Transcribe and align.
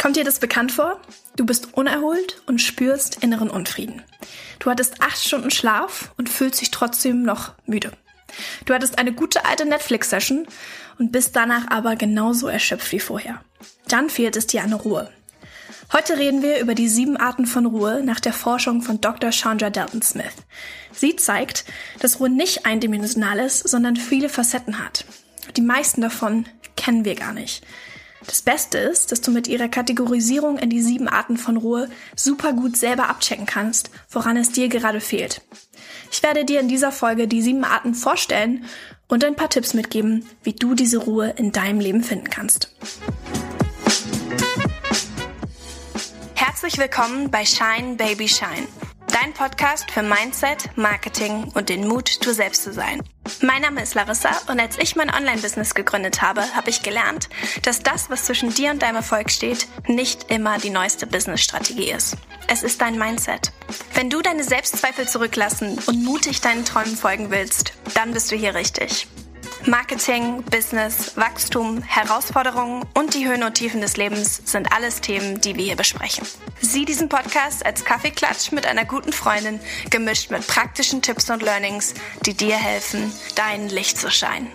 Kommt 0.00 0.16
dir 0.16 0.24
das 0.24 0.38
bekannt 0.38 0.70
vor? 0.72 1.00
Du 1.36 1.44
bist 1.44 1.74
unerholt 1.74 2.40
und 2.46 2.60
spürst 2.60 3.22
inneren 3.22 3.50
Unfrieden. 3.50 4.02
Du 4.60 4.70
hattest 4.70 5.00
acht 5.00 5.22
Stunden 5.22 5.50
Schlaf 5.50 6.12
und 6.16 6.28
fühlst 6.28 6.60
dich 6.60 6.70
trotzdem 6.70 7.22
noch 7.22 7.52
müde. 7.66 7.92
Du 8.64 8.74
hattest 8.74 8.98
eine 8.98 9.12
gute 9.12 9.44
alte 9.44 9.64
Netflix-Session 9.66 10.46
und 10.98 11.12
bist 11.12 11.34
danach 11.34 11.68
aber 11.70 11.96
genauso 11.96 12.46
erschöpft 12.46 12.92
wie 12.92 13.00
vorher. 13.00 13.42
Dann 13.88 14.10
fehlt 14.10 14.36
es 14.36 14.46
dir 14.46 14.62
an 14.62 14.72
Ruhe. 14.72 15.10
Heute 15.92 16.18
reden 16.18 16.42
wir 16.42 16.60
über 16.60 16.74
die 16.74 16.88
sieben 16.88 17.16
Arten 17.16 17.46
von 17.46 17.64
Ruhe 17.66 18.02
nach 18.04 18.20
der 18.20 18.34
Forschung 18.34 18.82
von 18.82 19.00
Dr. 19.00 19.30
Chandra 19.30 19.70
Dalton 19.70 20.02
Smith. 20.02 20.34
Sie 20.92 21.16
zeigt, 21.16 21.64
dass 22.00 22.20
Ruhe 22.20 22.28
nicht 22.28 22.66
eindimensional 22.66 23.38
ist, 23.38 23.66
sondern 23.66 23.96
viele 23.96 24.28
Facetten 24.28 24.84
hat. 24.84 25.06
Die 25.56 25.62
meisten 25.62 26.02
davon 26.02 26.46
kennen 26.76 27.04
wir 27.04 27.14
gar 27.14 27.32
nicht. 27.32 27.64
Das 28.26 28.42
Beste 28.42 28.78
ist, 28.78 29.12
dass 29.12 29.20
du 29.20 29.30
mit 29.30 29.46
ihrer 29.46 29.68
Kategorisierung 29.68 30.58
in 30.58 30.70
die 30.70 30.82
sieben 30.82 31.08
Arten 31.08 31.36
von 31.36 31.56
Ruhe 31.56 31.88
super 32.16 32.52
gut 32.52 32.76
selber 32.76 33.08
abchecken 33.08 33.46
kannst, 33.46 33.90
woran 34.10 34.36
es 34.36 34.50
dir 34.50 34.68
gerade 34.68 35.00
fehlt. 35.00 35.42
Ich 36.10 36.22
werde 36.22 36.44
dir 36.44 36.60
in 36.60 36.68
dieser 36.68 36.90
Folge 36.90 37.28
die 37.28 37.42
sieben 37.42 37.64
Arten 37.64 37.94
vorstellen 37.94 38.64
und 39.06 39.24
ein 39.24 39.36
paar 39.36 39.50
Tipps 39.50 39.72
mitgeben, 39.72 40.26
wie 40.42 40.52
du 40.52 40.74
diese 40.74 40.98
Ruhe 40.98 41.30
in 41.36 41.52
deinem 41.52 41.80
Leben 41.80 42.02
finden 42.02 42.28
kannst. 42.28 42.74
Herzlich 46.34 46.78
willkommen 46.78 47.30
bei 47.30 47.44
Shine 47.44 47.94
Baby 47.96 48.28
Shine 48.28 48.66
Dein 49.08 49.32
Podcast 49.32 49.90
für 49.90 50.02
Mindset, 50.02 50.76
Marketing 50.76 51.50
und 51.54 51.68
den 51.68 51.86
Mut, 51.86 52.24
du 52.24 52.32
selbst 52.32 52.62
zu 52.62 52.72
sein. 52.72 53.02
Mein 53.40 53.62
Name 53.62 53.82
ist 53.82 53.94
Larissa 53.94 54.30
und 54.48 54.60
als 54.60 54.78
ich 54.78 54.96
mein 54.96 55.12
Online-Business 55.12 55.74
gegründet 55.74 56.22
habe, 56.22 56.42
habe 56.54 56.70
ich 56.70 56.82
gelernt, 56.82 57.28
dass 57.62 57.82
das, 57.82 58.10
was 58.10 58.24
zwischen 58.24 58.52
dir 58.52 58.70
und 58.70 58.82
deinem 58.82 58.96
Erfolg 58.96 59.30
steht, 59.30 59.66
nicht 59.86 60.30
immer 60.30 60.58
die 60.58 60.70
neueste 60.70 61.06
Business-Strategie 61.06 61.90
ist. 61.90 62.16
Es 62.48 62.62
ist 62.62 62.80
dein 62.80 62.98
Mindset. 62.98 63.52
Wenn 63.94 64.10
du 64.10 64.22
deine 64.22 64.44
Selbstzweifel 64.44 65.08
zurücklassen 65.08 65.78
und 65.86 66.04
mutig 66.04 66.40
deinen 66.40 66.64
Träumen 66.64 66.96
folgen 66.96 67.30
willst, 67.30 67.72
dann 67.94 68.12
bist 68.12 68.30
du 68.30 68.36
hier 68.36 68.54
richtig. 68.54 69.06
Marketing, 69.66 70.42
Business, 70.44 71.16
Wachstum, 71.16 71.82
Herausforderungen 71.82 72.84
und 72.94 73.14
die 73.14 73.26
Höhen 73.26 73.42
und 73.42 73.54
Tiefen 73.54 73.80
des 73.80 73.96
Lebens 73.96 74.40
sind 74.44 74.72
alles 74.72 75.00
Themen, 75.00 75.40
die 75.40 75.56
wir 75.56 75.64
hier 75.64 75.76
besprechen. 75.76 76.26
Sieh 76.60 76.84
diesen 76.84 77.08
Podcast 77.08 77.66
als 77.66 77.84
Kaffeeklatsch 77.84 78.52
mit 78.52 78.66
einer 78.66 78.84
guten 78.84 79.12
Freundin, 79.12 79.60
gemischt 79.90 80.30
mit 80.30 80.46
praktischen 80.46 81.02
Tipps 81.02 81.28
und 81.30 81.42
Learnings, 81.42 81.94
die 82.24 82.34
dir 82.34 82.56
helfen, 82.56 83.12
dein 83.34 83.68
Licht 83.68 83.98
zu 83.98 84.10
scheinen. 84.10 84.48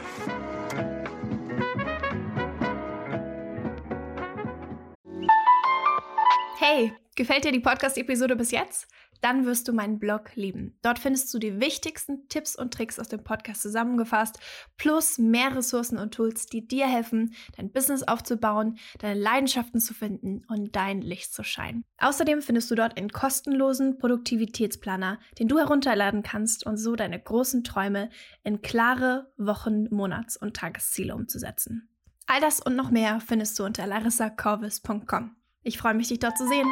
Hey, 6.60 6.94
gefällt 7.16 7.44
dir 7.44 7.52
die 7.52 7.60
Podcast-Episode 7.60 8.36
bis 8.36 8.52
jetzt? 8.52 8.88
Dann 9.24 9.46
wirst 9.46 9.68
du 9.68 9.74
meinen 9.74 10.00
Blog 10.00 10.36
lieben. 10.36 10.78
Dort 10.82 11.00
findest 11.00 11.34
du 11.34 11.40
die 11.40 11.62
wichtigsten 11.62 12.28
Tipps 12.28 12.56
und 12.56 12.74
Tricks 12.74 13.00
aus 13.00 13.08
dem 13.08 13.24
Podcast 13.24 13.62
zusammengefasst, 13.62 14.38
plus 14.78 15.18
mehr 15.18 15.56
Ressourcen 15.56 15.98
und 15.98 16.14
Tools, 16.14 16.48
die 16.48 16.68
dir 16.68 16.88
helfen, 16.88 17.34
dein 17.56 17.72
Business 17.72 18.04
aufzubauen, 18.04 18.78
deine 19.00 19.20
Leidenschaften 19.20 19.80
zu 19.80 19.94
finden 19.94 20.44
und 20.50 20.76
dein 20.76 21.02
Licht 21.02 21.34
zu 21.34 21.44
scheinen. 21.44 21.86
Außerdem 22.00 22.42
findest 22.42 22.70
du 22.70 22.76
dort 22.76 22.98
einen 22.98 23.12
kostenlosen 23.12 23.98
Produktivitätsplaner, 23.98 25.20
den 25.40 25.48
du 25.48 25.58
herunterladen 25.58 26.22
kannst 26.22 26.66
und 26.66 26.76
so 26.76 26.96
deine 26.98 27.20
großen 27.20 27.64
Träume 27.64 28.10
in 28.44 28.62
klare 28.62 29.32
Wochen-, 29.38 29.88
Monats- 29.90 30.36
und 30.36 30.58
Tagesziele 30.58 31.16
umzusetzen. 31.16 31.90
All 32.26 32.42
das 32.42 32.60
und 32.60 32.76
noch 32.76 32.92
mehr 32.92 33.22
findest 33.22 33.58
du 33.58 33.64
unter 33.64 33.88
larissacorvis.com. 33.88 35.36
Ich 35.62 35.78
freue 35.78 35.94
mich, 35.94 36.10
dich 36.10 36.20
dort 36.20 36.38
zu 36.38 36.48
sehen. 36.48 36.68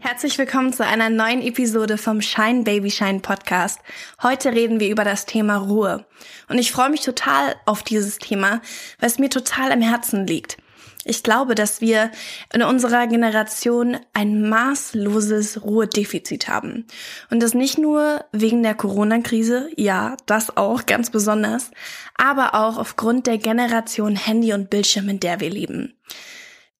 Herzlich 0.00 0.38
willkommen 0.38 0.72
zu 0.72 0.86
einer 0.86 1.10
neuen 1.10 1.42
Episode 1.42 1.98
vom 1.98 2.22
Shine 2.22 2.62
Baby 2.62 2.90
Shine 2.90 3.18
Podcast. 3.18 3.80
Heute 4.22 4.52
reden 4.52 4.78
wir 4.78 4.90
über 4.90 5.02
das 5.02 5.26
Thema 5.26 5.56
Ruhe. 5.56 6.06
Und 6.48 6.58
ich 6.58 6.70
freue 6.70 6.88
mich 6.88 7.00
total 7.00 7.56
auf 7.66 7.82
dieses 7.82 8.18
Thema, 8.18 8.62
weil 9.00 9.08
es 9.08 9.18
mir 9.18 9.28
total 9.28 9.72
am 9.72 9.82
Herzen 9.82 10.26
liegt. 10.26 10.56
Ich 11.04 11.22
glaube, 11.22 11.54
dass 11.54 11.80
wir 11.80 12.12
in 12.52 12.62
unserer 12.62 13.06
Generation 13.08 13.96
ein 14.14 14.48
maßloses 14.48 15.64
Ruhedefizit 15.64 16.48
haben. 16.48 16.86
Und 17.30 17.42
das 17.42 17.54
nicht 17.54 17.78
nur 17.78 18.24
wegen 18.30 18.62
der 18.62 18.74
Corona-Krise, 18.74 19.70
ja, 19.76 20.16
das 20.26 20.56
auch 20.56 20.86
ganz 20.86 21.10
besonders, 21.10 21.70
aber 22.14 22.54
auch 22.54 22.78
aufgrund 22.78 23.26
der 23.26 23.38
Generation 23.38 24.14
Handy 24.14 24.52
und 24.52 24.70
Bildschirm, 24.70 25.08
in 25.08 25.20
der 25.20 25.40
wir 25.40 25.50
leben. 25.50 25.94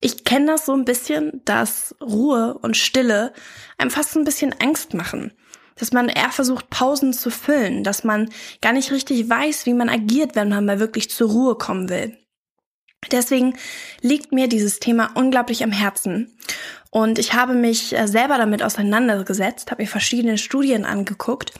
Ich 0.00 0.24
kenne 0.24 0.46
das 0.46 0.66
so 0.66 0.74
ein 0.74 0.84
bisschen, 0.84 1.40
dass 1.44 1.94
Ruhe 2.00 2.56
und 2.62 2.76
Stille 2.76 3.32
einem 3.78 3.90
fast 3.90 4.16
ein 4.16 4.24
bisschen 4.24 4.54
Angst 4.60 4.94
machen. 4.94 5.32
Dass 5.74 5.92
man 5.92 6.08
eher 6.08 6.30
versucht, 6.30 6.70
Pausen 6.70 7.12
zu 7.12 7.30
füllen, 7.30 7.84
dass 7.84 8.04
man 8.04 8.30
gar 8.60 8.72
nicht 8.72 8.90
richtig 8.90 9.28
weiß, 9.28 9.66
wie 9.66 9.74
man 9.74 9.88
agiert, 9.88 10.34
wenn 10.34 10.48
man 10.48 10.64
mal 10.64 10.80
wirklich 10.80 11.10
zur 11.10 11.30
Ruhe 11.30 11.54
kommen 11.56 11.88
will. 11.88 12.16
Deswegen 13.12 13.56
liegt 14.00 14.32
mir 14.32 14.48
dieses 14.48 14.80
Thema 14.80 15.12
unglaublich 15.14 15.62
am 15.62 15.70
Herzen. 15.70 16.36
Und 16.90 17.18
ich 17.18 17.32
habe 17.32 17.54
mich 17.54 17.96
äh, 17.96 18.08
selber 18.08 18.38
damit 18.38 18.62
auseinandergesetzt, 18.62 19.70
habe 19.70 19.82
mir 19.82 19.88
verschiedene 19.88 20.38
Studien 20.38 20.84
angeguckt 20.84 21.52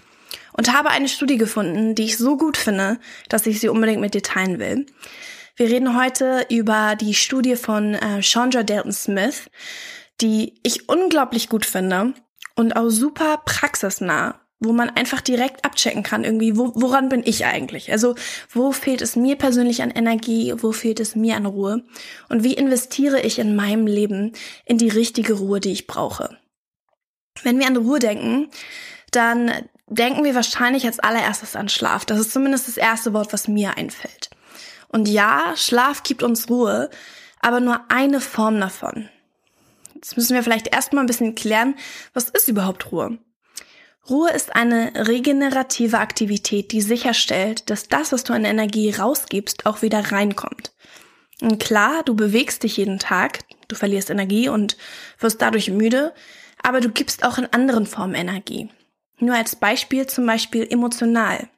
und 0.53 0.73
habe 0.73 0.91
eine 0.91 1.09
Studie 1.09 1.37
gefunden, 1.39 1.95
die 1.95 2.05
ich 2.05 2.19
so 2.19 2.37
gut 2.37 2.57
finde, 2.57 2.99
dass 3.29 3.47
ich 3.47 3.61
sie 3.61 3.69
unbedingt 3.69 4.01
mit 4.01 4.15
dir 4.15 4.23
teilen 4.23 4.59
will. 4.59 4.87
Wir 5.59 5.71
reden 5.71 6.01
heute 6.01 6.47
über 6.51 6.95
die 6.95 7.15
Studie 7.15 7.57
von 7.57 7.95
äh, 7.95 8.23
Chandra 8.23 8.63
Dalton 8.63 8.93
Smith, 8.93 9.51
die 10.21 10.55
ich 10.63 10.89
unglaublich 10.89 11.49
gut 11.49 11.67
finde 11.67 12.15
und 12.55 12.77
auch 12.77 12.91
super 12.91 13.43
praxisnah, 13.45 14.41
wo 14.61 14.73
man 14.73 14.89
einfach 14.89 15.21
direkt 15.21 15.65
abchecken 15.65 16.05
kann, 16.05 16.23
irgendwie, 16.23 16.57
wo, 16.57 16.71
woran 16.77 17.09
bin 17.09 17.25
ich 17.25 17.45
eigentlich? 17.45 17.91
Also, 17.91 18.15
wo 18.49 18.71
fehlt 18.71 19.03
es 19.03 19.17
mir 19.17 19.35
persönlich 19.35 19.83
an 19.83 19.91
Energie, 19.91 20.55
wo 20.59 20.71
fehlt 20.71 21.01
es 21.01 21.17
mir 21.17 21.35
an 21.35 21.47
Ruhe? 21.47 21.83
Und 22.29 22.45
wie 22.45 22.55
investiere 22.55 23.21
ich 23.21 23.41
in 23.41 23.57
meinem 23.57 23.89
Leben 23.89 24.35
in 24.65 24.79
die 24.79 24.91
richtige 24.91 25.33
Ruhe, 25.33 25.59
die 25.59 25.73
ich 25.73 25.89
brauche? 25.89 26.39
Wenn 27.43 27.59
wir 27.59 27.67
an 27.67 27.77
Ruhe 27.77 27.99
denken, 27.99 28.49
dann 29.11 29.51
denken 29.89 30.23
wir 30.23 30.37
wahrscheinlich 30.37 30.87
als 30.87 31.01
allererstes 31.01 31.57
an 31.57 31.69
Schlaf. 31.69 32.05
Das 32.05 32.21
ist 32.21 32.33
zumindest 32.33 32.69
das 32.69 32.77
erste 32.77 33.13
Wort, 33.13 33.33
was 33.33 33.49
mir 33.49 33.77
einfällt. 33.77 34.31
Und 34.89 35.09
ja, 35.09 35.53
Schlaf 35.57 36.03
gibt 36.03 36.23
uns 36.23 36.49
Ruhe, 36.49 36.91
aber 37.41 37.61
nur 37.61 37.81
eine 37.89 38.21
Form 38.21 38.61
davon. 38.61 39.09
Jetzt 39.95 40.17
müssen 40.17 40.35
wir 40.35 40.43
vielleicht 40.43 40.69
erstmal 40.69 41.05
ein 41.05 41.09
bisschen 41.09 41.35
klären, 41.35 41.75
was 42.15 42.31
ist 42.31 42.49
überhaupt 42.49 42.93
Ruhe? 42.93 43.19
Ruhe 44.09 44.31
ist 44.31 44.55
eine 44.55 45.07
regenerative 45.07 45.99
Aktivität, 45.99 46.73
die 46.73 46.81
sicherstellt, 46.81 47.69
dass 47.69 47.89
das, 47.89 48.13
was 48.13 48.25
du 48.25 48.33
an 48.33 48.45
Energie 48.45 48.91
rausgibst, 48.91 49.67
auch 49.67 49.83
wieder 49.83 50.13
reinkommt. 50.13 50.73
Und 51.43 51.61
klar, 51.61 52.03
du 52.05 52.15
bewegst 52.15 52.63
dich 52.63 52.79
jeden 52.79 52.99
Tag, 52.99 53.41
du 53.69 53.77
verlierst 53.77 54.11
Energie 54.11 54.49
und 54.49 54.77
wirst 55.19 55.43
dadurch 55.43 55.71
müde, 55.71 56.15
aber 56.63 56.81
du 56.81 56.89
gibst 56.89 57.25
auch 57.25 57.39
in 57.39 57.53
anderen 57.53 57.87
Formen 57.87 58.15
Energie. 58.15 58.71
Nur 59.19 59.35
als 59.35 59.57
Beispiel 59.57 60.07
zum 60.07 60.27
Beispiel 60.27 60.67
emotional. 60.69 61.49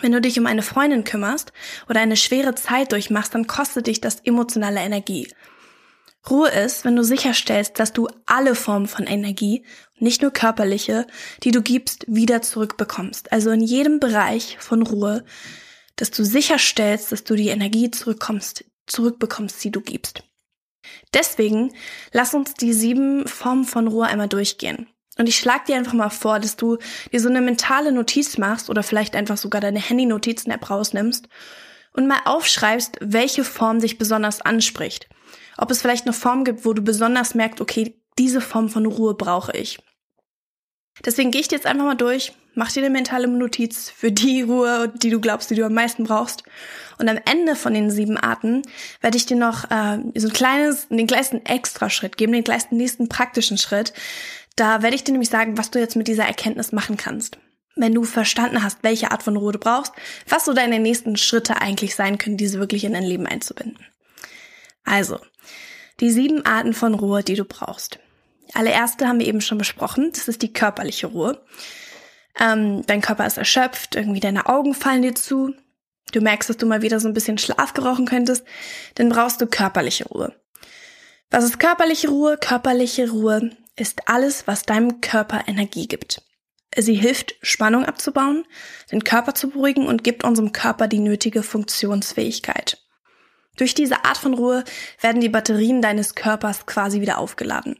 Wenn 0.00 0.12
du 0.12 0.20
dich 0.20 0.38
um 0.38 0.46
eine 0.46 0.62
Freundin 0.62 1.04
kümmerst 1.04 1.52
oder 1.88 2.00
eine 2.00 2.16
schwere 2.16 2.54
Zeit 2.54 2.92
durchmachst, 2.92 3.34
dann 3.34 3.46
kostet 3.46 3.86
dich 3.86 4.00
das 4.00 4.20
emotionale 4.20 4.80
Energie. 4.80 5.28
Ruhe 6.28 6.48
ist, 6.48 6.84
wenn 6.84 6.96
du 6.96 7.04
sicherstellst, 7.04 7.78
dass 7.78 7.92
du 7.92 8.08
alle 8.24 8.54
Formen 8.54 8.88
von 8.88 9.06
Energie, 9.06 9.64
nicht 9.98 10.22
nur 10.22 10.30
körperliche, 10.30 11.06
die 11.42 11.50
du 11.50 11.60
gibst, 11.60 12.06
wieder 12.08 12.40
zurückbekommst. 12.40 13.30
Also 13.30 13.50
in 13.50 13.60
jedem 13.60 14.00
Bereich 14.00 14.56
von 14.58 14.82
Ruhe, 14.82 15.24
dass 15.96 16.10
du 16.10 16.24
sicherstellst, 16.24 17.12
dass 17.12 17.24
du 17.24 17.34
die 17.34 17.48
Energie 17.48 17.90
zurückkommst, 17.90 18.64
zurückbekommst, 18.86 19.62
die 19.62 19.70
du 19.70 19.80
gibst. 19.80 20.22
Deswegen 21.12 21.72
lass 22.12 22.34
uns 22.34 22.54
die 22.54 22.72
sieben 22.72 23.28
Formen 23.28 23.64
von 23.64 23.86
Ruhe 23.86 24.06
einmal 24.06 24.28
durchgehen. 24.28 24.88
Und 25.16 25.28
ich 25.28 25.36
schlag 25.36 25.64
dir 25.66 25.76
einfach 25.76 25.92
mal 25.92 26.10
vor, 26.10 26.40
dass 26.40 26.56
du 26.56 26.78
dir 27.12 27.20
so 27.20 27.28
eine 27.28 27.40
mentale 27.40 27.92
Notiz 27.92 28.36
machst 28.38 28.68
oder 28.68 28.82
vielleicht 28.82 29.14
einfach 29.14 29.36
sogar 29.36 29.60
deine 29.60 29.80
Handy-Notizen-App 29.80 30.70
rausnimmst 30.70 31.28
und 31.92 32.08
mal 32.08 32.20
aufschreibst, 32.24 32.98
welche 33.00 33.44
Form 33.44 33.80
dich 33.80 33.98
besonders 33.98 34.40
anspricht. 34.40 35.08
Ob 35.56 35.70
es 35.70 35.80
vielleicht 35.80 36.06
eine 36.06 36.12
Form 36.12 36.44
gibt, 36.44 36.64
wo 36.64 36.72
du 36.72 36.82
besonders 36.82 37.34
merkst, 37.34 37.60
okay, 37.60 37.96
diese 38.18 38.40
Form 38.40 38.68
von 38.68 38.86
Ruhe 38.86 39.14
brauche 39.14 39.52
ich. 39.56 39.78
Deswegen 41.04 41.30
gehe 41.30 41.40
ich 41.40 41.48
dir 41.48 41.56
jetzt 41.56 41.66
einfach 41.66 41.84
mal 41.84 41.96
durch, 41.96 42.32
mach 42.54 42.70
dir 42.70 42.80
eine 42.80 42.90
mentale 42.90 43.26
Notiz 43.26 43.90
für 43.90 44.12
die 44.12 44.42
Ruhe, 44.48 44.92
die 45.02 45.10
du 45.10 45.20
glaubst, 45.20 45.50
die 45.50 45.54
du 45.54 45.64
am 45.64 45.74
meisten 45.74 46.04
brauchst. 46.04 46.44
Und 46.98 47.08
am 47.08 47.18
Ende 47.24 47.56
von 47.56 47.74
den 47.74 47.90
sieben 47.90 48.16
Arten 48.16 48.62
werde 49.00 49.16
ich 49.16 49.26
dir 49.26 49.36
noch 49.36 49.68
äh, 49.70 49.98
so 50.14 50.28
ein 50.28 50.32
kleines, 50.32 50.88
den 50.88 51.08
kleinsten 51.08 51.44
Extraschritt 51.44 52.16
geben, 52.16 52.32
den 52.32 52.44
kleinsten 52.44 52.76
nächsten 52.76 53.08
praktischen 53.08 53.58
Schritt, 53.58 53.92
da 54.56 54.82
werde 54.82 54.96
ich 54.96 55.04
dir 55.04 55.12
nämlich 55.12 55.30
sagen, 55.30 55.58
was 55.58 55.70
du 55.70 55.78
jetzt 55.78 55.96
mit 55.96 56.08
dieser 56.08 56.24
Erkenntnis 56.24 56.72
machen 56.72 56.96
kannst. 56.96 57.38
Wenn 57.76 57.94
du 57.94 58.04
verstanden 58.04 58.62
hast, 58.62 58.78
welche 58.82 59.10
Art 59.10 59.22
von 59.22 59.36
Ruhe 59.36 59.52
du 59.52 59.58
brauchst, 59.58 59.92
was 60.28 60.44
so 60.44 60.52
deine 60.52 60.78
nächsten 60.78 61.16
Schritte 61.16 61.60
eigentlich 61.60 61.96
sein 61.96 62.18
können, 62.18 62.36
diese 62.36 62.60
wirklich 62.60 62.84
in 62.84 62.92
dein 62.92 63.02
Leben 63.02 63.26
einzubinden. 63.26 63.84
Also, 64.84 65.18
Die 66.00 66.10
sieben 66.10 66.44
Arten 66.44 66.74
von 66.74 66.94
Ruhe, 66.94 67.22
die 67.22 67.36
du 67.36 67.44
brauchst. 67.44 68.00
Allererste 68.52 69.06
haben 69.06 69.20
wir 69.20 69.26
eben 69.26 69.40
schon 69.40 69.58
besprochen. 69.58 70.10
Das 70.12 70.26
ist 70.26 70.42
die 70.42 70.52
körperliche 70.52 71.06
Ruhe. 71.06 71.40
Ähm, 72.38 72.84
dein 72.86 73.00
Körper 73.00 73.26
ist 73.26 73.38
erschöpft, 73.38 73.94
irgendwie 73.94 74.18
deine 74.18 74.46
Augen 74.46 74.74
fallen 74.74 75.02
dir 75.02 75.14
zu. 75.14 75.54
Du 76.12 76.20
merkst, 76.20 76.50
dass 76.50 76.56
du 76.56 76.66
mal 76.66 76.82
wieder 76.82 76.98
so 76.98 77.08
ein 77.08 77.14
bisschen 77.14 77.38
Schlaf 77.38 77.74
gerochen 77.74 78.06
könntest. 78.06 78.44
Dann 78.96 79.08
brauchst 79.08 79.40
du 79.40 79.46
körperliche 79.46 80.08
Ruhe. 80.08 80.34
Was 81.30 81.44
ist 81.44 81.60
körperliche 81.60 82.08
Ruhe? 82.08 82.36
Körperliche 82.38 83.10
Ruhe 83.10 83.50
ist 83.76 84.08
alles, 84.08 84.46
was 84.46 84.62
deinem 84.62 85.00
Körper 85.00 85.44
Energie 85.46 85.88
gibt. 85.88 86.22
Sie 86.76 86.94
hilft, 86.94 87.34
Spannung 87.42 87.84
abzubauen, 87.84 88.44
den 88.90 89.04
Körper 89.04 89.34
zu 89.34 89.50
beruhigen 89.50 89.86
und 89.86 90.04
gibt 90.04 90.24
unserem 90.24 90.52
Körper 90.52 90.88
die 90.88 90.98
nötige 90.98 91.42
Funktionsfähigkeit. 91.42 92.78
Durch 93.56 93.74
diese 93.74 94.04
Art 94.04 94.16
von 94.16 94.34
Ruhe 94.34 94.64
werden 95.00 95.20
die 95.20 95.28
Batterien 95.28 95.80
deines 95.80 96.14
Körpers 96.16 96.66
quasi 96.66 97.00
wieder 97.00 97.18
aufgeladen. 97.18 97.78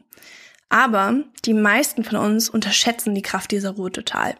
Aber 0.69 1.23
die 1.43 1.53
meisten 1.53 2.03
von 2.03 2.17
uns 2.17 2.49
unterschätzen 2.49 3.13
die 3.13 3.21
Kraft 3.21 3.51
dieser 3.51 3.71
Ruhe 3.71 3.91
total. 3.91 4.35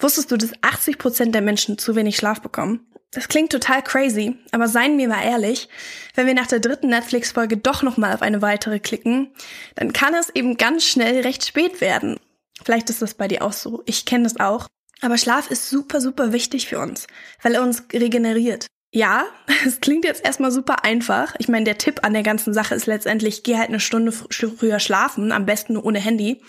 Wusstest 0.00 0.30
du, 0.30 0.36
dass 0.36 0.52
80 0.62 0.98
Prozent 0.98 1.34
der 1.34 1.42
Menschen 1.42 1.78
zu 1.78 1.94
wenig 1.94 2.16
Schlaf 2.16 2.40
bekommen? 2.40 2.86
Das 3.12 3.26
klingt 3.26 3.50
total 3.50 3.82
crazy, 3.82 4.36
aber 4.52 4.68
seien 4.68 4.96
wir 4.96 5.08
mal 5.08 5.24
ehrlich, 5.24 5.68
wenn 6.14 6.28
wir 6.28 6.34
nach 6.34 6.46
der 6.46 6.60
dritten 6.60 6.88
Netflix-Folge 6.88 7.56
doch 7.56 7.82
nochmal 7.82 8.14
auf 8.14 8.22
eine 8.22 8.40
weitere 8.40 8.78
klicken, 8.78 9.32
dann 9.74 9.92
kann 9.92 10.14
es 10.14 10.30
eben 10.30 10.56
ganz 10.56 10.84
schnell 10.84 11.20
recht 11.22 11.44
spät 11.44 11.80
werden. 11.80 12.20
Vielleicht 12.64 12.88
ist 12.88 13.02
das 13.02 13.14
bei 13.14 13.26
dir 13.26 13.42
auch 13.42 13.52
so. 13.52 13.82
Ich 13.86 14.04
kenne 14.04 14.24
das 14.24 14.38
auch. 14.38 14.68
Aber 15.00 15.18
Schlaf 15.18 15.50
ist 15.50 15.70
super, 15.70 16.00
super 16.00 16.32
wichtig 16.32 16.68
für 16.68 16.78
uns, 16.78 17.06
weil 17.42 17.54
er 17.54 17.62
uns 17.62 17.84
regeneriert. 17.92 18.66
Ja, 18.92 19.24
es 19.66 19.80
klingt 19.80 20.04
jetzt 20.04 20.24
erstmal 20.24 20.52
super 20.52 20.84
einfach. 20.84 21.34
Ich 21.38 21.48
meine, 21.48 21.64
der 21.64 21.78
Tipp 21.78 22.00
an 22.02 22.12
der 22.12 22.22
ganzen 22.22 22.54
Sache 22.54 22.76
ist 22.76 22.86
letztendlich, 22.86 23.42
geh 23.42 23.56
halt 23.56 23.70
eine 23.70 23.80
Stunde 23.80 24.12
früher 24.12 24.78
schlafen, 24.78 25.32
am 25.32 25.46
besten 25.46 25.72
nur 25.74 25.84
ohne 25.84 25.98
Handy. 25.98 26.42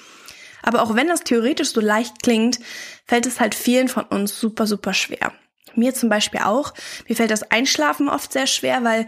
Aber 0.61 0.83
auch 0.83 0.95
wenn 0.95 1.07
das 1.07 1.23
theoretisch 1.23 1.69
so 1.69 1.81
leicht 1.81 2.21
klingt, 2.21 2.59
fällt 3.07 3.25
es 3.25 3.39
halt 3.39 3.55
vielen 3.55 3.87
von 3.87 4.03
uns 4.03 4.39
super, 4.39 4.67
super 4.67 4.93
schwer. 4.93 5.33
Mir 5.75 5.93
zum 5.93 6.09
Beispiel 6.09 6.41
auch. 6.41 6.73
Mir 7.07 7.15
fällt 7.15 7.31
das 7.31 7.49
Einschlafen 7.51 8.09
oft 8.09 8.33
sehr 8.33 8.47
schwer, 8.47 8.83
weil 8.83 9.07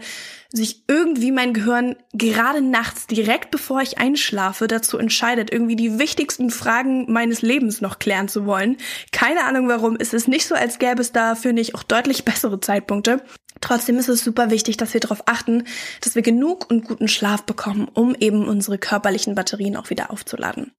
sich 0.54 0.84
irgendwie 0.86 1.32
mein 1.32 1.52
Gehirn 1.52 1.96
gerade 2.12 2.60
nachts 2.60 3.08
direkt 3.08 3.50
bevor 3.50 3.82
ich 3.82 3.98
einschlafe 3.98 4.68
dazu 4.68 4.98
entscheidet, 4.98 5.52
irgendwie 5.52 5.74
die 5.74 5.98
wichtigsten 5.98 6.50
Fragen 6.50 7.10
meines 7.12 7.42
Lebens 7.42 7.80
noch 7.80 7.98
klären 7.98 8.28
zu 8.28 8.46
wollen. 8.46 8.76
Keine 9.10 9.44
Ahnung 9.44 9.68
warum. 9.68 9.96
Es 9.98 10.14
ist 10.14 10.28
nicht 10.28 10.46
so, 10.46 10.54
als 10.54 10.78
gäbe 10.78 11.00
es 11.00 11.10
da, 11.10 11.34
finde 11.34 11.60
ich, 11.60 11.74
auch 11.74 11.82
deutlich 11.82 12.24
bessere 12.24 12.60
Zeitpunkte. 12.60 13.22
Trotzdem 13.60 13.98
ist 13.98 14.08
es 14.08 14.22
super 14.22 14.50
wichtig, 14.50 14.76
dass 14.76 14.94
wir 14.94 15.00
darauf 15.00 15.22
achten, 15.26 15.64
dass 16.02 16.14
wir 16.14 16.22
genug 16.22 16.70
und 16.70 16.84
guten 16.84 17.08
Schlaf 17.08 17.42
bekommen, 17.42 17.88
um 17.92 18.14
eben 18.14 18.46
unsere 18.46 18.78
körperlichen 18.78 19.34
Batterien 19.34 19.76
auch 19.76 19.90
wieder 19.90 20.10
aufzuladen. 20.12 20.72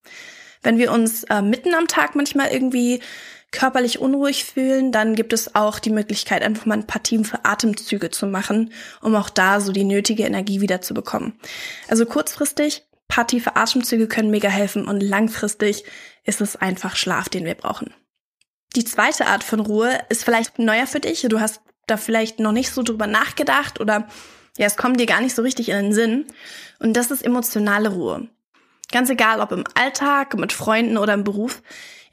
Wenn 0.63 0.77
wir 0.77 0.91
uns 0.91 1.23
äh, 1.25 1.41
mitten 1.41 1.73
am 1.75 1.87
Tag 1.87 2.15
manchmal 2.15 2.51
irgendwie 2.51 3.01
körperlich 3.55 3.99
unruhig 3.99 4.45
fühlen, 4.45 4.91
dann 4.91 5.15
gibt 5.15 5.33
es 5.33 5.55
auch 5.55 5.79
die 5.79 5.89
Möglichkeit, 5.89 6.43
einfach 6.43 6.65
mal 6.65 6.75
ein 6.77 6.87
paar 6.87 7.01
tiefe 7.01 7.43
Atemzüge 7.43 8.11
zu 8.11 8.27
machen, 8.27 8.71
um 9.01 9.15
auch 9.15 9.29
da 9.29 9.61
so 9.61 9.71
die 9.71 9.85
nötige 9.85 10.23
Energie 10.23 10.61
wieder 10.61 10.81
zu 10.81 10.93
bekommen. 10.93 11.39
Also 11.87 12.05
kurzfristig, 12.05 12.85
paar 13.07 13.27
tiefe 13.27 13.55
Atemzüge 13.55 14.07
können 14.07 14.29
mega 14.29 14.49
helfen 14.49 14.85
und 14.87 15.01
langfristig 15.01 15.85
ist 16.23 16.41
es 16.41 16.55
einfach 16.55 16.95
Schlaf, 16.95 17.29
den 17.29 17.45
wir 17.45 17.55
brauchen. 17.55 17.93
Die 18.75 18.83
zweite 18.83 19.27
Art 19.27 19.43
von 19.43 19.61
Ruhe 19.61 19.99
ist 20.09 20.25
vielleicht 20.25 20.59
neuer 20.59 20.85
für 20.85 20.99
dich. 20.99 21.21
Du 21.21 21.39
hast 21.39 21.61
da 21.87 21.97
vielleicht 21.97 22.39
noch 22.39 22.51
nicht 22.51 22.71
so 22.71 22.83
drüber 22.83 23.07
nachgedacht 23.07 23.79
oder 23.79 24.07
ja, 24.57 24.65
es 24.65 24.75
kommt 24.75 24.99
dir 24.99 25.05
gar 25.05 25.21
nicht 25.21 25.35
so 25.35 25.41
richtig 25.41 25.69
in 25.69 25.75
den 25.75 25.93
Sinn. 25.93 26.25
Und 26.79 26.93
das 26.97 27.11
ist 27.11 27.23
emotionale 27.23 27.89
Ruhe. 27.89 28.27
Ganz 28.91 29.09
egal, 29.09 29.39
ob 29.39 29.51
im 29.51 29.63
Alltag, 29.75 30.37
mit 30.37 30.53
Freunden 30.53 30.97
oder 30.97 31.13
im 31.13 31.23
Beruf. 31.23 31.61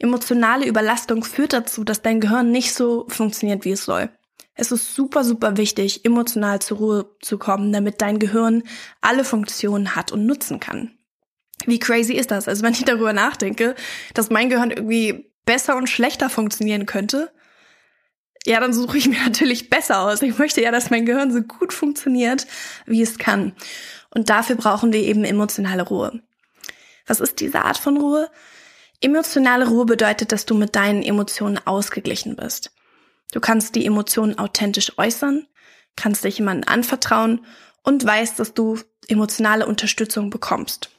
Emotionale 0.03 0.67
Überlastung 0.67 1.23
führt 1.23 1.53
dazu, 1.53 1.85
dass 1.85 2.03
dein 2.03 2.21
Gehirn 2.21 2.51
nicht 2.51 2.75
so 2.75 3.07
funktioniert, 3.09 3.65
wie 3.65 3.71
es 3.71 3.85
soll. 3.85 4.11
Es 4.55 4.73
ist 4.73 4.95
super, 4.95 5.23
super 5.23 5.57
wichtig, 5.57 6.05
emotional 6.05 6.61
zur 6.61 6.79
Ruhe 6.79 7.17
zu 7.23 7.39
kommen, 7.39 7.73
damit 7.73 8.03
dein 8.03 8.19
Gehirn 8.19 8.65
alle 9.01 9.25
Funktionen 9.25 9.95
hat 9.95 10.11
und 10.11 10.27
nutzen 10.27 10.61
kann. 10.61 10.91
Wie 11.67 11.79
crazy 11.79 12.15
ist 12.15 12.33
das? 12.33 12.49
Also 12.49 12.65
wenn 12.65 12.73
ich 12.73 12.85
darüber 12.85 13.13
nachdenke, 13.13 13.77
dass 14.13 14.31
mein 14.31 14.51
Gehirn 14.51 14.73
irgendwie 14.73 15.33
besser 15.47 15.77
und 15.77 15.89
schlechter 15.89 16.29
funktionieren 16.29 16.85
könnte, 16.85 17.33
ja, 18.45 18.59
dann 18.59 18.73
suche 18.73 18.99
ich 18.99 19.09
mir 19.09 19.21
natürlich 19.25 19.71
besser 19.71 20.01
aus. 20.01 20.21
Ich 20.21 20.37
möchte 20.37 20.61
ja, 20.61 20.73
dass 20.73 20.91
mein 20.91 21.07
Gehirn 21.07 21.33
so 21.33 21.43
gut 21.43 21.73
funktioniert, 21.73 22.47
wie 22.87 23.03
es 23.03 23.19
kann. 23.19 23.55
Und 24.11 24.31
dafür 24.31 24.57
brauchen 24.57 24.93
wir 24.93 25.01
eben 25.01 25.25
emotionale 25.25 25.83
Ruhe. 25.83 26.21
Was 27.07 27.21
ist 27.21 27.41
diese 27.41 27.63
Art 27.65 27.79
von 27.79 27.97
Ruhe? 27.97 28.29
Emotionale 29.03 29.67
Ruhe 29.67 29.85
bedeutet, 29.85 30.31
dass 30.31 30.47
du 30.47 30.55
mit 30.55 30.77
deinen 30.77 31.03
Emotionen 31.03 31.59
ausgeglichen 31.65 32.37
bist. 32.37 32.71
Du 33.33 33.41
kannst 33.41 33.75
die 33.75 33.85
Emotionen 33.85 34.39
authentisch 34.39 34.97
äußern, 34.97 35.49
kannst 35.97 36.23
dich 36.23 36.39
jemandem 36.39 36.69
anvertrauen 36.69 37.45
und 37.83 38.05
weißt, 38.05 38.39
dass 38.39 38.55
du 38.55 38.79
emotionale 39.09 39.67
Unterstützung 39.67 40.31
bekommst. 40.31 40.91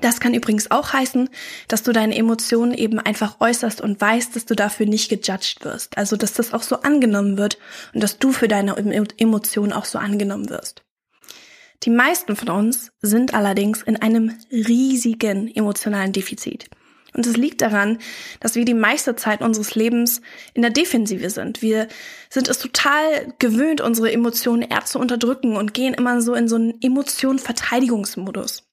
Das 0.00 0.20
kann 0.20 0.34
übrigens 0.34 0.70
auch 0.70 0.92
heißen, 0.92 1.28
dass 1.66 1.82
du 1.82 1.92
deine 1.92 2.14
Emotionen 2.14 2.72
eben 2.72 3.00
einfach 3.00 3.40
äußerst 3.40 3.80
und 3.80 4.00
weißt, 4.00 4.36
dass 4.36 4.44
du 4.44 4.54
dafür 4.54 4.86
nicht 4.86 5.08
gejudged 5.08 5.64
wirst. 5.64 5.98
Also, 5.98 6.16
dass 6.16 6.34
das 6.34 6.52
auch 6.52 6.62
so 6.62 6.82
angenommen 6.82 7.36
wird 7.36 7.58
und 7.94 8.02
dass 8.02 8.18
du 8.18 8.30
für 8.30 8.46
deine 8.46 8.76
Emotionen 8.76 9.72
auch 9.72 9.86
so 9.86 9.98
angenommen 9.98 10.50
wirst. 10.50 10.85
Die 11.82 11.90
meisten 11.90 12.36
von 12.36 12.48
uns 12.48 12.90
sind 13.00 13.34
allerdings 13.34 13.82
in 13.82 13.96
einem 13.96 14.36
riesigen 14.50 15.54
emotionalen 15.54 16.12
Defizit. 16.12 16.68
Und 17.16 17.26
es 17.26 17.36
liegt 17.36 17.62
daran, 17.62 17.98
dass 18.40 18.56
wir 18.56 18.66
die 18.66 18.74
meiste 18.74 19.16
Zeit 19.16 19.40
unseres 19.40 19.74
Lebens 19.74 20.20
in 20.52 20.60
der 20.60 20.70
Defensive 20.70 21.30
sind. 21.30 21.62
Wir 21.62 21.88
sind 22.28 22.48
es 22.48 22.58
total 22.58 23.32
gewöhnt, 23.38 23.80
unsere 23.80 24.12
Emotionen 24.12 24.62
eher 24.62 24.84
zu 24.84 24.98
unterdrücken 24.98 25.56
und 25.56 25.72
gehen 25.72 25.94
immer 25.94 26.20
so 26.20 26.34
in 26.34 26.46
so 26.46 26.56
einen 26.56 26.80
Emotion-Verteidigungsmodus. 26.82 28.64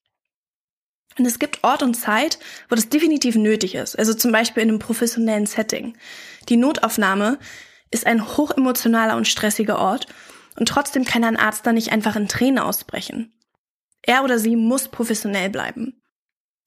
Und 1.18 1.26
es 1.26 1.40
gibt 1.40 1.64
Ort 1.64 1.84
und 1.84 1.94
Zeit, 1.94 2.40
wo 2.70 2.76
das 2.76 2.90
definitiv 2.90 3.36
nötig 3.36 3.76
ist. 3.76 3.98
Also 3.98 4.14
zum 4.14 4.32
Beispiel 4.32 4.64
in 4.64 4.70
einem 4.70 4.80
professionellen 4.80 5.46
Setting. 5.46 5.96
Die 6.50 6.58
Notaufnahme 6.58 7.38
ist 7.92 8.06
ein 8.06 8.36
hochemotionaler 8.36 9.16
und 9.16 9.28
stressiger 9.28 9.80
Ort 9.80 10.08
und 10.58 10.68
trotzdem 10.68 11.06
kann 11.06 11.24
ein 11.24 11.38
Arzt 11.38 11.66
da 11.66 11.74
nicht 11.74 11.92
einfach 11.92 12.16
in 12.16 12.28
Tränen 12.28 12.60
ausbrechen. 12.60 13.34
Er 14.02 14.24
oder 14.24 14.38
sie 14.38 14.56
muss 14.56 14.90
professionell 14.90 15.50
bleiben. 15.50 16.02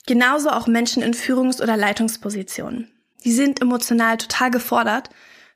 Genauso 0.07 0.51
auch 0.51 0.67
Menschen 0.67 1.03
in 1.03 1.15
Führungs- 1.15 1.61
oder 1.61 1.77
Leitungspositionen. 1.77 2.91
Die 3.25 3.33
sind 3.33 3.61
emotional 3.61 4.17
total 4.17 4.51
gefordert, 4.51 5.11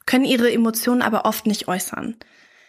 können 0.06 0.24
ihre 0.24 0.52
Emotionen 0.52 1.02
aber 1.02 1.24
oft 1.24 1.46
nicht 1.46 1.68
äußern. 1.68 2.16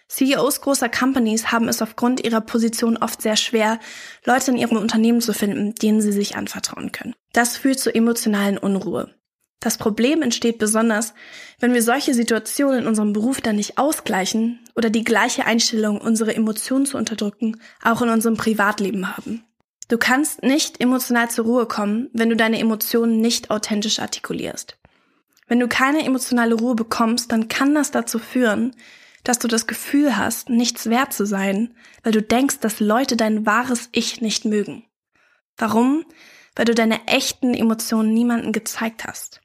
CEOs 0.08 0.62
großer 0.62 0.90
Companies 0.90 1.52
haben 1.52 1.70
es 1.70 1.82
aufgrund 1.82 2.24
ihrer 2.24 2.42
Position 2.42 2.98
oft 2.98 3.22
sehr 3.22 3.38
schwer, 3.38 3.80
Leute 4.26 4.52
in 4.52 4.58
ihrem 4.58 4.78
Unternehmen 4.78 5.22
zu 5.22 5.34
finden, 5.34 5.74
denen 5.76 6.02
sie 6.02 6.12
sich 6.12 6.36
anvertrauen 6.36 6.92
können. 6.92 7.16
Das 7.32 7.58
führt 7.58 7.80
zu 7.80 7.96
emotionalen 7.96 8.58
Unruhe. 8.58 9.16
Das 9.62 9.78
Problem 9.78 10.24
entsteht 10.24 10.58
besonders, 10.58 11.14
wenn 11.60 11.74
wir 11.74 11.84
solche 11.84 12.16
Situationen 12.16 12.80
in 12.80 12.88
unserem 12.88 13.14
Beruf 13.14 13.42
dann 13.42 13.56
nicht 13.56 13.78
ausgleichen 13.78 14.60
oder 14.76 14.90
die 14.90 15.04
gleiche 15.04 15.46
Einstellung, 15.46 16.02
unsere 16.02 16.36
Emotionen 16.36 16.88
zu 16.88 16.98
unterdrücken, 16.98 17.62
auch 17.84 18.02
in 18.02 18.10
unserem 18.10 18.36
Privatleben 18.36 19.16
haben. 19.16 19.44
Du 19.88 20.00
kannst 20.00 20.42
nicht 20.42 20.82
emotional 20.82 21.30
zur 21.30 21.46
Ruhe 21.46 21.68
kommen, 21.68 22.10
wenn 22.12 22.30
du 22.30 22.36
deine 22.36 22.58
Emotionen 22.58 23.22
nicht 23.22 23.52
authentisch 23.52 24.00
artikulierst. 24.00 24.78
Wenn 25.48 25.60
du 25.60 25.68
keine 25.68 26.06
emotionale 26.06 26.56
Ruhe 26.56 26.74
bekommst, 26.74 27.32
dann 27.32 27.48
kann 27.48 27.76
das 27.76 27.92
dazu 27.92 28.18
führen, 28.18 28.76
dass 29.24 29.38
du 29.38 29.48
das 29.48 29.68
Gefühl 29.68 30.18
hast, 30.18 30.50
nichts 30.50 30.90
wert 30.90 31.14
zu 31.14 31.28
sein, 31.28 31.76
weil 32.02 32.14
du 32.14 32.24
denkst, 32.24 32.60
dass 32.62 32.80
Leute 32.80 33.16
dein 33.16 33.46
wahres 33.46 33.90
Ich 33.92 34.22
nicht 34.22 34.46
mögen. 34.46 34.86
Warum? 35.56 36.04
Weil 36.56 36.66
du 36.66 36.74
deine 36.74 37.06
echten 37.08 37.54
Emotionen 37.54 38.12
niemandem 38.14 38.54
gezeigt 38.54 39.06
hast. 39.06 39.41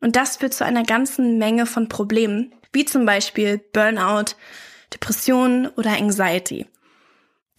Und 0.00 0.16
das 0.16 0.36
führt 0.36 0.54
zu 0.54 0.64
einer 0.64 0.84
ganzen 0.84 1.38
Menge 1.38 1.66
von 1.66 1.88
Problemen, 1.88 2.54
wie 2.72 2.84
zum 2.84 3.04
Beispiel 3.04 3.58
Burnout, 3.72 4.34
Depressionen 4.92 5.68
oder 5.68 5.92
Anxiety. 5.92 6.66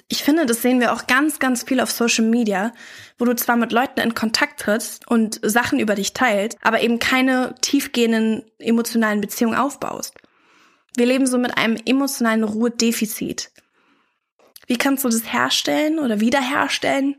Ich 0.07 0.23
finde, 0.23 0.45
das 0.45 0.61
sehen 0.61 0.81
wir 0.81 0.91
auch 0.91 1.07
ganz, 1.07 1.39
ganz 1.39 1.63
viel 1.63 1.79
auf 1.79 1.89
Social 1.89 2.25
Media, 2.25 2.73
wo 3.17 3.23
du 3.23 3.33
zwar 3.35 3.55
mit 3.55 3.71
Leuten 3.71 4.01
in 4.01 4.13
Kontakt 4.13 4.59
trittst 4.59 5.07
und 5.07 5.39
Sachen 5.41 5.79
über 5.79 5.95
dich 5.95 6.11
teilst, 6.11 6.57
aber 6.61 6.81
eben 6.81 6.99
keine 6.99 7.55
tiefgehenden 7.61 8.43
emotionalen 8.59 9.21
Beziehungen 9.21 9.55
aufbaust. 9.55 10.15
Wir 10.97 11.05
leben 11.05 11.27
so 11.27 11.37
mit 11.37 11.57
einem 11.57 11.77
emotionalen 11.85 12.43
Ruhedefizit. 12.43 13.51
Wie 14.67 14.77
kannst 14.77 15.05
du 15.05 15.09
das 15.09 15.31
herstellen 15.31 15.99
oder 15.99 16.19
wiederherstellen? 16.19 17.15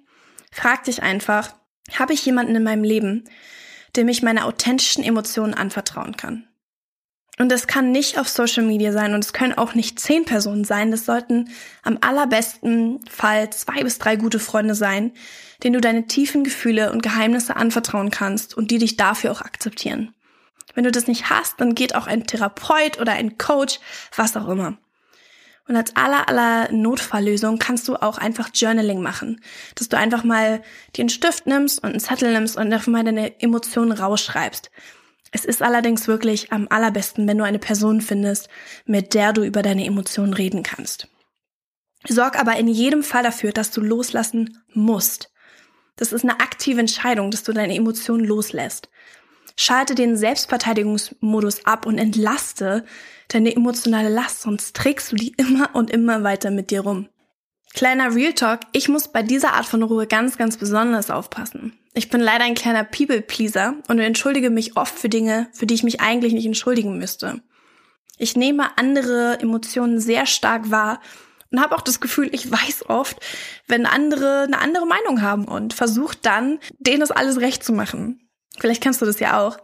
Frag 0.50 0.84
dich 0.84 1.02
einfach, 1.02 1.54
habe 1.98 2.12
ich 2.12 2.26
jemanden 2.26 2.56
in 2.56 2.62
meinem 2.62 2.84
Leben, 2.84 3.24
dem 3.96 4.08
ich 4.08 4.22
meine 4.22 4.44
authentischen 4.44 5.04
Emotionen 5.04 5.54
anvertrauen 5.54 6.16
kann. 6.16 6.46
Und 7.38 7.50
das 7.50 7.66
kann 7.66 7.92
nicht 7.92 8.18
auf 8.18 8.28
Social 8.28 8.62
Media 8.62 8.92
sein 8.92 9.14
und 9.14 9.24
es 9.24 9.32
können 9.32 9.54
auch 9.54 9.74
nicht 9.74 9.98
zehn 9.98 10.24
Personen 10.24 10.64
sein. 10.64 10.90
Das 10.90 11.06
sollten 11.06 11.48
am 11.82 11.98
allerbesten 12.00 13.00
Fall 13.08 13.50
zwei 13.50 13.82
bis 13.82 13.98
drei 13.98 14.16
gute 14.16 14.38
Freunde 14.38 14.74
sein, 14.74 15.12
denen 15.62 15.74
du 15.74 15.80
deine 15.80 16.06
tiefen 16.06 16.44
Gefühle 16.44 16.92
und 16.92 17.02
Geheimnisse 17.02 17.56
anvertrauen 17.56 18.10
kannst 18.10 18.54
und 18.54 18.70
die 18.70 18.78
dich 18.78 18.96
dafür 18.96 19.32
auch 19.32 19.40
akzeptieren. 19.40 20.14
Wenn 20.74 20.84
du 20.84 20.92
das 20.92 21.06
nicht 21.06 21.30
hast, 21.30 21.60
dann 21.60 21.74
geht 21.74 21.94
auch 21.94 22.06
ein 22.06 22.26
Therapeut 22.26 23.00
oder 23.00 23.12
ein 23.12 23.38
Coach, 23.38 23.80
was 24.14 24.36
auch 24.36 24.48
immer. 24.48 24.76
Und 25.68 25.76
als 25.76 25.94
aller 25.96 26.28
aller 26.28 26.72
Notfalllösung 26.72 27.58
kannst 27.58 27.86
du 27.86 27.96
auch 27.96 28.18
einfach 28.18 28.50
Journaling 28.52 29.00
machen, 29.00 29.40
dass 29.76 29.88
du 29.88 29.96
einfach 29.96 30.24
mal 30.24 30.62
einen 30.98 31.08
Stift 31.08 31.46
nimmst 31.46 31.82
und 31.82 31.90
einen 31.90 32.00
Zettel 32.00 32.32
nimmst 32.32 32.56
und 32.56 32.72
einfach 32.72 32.88
mal 32.88 33.04
deine 33.04 33.40
Emotionen 33.40 33.92
rausschreibst. 33.92 34.70
Es 35.30 35.44
ist 35.44 35.62
allerdings 35.62 36.08
wirklich 36.08 36.52
am 36.52 36.66
allerbesten, 36.68 37.26
wenn 37.26 37.38
du 37.38 37.44
eine 37.44 37.58
Person 37.58 38.00
findest, 38.00 38.48
mit 38.84 39.14
der 39.14 39.32
du 39.32 39.44
über 39.44 39.62
deine 39.62 39.86
Emotionen 39.86 40.34
reden 40.34 40.62
kannst. 40.62 41.08
Sorg 42.06 42.38
aber 42.38 42.56
in 42.56 42.68
jedem 42.68 43.02
Fall 43.02 43.22
dafür, 43.22 43.52
dass 43.52 43.70
du 43.70 43.80
loslassen 43.80 44.58
musst. 44.74 45.32
Das 45.96 46.12
ist 46.12 46.24
eine 46.24 46.40
aktive 46.40 46.80
Entscheidung, 46.80 47.30
dass 47.30 47.44
du 47.44 47.52
deine 47.52 47.76
Emotionen 47.76 48.24
loslässt. 48.24 48.90
Schalte 49.56 49.94
den 49.94 50.16
Selbstverteidigungsmodus 50.16 51.66
ab 51.66 51.86
und 51.86 51.98
entlaste 51.98 52.84
deine 53.28 53.54
emotionale 53.54 54.08
Last, 54.08 54.42
sonst 54.42 54.76
trägst 54.76 55.12
du 55.12 55.16
die 55.16 55.34
immer 55.36 55.70
und 55.74 55.90
immer 55.90 56.22
weiter 56.22 56.50
mit 56.50 56.70
dir 56.70 56.80
rum. 56.80 57.08
Kleiner 57.74 58.14
Real 58.14 58.34
Talk, 58.34 58.60
ich 58.72 58.88
muss 58.88 59.08
bei 59.08 59.22
dieser 59.22 59.54
Art 59.54 59.64
von 59.64 59.82
Ruhe 59.82 60.06
ganz, 60.06 60.36
ganz 60.36 60.58
besonders 60.58 61.10
aufpassen. 61.10 61.72
Ich 61.94 62.10
bin 62.10 62.20
leider 62.20 62.44
ein 62.44 62.54
kleiner 62.54 62.84
People-Pleaser 62.84 63.76
und 63.88 63.98
entschuldige 63.98 64.50
mich 64.50 64.76
oft 64.76 64.98
für 64.98 65.08
Dinge, 65.08 65.48
für 65.52 65.66
die 65.66 65.74
ich 65.74 65.82
mich 65.82 66.00
eigentlich 66.00 66.34
nicht 66.34 66.46
entschuldigen 66.46 66.98
müsste. 66.98 67.40
Ich 68.18 68.36
nehme 68.36 68.76
andere 68.76 69.38
Emotionen 69.40 70.00
sehr 70.00 70.26
stark 70.26 70.70
wahr 70.70 71.00
und 71.50 71.60
habe 71.60 71.74
auch 71.74 71.82
das 71.82 72.00
Gefühl, 72.00 72.30
ich 72.32 72.50
weiß 72.50 72.88
oft, 72.88 73.18
wenn 73.68 73.86
andere 73.86 74.42
eine 74.42 74.58
andere 74.58 74.86
Meinung 74.86 75.22
haben 75.22 75.46
und 75.46 75.74
versuche 75.74 76.16
dann, 76.20 76.58
denen 76.78 77.00
das 77.00 77.10
alles 77.10 77.40
recht 77.40 77.64
zu 77.64 77.72
machen. 77.72 78.20
Vielleicht 78.58 78.82
kennst 78.82 79.00
du 79.00 79.06
das 79.06 79.20
ja 79.20 79.40
auch. 79.40 79.58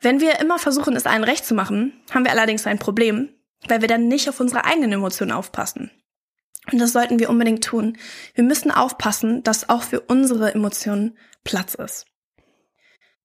Wenn 0.00 0.20
wir 0.20 0.40
immer 0.40 0.58
versuchen, 0.58 0.96
es 0.96 1.06
allen 1.06 1.24
recht 1.24 1.46
zu 1.46 1.54
machen, 1.54 1.92
haben 2.10 2.24
wir 2.24 2.32
allerdings 2.32 2.66
ein 2.66 2.78
Problem, 2.78 3.30
weil 3.68 3.80
wir 3.80 3.88
dann 3.88 4.08
nicht 4.08 4.28
auf 4.28 4.40
unsere 4.40 4.64
eigenen 4.64 4.92
Emotionen 4.92 5.32
aufpassen. 5.32 5.90
Und 6.70 6.78
das 6.78 6.92
sollten 6.92 7.18
wir 7.18 7.30
unbedingt 7.30 7.64
tun. 7.64 7.98
Wir 8.34 8.44
müssen 8.44 8.70
aufpassen, 8.70 9.42
dass 9.42 9.68
auch 9.68 9.82
für 9.82 10.00
unsere 10.00 10.54
Emotionen 10.54 11.18
Platz 11.42 11.74
ist. 11.74 12.06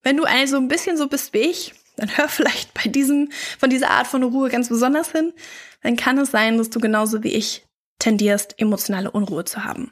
Wenn 0.03 0.17
du 0.17 0.23
also 0.23 0.57
ein 0.57 0.67
bisschen 0.67 0.97
so 0.97 1.07
bist 1.07 1.33
wie 1.33 1.39
ich, 1.39 1.73
dann 1.95 2.15
hör 2.17 2.27
vielleicht 2.29 2.73
bei 2.73 2.89
diesem, 2.89 3.31
von 3.57 3.69
dieser 3.69 3.91
Art 3.91 4.07
von 4.07 4.23
Ruhe 4.23 4.49
ganz 4.49 4.69
besonders 4.69 5.11
hin. 5.11 5.33
Dann 5.83 5.95
kann 5.95 6.17
es 6.17 6.31
sein, 6.31 6.57
dass 6.57 6.69
du 6.69 6.79
genauso 6.79 7.23
wie 7.23 7.33
ich 7.33 7.65
tendierst, 7.99 8.55
emotionale 8.57 9.11
Unruhe 9.11 9.45
zu 9.45 9.63
haben. 9.65 9.91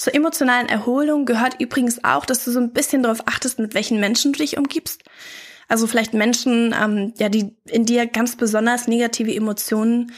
Zur 0.00 0.14
emotionalen 0.14 0.70
Erholung 0.70 1.26
gehört 1.26 1.60
übrigens 1.60 2.04
auch, 2.04 2.24
dass 2.24 2.42
du 2.42 2.50
so 2.50 2.58
ein 2.58 2.72
bisschen 2.72 3.02
darauf 3.02 3.28
achtest, 3.28 3.58
mit 3.58 3.74
welchen 3.74 4.00
Menschen 4.00 4.32
du 4.32 4.38
dich 4.38 4.56
umgibst. 4.56 5.02
Also 5.68 5.86
vielleicht 5.86 6.14
Menschen, 6.14 6.74
ähm, 6.74 7.12
ja, 7.18 7.28
die 7.28 7.54
in 7.66 7.84
dir 7.84 8.06
ganz 8.06 8.34
besonders 8.34 8.88
negative 8.88 9.34
Emotionen 9.34 10.10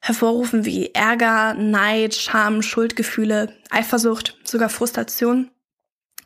hervorrufen 0.00 0.64
wie 0.64 0.94
Ärger, 0.94 1.54
Neid, 1.54 2.14
Scham, 2.14 2.62
Schuldgefühle, 2.62 3.52
Eifersucht, 3.68 4.38
sogar 4.44 4.68
Frustration. 4.68 5.50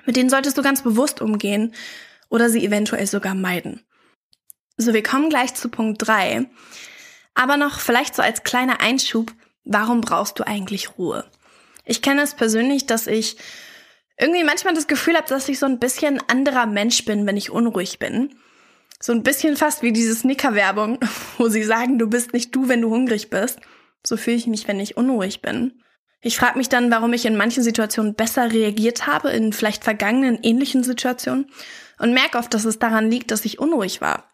Mit 0.04 0.16
denen 0.16 0.28
solltest 0.28 0.59
du 0.59 0.62
ganz 0.62 0.83
bewusst 0.83 1.23
umgehen 1.23 1.73
oder 2.28 2.50
sie 2.50 2.66
eventuell 2.66 3.07
sogar 3.07 3.35
meiden. 3.35 3.83
So, 4.76 4.92
wir 4.92 5.02
kommen 5.02 5.30
gleich 5.30 5.54
zu 5.54 5.71
Punkt 5.71 6.07
drei. 6.07 6.50
Aber 7.33 7.57
noch 7.57 7.80
vielleicht 7.80 8.14
so 8.14 8.21
als 8.21 8.42
kleiner 8.42 8.83
Einschub, 8.83 9.33
warum 9.64 10.02
brauchst 10.02 10.38
du 10.38 10.47
eigentlich 10.47 10.99
Ruhe? 10.99 11.25
Ich 11.90 12.02
kenne 12.02 12.23
es 12.23 12.35
persönlich, 12.35 12.87
dass 12.87 13.09
ich 13.09 13.37
irgendwie 14.16 14.44
manchmal 14.44 14.75
das 14.75 14.87
Gefühl 14.87 15.16
habe, 15.16 15.26
dass 15.26 15.49
ich 15.49 15.59
so 15.59 15.66
ein 15.66 15.80
bisschen 15.80 16.23
anderer 16.28 16.66
Mensch 16.66 17.04
bin, 17.04 17.26
wenn 17.26 17.37
ich 17.37 17.50
unruhig 17.50 17.99
bin. 17.99 18.30
So 19.00 19.12
ein 19.12 19.25
bisschen 19.25 19.56
fast 19.56 19.82
wie 19.82 19.92
diese 19.92 20.14
Snicker-Werbung, 20.14 21.00
wo 21.38 21.49
sie 21.49 21.64
sagen, 21.64 21.99
du 21.99 22.09
bist 22.09 22.32
nicht 22.32 22.54
du, 22.54 22.68
wenn 22.68 22.80
du 22.80 22.90
hungrig 22.90 23.28
bist. 23.28 23.59
So 24.06 24.16
fühle 24.16 24.37
ich 24.37 24.47
mich, 24.47 24.68
wenn 24.68 24.78
ich 24.78 24.97
unruhig 24.97 25.42
bin. 25.42 25.82
Ich 26.23 26.38
frage 26.38 26.59
mich 26.59 26.68
dann, 26.68 26.92
warum 26.92 27.12
ich 27.12 27.26
in 27.26 27.37
manchen 27.37 27.64
Situationen 27.64 28.14
besser 28.14 28.52
reagiert 28.52 29.09
habe, 29.09 29.30
in 29.30 29.52
vielleicht 29.52 29.82
vergangenen 29.82 30.38
ähnlichen 30.44 30.85
Situationen, 30.85 31.50
und 31.99 32.14
merke 32.14 32.38
oft, 32.38 32.54
dass 32.54 32.64
es 32.64 32.78
daran 32.78 33.11
liegt, 33.11 33.32
dass 33.32 33.44
ich 33.44 33.59
unruhig 33.59 34.00
war. 34.00 34.30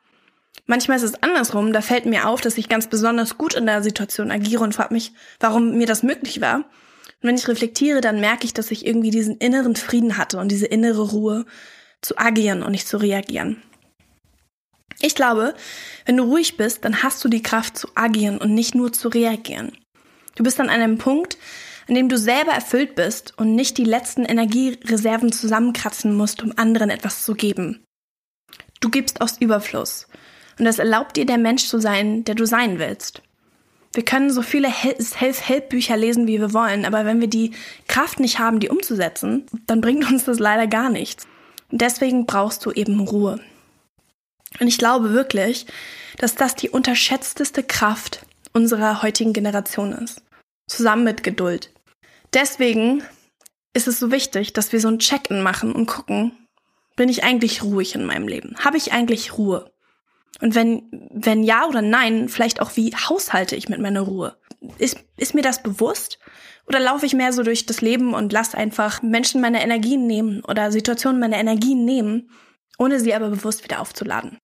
Manchmal 0.66 0.98
ist 0.98 1.04
es 1.04 1.22
andersrum, 1.22 1.72
da 1.72 1.80
fällt 1.80 2.04
mir 2.04 2.28
auf, 2.28 2.42
dass 2.42 2.58
ich 2.58 2.68
ganz 2.68 2.86
besonders 2.86 3.38
gut 3.38 3.54
in 3.54 3.64
der 3.64 3.82
Situation 3.82 4.30
agiere 4.30 4.62
und 4.62 4.74
frage 4.74 4.92
mich, 4.92 5.14
warum 5.40 5.78
mir 5.78 5.86
das 5.86 6.02
möglich 6.02 6.42
war. 6.42 6.66
Und 7.26 7.30
wenn 7.30 7.38
ich 7.38 7.48
reflektiere, 7.48 8.00
dann 8.00 8.20
merke 8.20 8.44
ich, 8.44 8.54
dass 8.54 8.70
ich 8.70 8.86
irgendwie 8.86 9.10
diesen 9.10 9.38
inneren 9.38 9.74
Frieden 9.74 10.16
hatte 10.16 10.38
und 10.38 10.46
diese 10.46 10.66
innere 10.66 11.10
Ruhe 11.10 11.44
zu 12.00 12.16
agieren 12.18 12.62
und 12.62 12.70
nicht 12.70 12.86
zu 12.86 12.98
reagieren. 12.98 13.60
Ich 15.00 15.16
glaube, 15.16 15.56
wenn 16.04 16.16
du 16.16 16.22
ruhig 16.22 16.56
bist, 16.56 16.84
dann 16.84 17.02
hast 17.02 17.24
du 17.24 17.28
die 17.28 17.42
Kraft 17.42 17.78
zu 17.78 17.88
agieren 17.96 18.38
und 18.38 18.54
nicht 18.54 18.76
nur 18.76 18.92
zu 18.92 19.08
reagieren. 19.08 19.76
Du 20.36 20.44
bist 20.44 20.60
an 20.60 20.70
einem 20.70 20.98
Punkt, 20.98 21.36
an 21.88 21.96
dem 21.96 22.08
du 22.08 22.16
selber 22.16 22.52
erfüllt 22.52 22.94
bist 22.94 23.36
und 23.36 23.56
nicht 23.56 23.76
die 23.76 23.82
letzten 23.82 24.24
Energiereserven 24.24 25.32
zusammenkratzen 25.32 26.14
musst, 26.14 26.44
um 26.44 26.52
anderen 26.56 26.90
etwas 26.90 27.24
zu 27.24 27.34
geben. 27.34 27.84
Du 28.80 28.88
gibst 28.88 29.20
aus 29.20 29.38
Überfluss. 29.40 30.06
Und 30.60 30.64
das 30.64 30.78
erlaubt 30.78 31.16
dir, 31.16 31.26
der 31.26 31.38
Mensch 31.38 31.66
zu 31.66 31.80
sein, 31.80 32.22
der 32.22 32.36
du 32.36 32.46
sein 32.46 32.78
willst. 32.78 33.22
Wir 33.96 34.04
können 34.04 34.30
so 34.30 34.42
viele 34.42 34.68
Self-Help-Bücher 35.00 35.96
lesen, 35.96 36.26
wie 36.26 36.38
wir 36.38 36.52
wollen, 36.52 36.84
aber 36.84 37.06
wenn 37.06 37.22
wir 37.22 37.28
die 37.28 37.52
Kraft 37.88 38.20
nicht 38.20 38.38
haben, 38.38 38.60
die 38.60 38.68
umzusetzen, 38.68 39.46
dann 39.66 39.80
bringt 39.80 40.06
uns 40.10 40.26
das 40.26 40.38
leider 40.38 40.66
gar 40.66 40.90
nichts. 40.90 41.26
Und 41.72 41.80
deswegen 41.80 42.26
brauchst 42.26 42.66
du 42.66 42.72
eben 42.72 43.00
Ruhe. 43.00 43.40
Und 44.60 44.68
ich 44.68 44.76
glaube 44.76 45.14
wirklich, 45.14 45.64
dass 46.18 46.34
das 46.34 46.54
die 46.54 46.68
unterschätzteste 46.68 47.62
Kraft 47.62 48.26
unserer 48.52 49.02
heutigen 49.02 49.32
Generation 49.32 49.92
ist. 49.92 50.20
Zusammen 50.68 51.04
mit 51.04 51.22
Geduld. 51.22 51.72
Deswegen 52.34 53.02
ist 53.72 53.88
es 53.88 53.98
so 53.98 54.10
wichtig, 54.10 54.52
dass 54.52 54.72
wir 54.72 54.80
so 54.80 54.88
ein 54.88 54.98
Check-in 54.98 55.40
machen 55.40 55.72
und 55.72 55.86
gucken, 55.86 56.32
bin 56.96 57.08
ich 57.08 57.24
eigentlich 57.24 57.62
ruhig 57.62 57.94
in 57.94 58.04
meinem 58.04 58.28
Leben? 58.28 58.56
Habe 58.62 58.76
ich 58.76 58.92
eigentlich 58.92 59.38
Ruhe? 59.38 59.70
Und 60.40 60.54
wenn, 60.54 60.88
wenn 61.12 61.42
ja 61.42 61.66
oder 61.66 61.82
nein, 61.82 62.28
vielleicht 62.28 62.60
auch 62.60 62.76
wie 62.76 62.94
haushalte 62.94 63.56
ich 63.56 63.68
mit 63.68 63.80
meiner 63.80 64.02
Ruhe? 64.02 64.36
Ist, 64.78 64.98
ist 65.16 65.34
mir 65.34 65.42
das 65.42 65.62
bewusst? 65.62 66.18
Oder 66.66 66.80
laufe 66.80 67.06
ich 67.06 67.14
mehr 67.14 67.32
so 67.32 67.42
durch 67.42 67.66
das 67.66 67.80
Leben 67.80 68.14
und 68.14 68.32
lasse 68.32 68.56
einfach 68.56 69.02
Menschen 69.02 69.40
meine 69.40 69.62
Energien 69.62 70.06
nehmen 70.06 70.44
oder 70.44 70.72
Situationen 70.72 71.20
meine 71.20 71.38
Energien 71.38 71.84
nehmen, 71.84 72.30
ohne 72.78 73.00
sie 73.00 73.14
aber 73.14 73.30
bewusst 73.30 73.64
wieder 73.64 73.80
aufzuladen? 73.80 74.38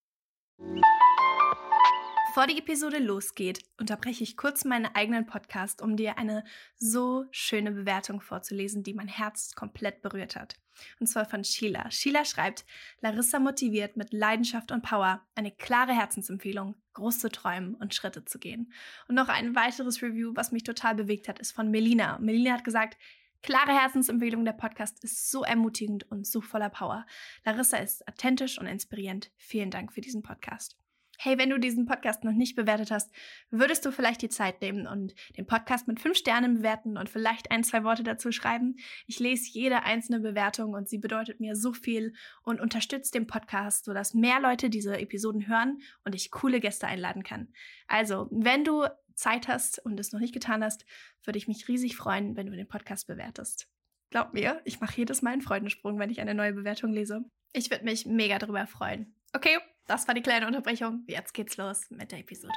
Bevor 2.29 2.47
die 2.47 2.59
Episode 2.59 2.99
losgeht, 2.99 3.63
unterbreche 3.79 4.25
ich 4.25 4.39
kurz 4.39 4.65
meinen 4.65 4.87
eigenen 4.87 5.27
Podcast, 5.27 5.83
um 5.83 5.99
dir 5.99 6.17
eine 6.17 6.45
so 6.79 7.27
schöne 7.31 7.73
Bewertung 7.73 8.23
vorzulesen, 8.23 8.83
die 8.83 8.95
mein 8.95 9.09
Herz 9.09 9.55
komplett 9.55 10.01
berührt 10.01 10.37
hat. 10.37 10.55
Und 11.00 11.07
zwar 11.07 11.25
von 11.25 11.45
Sheila. 11.45 11.91
Sheila 11.91 12.25
schreibt, 12.25 12.64
Larissa 13.00 13.38
motiviert 13.38 13.97
mit 13.97 14.12
Leidenschaft 14.12 14.73
und 14.73 14.83
Power 14.83 15.26
eine 15.35 15.50
klare 15.50 15.93
Herzensempfehlung, 15.93 16.76
groß 16.95 17.19
zu 17.19 17.31
träumen 17.31 17.75
und 17.75 17.95
Schritte 17.95 18.25
zu 18.25 18.38
gehen. 18.38 18.73
Und 19.09 19.14
noch 19.14 19.29
ein 19.29 19.55
weiteres 19.55 20.02
Review, 20.02 20.33
was 20.35 20.52
mich 20.52 20.62
total 20.62 20.95
bewegt 20.95 21.29
hat, 21.29 21.38
ist 21.38 21.52
von 21.52 21.71
Melina. 21.71 22.19
Melina 22.19 22.52
hat 22.52 22.64
gesagt, 22.64 22.97
Klare 23.43 23.73
Herzensempfehlung, 23.73 24.45
der 24.45 24.52
Podcast 24.52 25.02
ist 25.02 25.29
so 25.33 25.43
ermutigend 25.43 26.09
und 26.12 26.29
so 26.29 26.41
voller 26.41 26.71
Power. 26.71 27.05
Larissa 27.45 27.79
ist 27.79 28.07
authentisch 28.07 28.57
und 28.57 28.67
inspirierend. 28.67 29.33
Vielen 29.37 29.71
Dank 29.71 29.93
für 29.93 30.00
diesen 30.00 30.23
Podcast. 30.23 30.76
Hey, 31.25 31.38
wenn 31.38 31.50
du 31.50 31.61
diesen 31.61 31.87
Podcast 31.87 32.25
noch 32.25 32.33
nicht 32.33 32.57
bewertet 32.57 32.91
hast, 32.91 33.12
würdest 33.49 33.87
du 33.87 33.93
vielleicht 33.93 34.23
die 34.23 34.29
Zeit 34.29 34.61
nehmen 34.61 34.88
und 34.88 35.14
den 35.37 35.47
Podcast 35.47 35.87
mit 35.87 36.00
fünf 36.00 36.17
Sternen 36.17 36.55
bewerten 36.55 36.99
und 36.99 37.09
vielleicht 37.09 37.52
ein, 37.52 37.62
zwei 37.62 37.85
Worte 37.85 38.02
dazu 38.02 38.33
schreiben? 38.33 38.75
Ich 39.07 39.21
lese 39.21 39.49
jede 39.52 39.85
einzelne 39.85 40.19
Bewertung 40.19 40.73
und 40.73 40.88
sie 40.88 40.99
bedeutet 40.99 41.38
mir 41.38 41.55
so 41.55 41.73
viel 41.73 42.12
und 42.43 42.61
unterstützt 42.61 43.14
den 43.14 43.29
Podcast, 43.29 43.85
sodass 43.85 44.14
mehr 44.14 44.41
Leute 44.41 44.69
diese 44.69 44.99
Episoden 44.99 45.47
hören 45.47 45.79
und 46.05 46.17
ich 46.17 46.33
coole 46.33 46.59
Gäste 46.59 46.88
einladen 46.88 47.23
kann. 47.23 47.52
Also, 47.87 48.26
wenn 48.33 48.64
du 48.64 48.85
Zeit 49.14 49.47
hast 49.47 49.79
und 49.79 50.00
es 50.00 50.11
noch 50.11 50.19
nicht 50.19 50.35
getan 50.35 50.64
hast, 50.64 50.85
würde 51.23 51.38
ich 51.38 51.47
mich 51.47 51.69
riesig 51.69 51.95
freuen, 51.95 52.35
wenn 52.35 52.47
du 52.49 52.57
den 52.57 52.67
Podcast 52.67 53.07
bewertest. 53.07 53.69
Glaub 54.11 54.35
mir, 54.35 54.61
ich 54.64 54.81
mache 54.81 54.97
jedes 54.97 55.23
Mal 55.23 55.35
einen 55.35 55.43
Freudensprung, 55.43 56.00
wenn 56.00 56.11
ich 56.11 56.21
eine 56.21 56.35
neue 56.35 56.52
Bewertung 56.52 56.93
lese. 56.93 57.23
Ich 57.52 57.71
würde 57.71 57.85
mich 57.85 58.07
mega 58.07 58.41
darüber 58.41 58.67
freuen. 58.67 59.14
Okay, 59.35 59.59
das 59.87 60.07
war 60.07 60.15
die 60.15 60.23
kleine 60.23 60.47
Unterbrechung. 60.47 61.05
Jetzt 61.07 61.33
geht's 61.33 61.57
los 61.57 61.83
mit 61.91 62.12
der 62.12 62.19
Episode. 62.19 62.55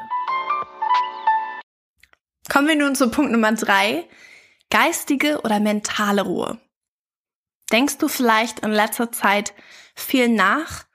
Kommen 2.49 2.67
wir 2.67 2.75
nun 2.75 2.95
zu 2.95 3.09
Punkt 3.09 3.31
Nummer 3.31 3.53
drei. 3.53 4.07
Geistige 4.69 5.41
oder 5.41 5.59
mentale 5.59 6.23
Ruhe. 6.23 6.59
Denkst 7.71 7.97
du 7.97 8.07
vielleicht 8.07 8.59
in 8.59 8.71
letzter 8.71 9.11
Zeit 9.11 9.53
viel 9.95 10.27
nach? 10.27 10.85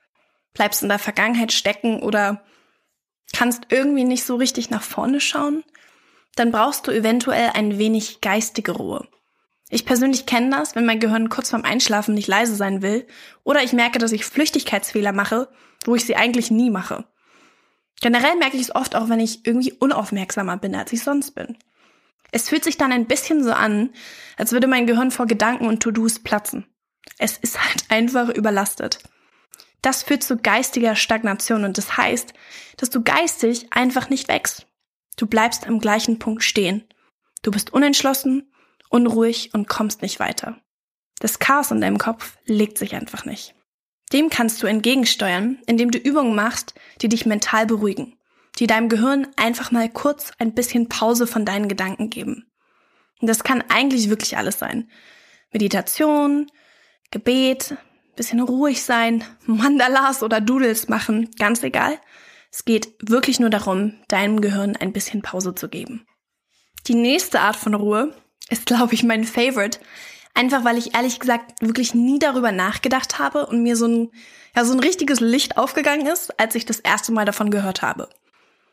Bleibst 0.53 0.83
in 0.83 0.89
der 0.89 0.99
Vergangenheit 0.99 1.53
stecken 1.53 2.03
oder 2.03 2.45
kannst 3.33 3.67
irgendwie 3.71 4.05
nicht 4.05 4.25
so 4.25 4.37
richtig 4.37 4.71
nach 4.71 4.83
vorne 4.83 5.21
schauen, 5.21 5.65
dann 6.37 6.53
brauchst 6.53 6.87
du 6.87 6.91
eventuell 6.91 7.51
ein 7.55 7.79
wenig 7.79 8.21
geistige 8.21 8.73
Ruhe. 8.73 9.09
Ich 9.69 9.87
persönlich 9.87 10.27
kenne 10.27 10.51
das, 10.51 10.75
wenn 10.75 10.85
mein 10.85 11.01
Gehirn 11.01 11.29
kurz 11.29 11.51
vorm 11.51 11.63
Einschlafen 11.63 12.15
nicht 12.15 12.29
leise 12.29 12.57
sein 12.57 12.83
will 12.83 13.07
oder 13.45 13.63
ich 13.63 13.73
merke, 13.73 13.99
dass 13.99 14.13
ich 14.13 14.25
Flüchtigkeitsfehler 14.25 15.13
mache, 15.13 15.49
wo 15.85 15.95
ich 15.95 16.05
sie 16.05 16.17
eigentlich 16.17 16.51
nie 16.51 16.71
mache. 16.71 17.05
Generell 18.01 18.37
merke 18.37 18.57
ich 18.57 18.63
es 18.63 18.75
oft 18.75 18.97
auch, 18.97 19.09
wenn 19.09 19.21
ich 19.21 19.47
irgendwie 19.47 19.73
unaufmerksamer 19.73 20.57
bin, 20.57 20.75
als 20.75 20.93
ich 20.93 21.03
sonst 21.03 21.33
bin. 21.33 21.59
Es 22.33 22.49
fühlt 22.49 22.65
sich 22.65 22.79
dann 22.79 22.93
ein 22.93 23.07
bisschen 23.07 23.43
so 23.43 23.53
an, 23.53 23.91
als 24.37 24.53
würde 24.53 24.67
mein 24.67 24.87
Gehirn 24.87 25.11
vor 25.11 25.27
Gedanken 25.27 25.67
und 25.67 25.83
To-Dos 25.83 26.21
platzen. 26.21 26.67
Es 27.19 27.37
ist 27.37 27.63
halt 27.63 27.85
einfach 27.89 28.29
überlastet. 28.29 29.01
Das 29.83 30.03
führt 30.03 30.23
zu 30.23 30.37
geistiger 30.37 30.95
Stagnation 30.95 31.65
und 31.65 31.79
das 31.79 31.97
heißt, 31.97 32.35
dass 32.77 32.91
du 32.91 33.03
geistig 33.03 33.73
einfach 33.73 34.11
nicht 34.11 34.29
wächst. 34.29 34.67
Du 35.17 35.27
bleibst 35.27 35.67
am 35.67 35.81
gleichen 35.81 36.19
Punkt 36.19 36.43
stehen. 36.43 36.85
Du 37.43 37.51
bist 37.51 37.73
unentschlossen, 37.73 38.53
unruhig 38.91 39.55
und 39.55 39.69
kommst 39.69 40.03
nicht 40.03 40.21
weiter. 40.21 40.59
Das 41.19 41.39
Chaos 41.39 41.71
in 41.71 41.81
deinem 41.81 41.99
Kopf 41.99 42.37
legt 42.45 42.79
sich 42.79 42.95
einfach 42.95 43.25
nicht. 43.25 43.55
Dem 44.13 44.29
kannst 44.29 44.63
du 44.63 44.67
entgegensteuern, 44.67 45.59
indem 45.67 45.91
du 45.91 45.99
Übungen 45.99 46.35
machst, 46.35 46.75
die 47.01 47.09
dich 47.09 47.27
mental 47.27 47.67
beruhigen, 47.67 48.17
die 48.59 48.67
deinem 48.67 48.89
Gehirn 48.89 49.29
einfach 49.37 49.71
mal 49.71 49.89
kurz 49.89 50.33
ein 50.39 50.55
bisschen 50.55 50.89
Pause 50.89 51.27
von 51.27 51.45
deinen 51.45 51.69
Gedanken 51.69 52.11
geben. 52.11 52.51
Und 53.21 53.29
das 53.29 53.45
kann 53.45 53.63
eigentlich 53.69 54.09
wirklich 54.09 54.37
alles 54.37 54.59
sein. 54.59 54.91
Meditation, 55.53 56.51
Gebet, 57.11 57.77
bisschen 58.17 58.41
ruhig 58.41 58.83
sein, 58.83 59.25
Mandalas 59.47 60.23
oder 60.23 60.41
Doodles 60.41 60.89
machen, 60.89 61.31
ganz 61.39 61.63
egal. 61.63 61.99
Es 62.53 62.65
geht 62.65 62.93
wirklich 63.01 63.39
nur 63.39 63.51
darum, 63.51 63.95
deinem 64.09 64.41
Gehirn 64.41 64.77
ein 64.77 64.93
bisschen 64.93 65.23
Pause 65.23 65.55
zu 65.55 65.69
geben. 65.69 66.07
Die 66.87 66.95
nächste 66.95 67.41
Art 67.41 67.57
von 67.57 67.75
Ruhe 67.75 68.15
ist, 68.49 68.67
glaube 68.67 68.95
ich, 68.95 69.03
mein 69.03 69.25
Favorite. 69.25 69.79
Einfach 70.41 70.65
weil 70.65 70.79
ich 70.79 70.95
ehrlich 70.95 71.21
gesagt 71.21 71.61
wirklich 71.61 71.95
nie 71.95 72.19
darüber 72.19 72.51
nachgedacht 72.51 73.19
habe 73.19 73.45
und 73.45 73.63
mir 73.63 73.77
so 73.77 73.87
ein, 73.87 74.11
ja, 74.57 74.65
so 74.65 74.73
ein 74.73 74.81
richtiges 74.81 75.21
Licht 75.21 75.59
aufgegangen 75.59 76.07
ist, 76.07 76.41
als 76.41 76.55
ich 76.55 76.65
das 76.65 76.81
erste 76.81 77.13
Mal 77.13 77.27
davon 77.27 77.51
gehört 77.51 77.83
habe. 77.83 78.09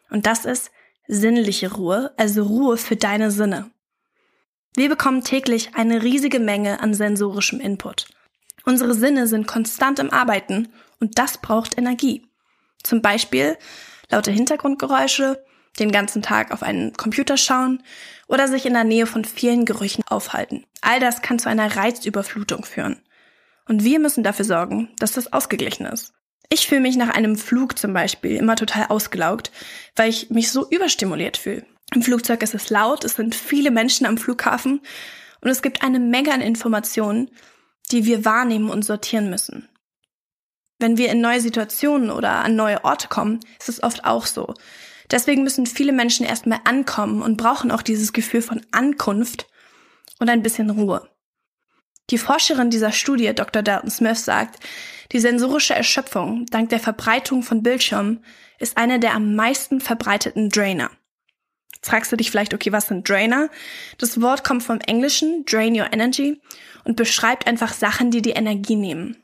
Und 0.10 0.28
das 0.28 0.46
ist 0.46 0.72
sinnliche 1.10 1.74
Ruhe, 1.74 2.14
also 2.16 2.44
Ruhe 2.44 2.78
für 2.78 2.96
deine 2.96 3.32
Sinne. 3.32 3.70
Wir 4.78 4.88
bekommen 4.88 5.26
täglich 5.26 5.72
eine 5.76 6.04
riesige 6.04 6.40
Menge 6.40 6.80
an 6.80 6.94
sensorischem 6.94 7.60
Input. 7.60 8.08
Unsere 8.64 8.94
Sinne 8.94 9.28
sind 9.28 9.46
konstant 9.46 10.00
im 10.00 10.10
Arbeiten 10.10 10.70
und 11.02 11.20
das 11.20 11.38
braucht 11.40 11.78
Energie. 11.78 12.30
Zum 12.82 13.02
Beispiel 13.02 13.58
laute 14.10 14.32
Hintergrundgeräusche, 14.32 15.44
den 15.80 15.92
ganzen 15.92 16.22
Tag 16.22 16.52
auf 16.52 16.64
einen 16.64 16.94
Computer 16.94 17.38
schauen 17.38 17.84
oder 18.28 18.48
sich 18.48 18.66
in 18.66 18.74
der 18.74 18.84
Nähe 18.84 19.06
von 19.06 19.26
vielen 19.26 19.66
Gerüchen 19.66 20.04
aufhalten. 20.08 20.66
All 20.82 21.00
das 21.00 21.22
kann 21.22 21.40
zu 21.40 21.50
einer 21.50 21.76
Reizüberflutung 21.76 22.66
führen. 22.66 23.02
Und 23.68 23.84
wir 23.84 24.00
müssen 24.00 24.24
dafür 24.24 24.46
sorgen, 24.46 24.90
dass 25.00 25.14
das 25.14 25.34
ausgeglichen 25.34 25.86
ist. 25.86 26.14
Ich 26.50 26.68
fühle 26.68 26.82
mich 26.82 26.96
nach 26.96 27.10
einem 27.10 27.36
Flug 27.36 27.78
zum 27.78 27.94
Beispiel 27.94 28.38
immer 28.38 28.56
total 28.56 28.86
ausgelaugt, 28.88 29.52
weil 29.96 30.10
ich 30.10 30.30
mich 30.30 30.52
so 30.52 30.70
überstimuliert 30.70 31.38
fühle. 31.38 31.66
Im 31.94 32.02
Flugzeug 32.02 32.42
ist 32.42 32.56
es 32.56 32.70
laut, 32.70 33.04
es 33.04 33.16
sind 33.16 33.36
viele 33.36 33.72
Menschen 33.72 34.06
am 34.06 34.18
Flughafen 34.18 34.82
und 35.42 35.50
es 35.50 35.62
gibt 35.62 35.84
eine 35.84 36.00
Menge 36.00 36.34
an 36.34 36.42
Informationen, 36.42 37.30
die 37.92 38.06
wir 38.06 38.26
wahrnehmen 38.26 38.70
und 38.70 38.84
sortieren 38.84 39.30
müssen. 39.30 39.68
Wenn 40.80 40.98
wir 40.98 41.10
in 41.10 41.22
neue 41.22 41.42
Situationen 41.42 42.12
oder 42.12 42.44
an 42.44 42.56
neue 42.56 42.84
Orte 42.84 43.08
kommen, 43.08 43.40
ist 43.60 43.70
es 43.70 43.84
oft 43.84 44.06
auch 44.06 44.26
so. 44.26 44.54
Deswegen 45.12 45.44
müssen 45.44 45.66
viele 45.66 45.94
Menschen 45.94 46.26
erstmal 46.26 46.60
ankommen 46.66 47.22
und 47.22 47.38
brauchen 47.38 47.72
auch 47.72 47.82
dieses 47.82 48.14
Gefühl 48.14 48.42
von 48.42 48.66
Ankunft 48.72 49.48
und 50.20 50.30
ein 50.30 50.44
bisschen 50.44 50.70
Ruhe. 50.70 51.10
Die 52.10 52.18
Forscherin 52.18 52.70
dieser 52.70 52.92
Studie, 52.92 53.34
Dr. 53.34 53.62
Dalton 53.62 53.90
Smith, 53.90 54.24
sagt, 54.24 54.60
die 55.12 55.20
sensorische 55.20 55.74
Erschöpfung 55.74 56.46
dank 56.48 56.70
der 56.70 56.80
Verbreitung 56.80 57.44
von 57.44 57.64
Bildschirmen 57.64 58.24
ist 58.60 58.78
eine 58.78 59.00
der 59.00 59.14
am 59.14 59.36
meisten 59.36 59.80
verbreiteten 59.80 60.50
Drainer. 60.50 60.92
Jetzt 61.76 61.90
fragst 61.90 62.12
du 62.12 62.16
dich 62.16 62.32
vielleicht, 62.32 62.54
okay, 62.54 62.72
was 62.72 62.88
sind 62.88 63.08
Drainer? 63.08 63.50
Das 63.98 64.22
Wort 64.22 64.44
kommt 64.44 64.64
vom 64.64 64.80
Englischen, 64.80 65.46
drain 65.46 65.80
your 65.80 65.92
energy, 65.94 66.42
und 66.84 66.96
beschreibt 66.96 67.46
einfach 67.46 67.74
Sachen, 67.74 68.10
die 68.12 68.22
die 68.22 68.32
Energie 68.32 68.76
nehmen. 68.76 69.18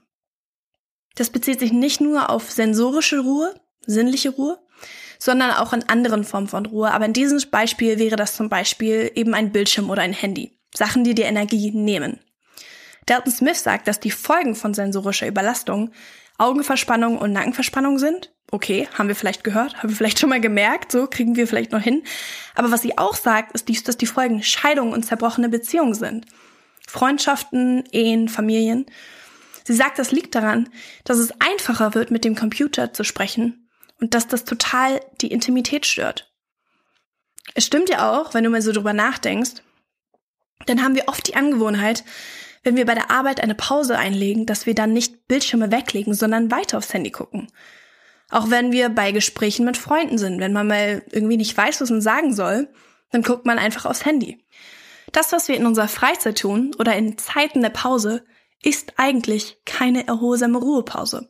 Das 1.16 1.30
bezieht 1.30 1.60
sich 1.60 1.72
nicht 1.72 2.02
nur 2.02 2.30
auf 2.30 2.52
sensorische 2.52 3.20
Ruhe, 3.20 3.54
sinnliche 3.86 4.30
Ruhe, 4.30 4.60
sondern 5.24 5.52
auch 5.52 5.72
in 5.72 5.88
anderen 5.88 6.26
Formen 6.26 6.50
von 6.50 6.66
Ruhe. 6.66 6.92
Aber 6.92 7.06
in 7.06 7.14
diesem 7.14 7.40
Beispiel 7.50 7.98
wäre 7.98 8.18
das 8.18 8.36
zum 8.36 8.50
Beispiel 8.50 9.10
eben 9.16 9.34
ein 9.34 9.54
Bildschirm 9.54 9.90
oder 9.90 10.02
ein 10.02 10.12
Handy. 10.12 10.52
Sachen, 10.76 11.06
die 11.06 11.16
dir 11.16 11.28
Energie 11.28 11.72
nehmen. 11.72 12.20
Dalton 13.06 13.32
Smith 13.32 13.64
sagt, 13.64 13.88
dass 13.88 14.02
die 14.02 14.12
Folgen 14.12 14.54
von 14.54 14.74
sensorischer 14.74 15.28
Überlastung 15.28 15.92
Augenverspannung 16.38 17.18
und 17.18 17.32
Nackenverspannung 17.32 18.00
sind. 18.00 18.34
Okay, 18.52 18.90
haben 18.98 19.08
wir 19.08 19.16
vielleicht 19.16 19.46
gehört, 19.46 19.78
haben 19.78 19.90
wir 19.90 19.96
vielleicht 19.96 20.20
schon 20.20 20.30
mal 20.30 20.42
gemerkt, 20.42 20.92
so 20.92 21.08
kriegen 21.08 21.38
wir 21.38 21.48
vielleicht 21.48 21.72
noch 21.72 21.82
hin. 21.82 22.04
Aber 22.56 22.72
was 22.72 22.82
sie 22.82 22.98
auch 22.98 23.16
sagt, 23.16 23.54
ist, 23.54 23.88
dass 23.88 23.96
die 23.96 24.06
Folgen 24.06 24.44
Scheidung 24.44 24.92
und 24.92 25.06
zerbrochene 25.06 25.48
Beziehungen 25.48 25.94
sind. 25.94 26.26
Freundschaften, 26.86 27.86
Ehen, 27.94 28.28
Familien. 28.28 28.88
Sie 29.64 29.74
sagt, 29.74 30.00
das 30.00 30.12
liegt 30.12 30.36
daran, 30.36 30.68
dass 31.06 31.18
es 31.18 31.32
einfacher 31.40 31.94
wird, 31.96 32.12
mit 32.12 32.26
dem 32.26 32.36
Computer 32.36 32.92
zu 32.92 33.06
sprechen 33.06 33.63
und 34.04 34.14
dass 34.14 34.28
das 34.28 34.44
total 34.44 35.00
die 35.22 35.32
Intimität 35.32 35.86
stört. 35.86 36.30
Es 37.54 37.66
stimmt 37.66 37.88
ja 37.88 38.12
auch, 38.12 38.34
wenn 38.34 38.44
du 38.44 38.50
mal 38.50 38.62
so 38.62 38.74
drüber 38.74 38.92
nachdenkst, 38.92 39.64
dann 40.66 40.84
haben 40.84 40.96
wir 40.96 41.08
oft 41.08 41.26
die 41.26 41.38
Angewohnheit, 41.38 42.04
wenn 42.64 42.76
wir 42.76 42.86
bei 42.86 42.96
der 42.96 43.12
Arbeit 43.12 43.40
eine 43.40 43.56
Pause 43.56 43.98
einlegen, 43.98 44.46
dass 44.46 44.66
wir 44.66 44.76
dann 44.76 44.92
nicht 44.92 45.30
Bildschirme 45.30 45.72
weglegen, 45.72 46.14
sondern 46.14 46.52
weiter 46.52 46.80
aufs 46.80 46.94
Handy 46.94 47.12
gucken. 47.12 47.48
Auch 48.30 48.50
wenn 48.50 48.74
wir 48.74 48.90
bei 48.90 49.14
Gesprächen 49.14 49.66
mit 49.66 49.78
Freunden 49.78 50.18
sind, 50.18 50.42
wenn 50.42 50.52
man 50.52 50.68
mal 50.68 51.02
irgendwie 51.10 51.38
nicht 51.38 51.56
weiß, 51.56 51.80
was 51.80 51.90
man 51.90 52.02
sagen 52.02 52.34
soll, 52.34 52.68
dann 53.12 53.24
guckt 53.24 53.46
man 53.46 53.58
einfach 53.58 53.86
aufs 53.86 54.04
Handy. 54.04 54.44
Das, 55.14 55.32
was 55.32 55.48
wir 55.48 55.56
in 55.56 55.66
unserer 55.66 55.88
Freizeit 55.88 56.40
tun 56.40 56.76
oder 56.78 56.94
in 56.98 57.18
Zeiten 57.18 57.62
der 57.62 57.70
Pause, 57.70 58.26
ist 58.62 58.96
eigentlich 58.98 59.60
keine 59.66 60.08
erholsame 60.08 60.58
Ruhepause. 60.58 61.30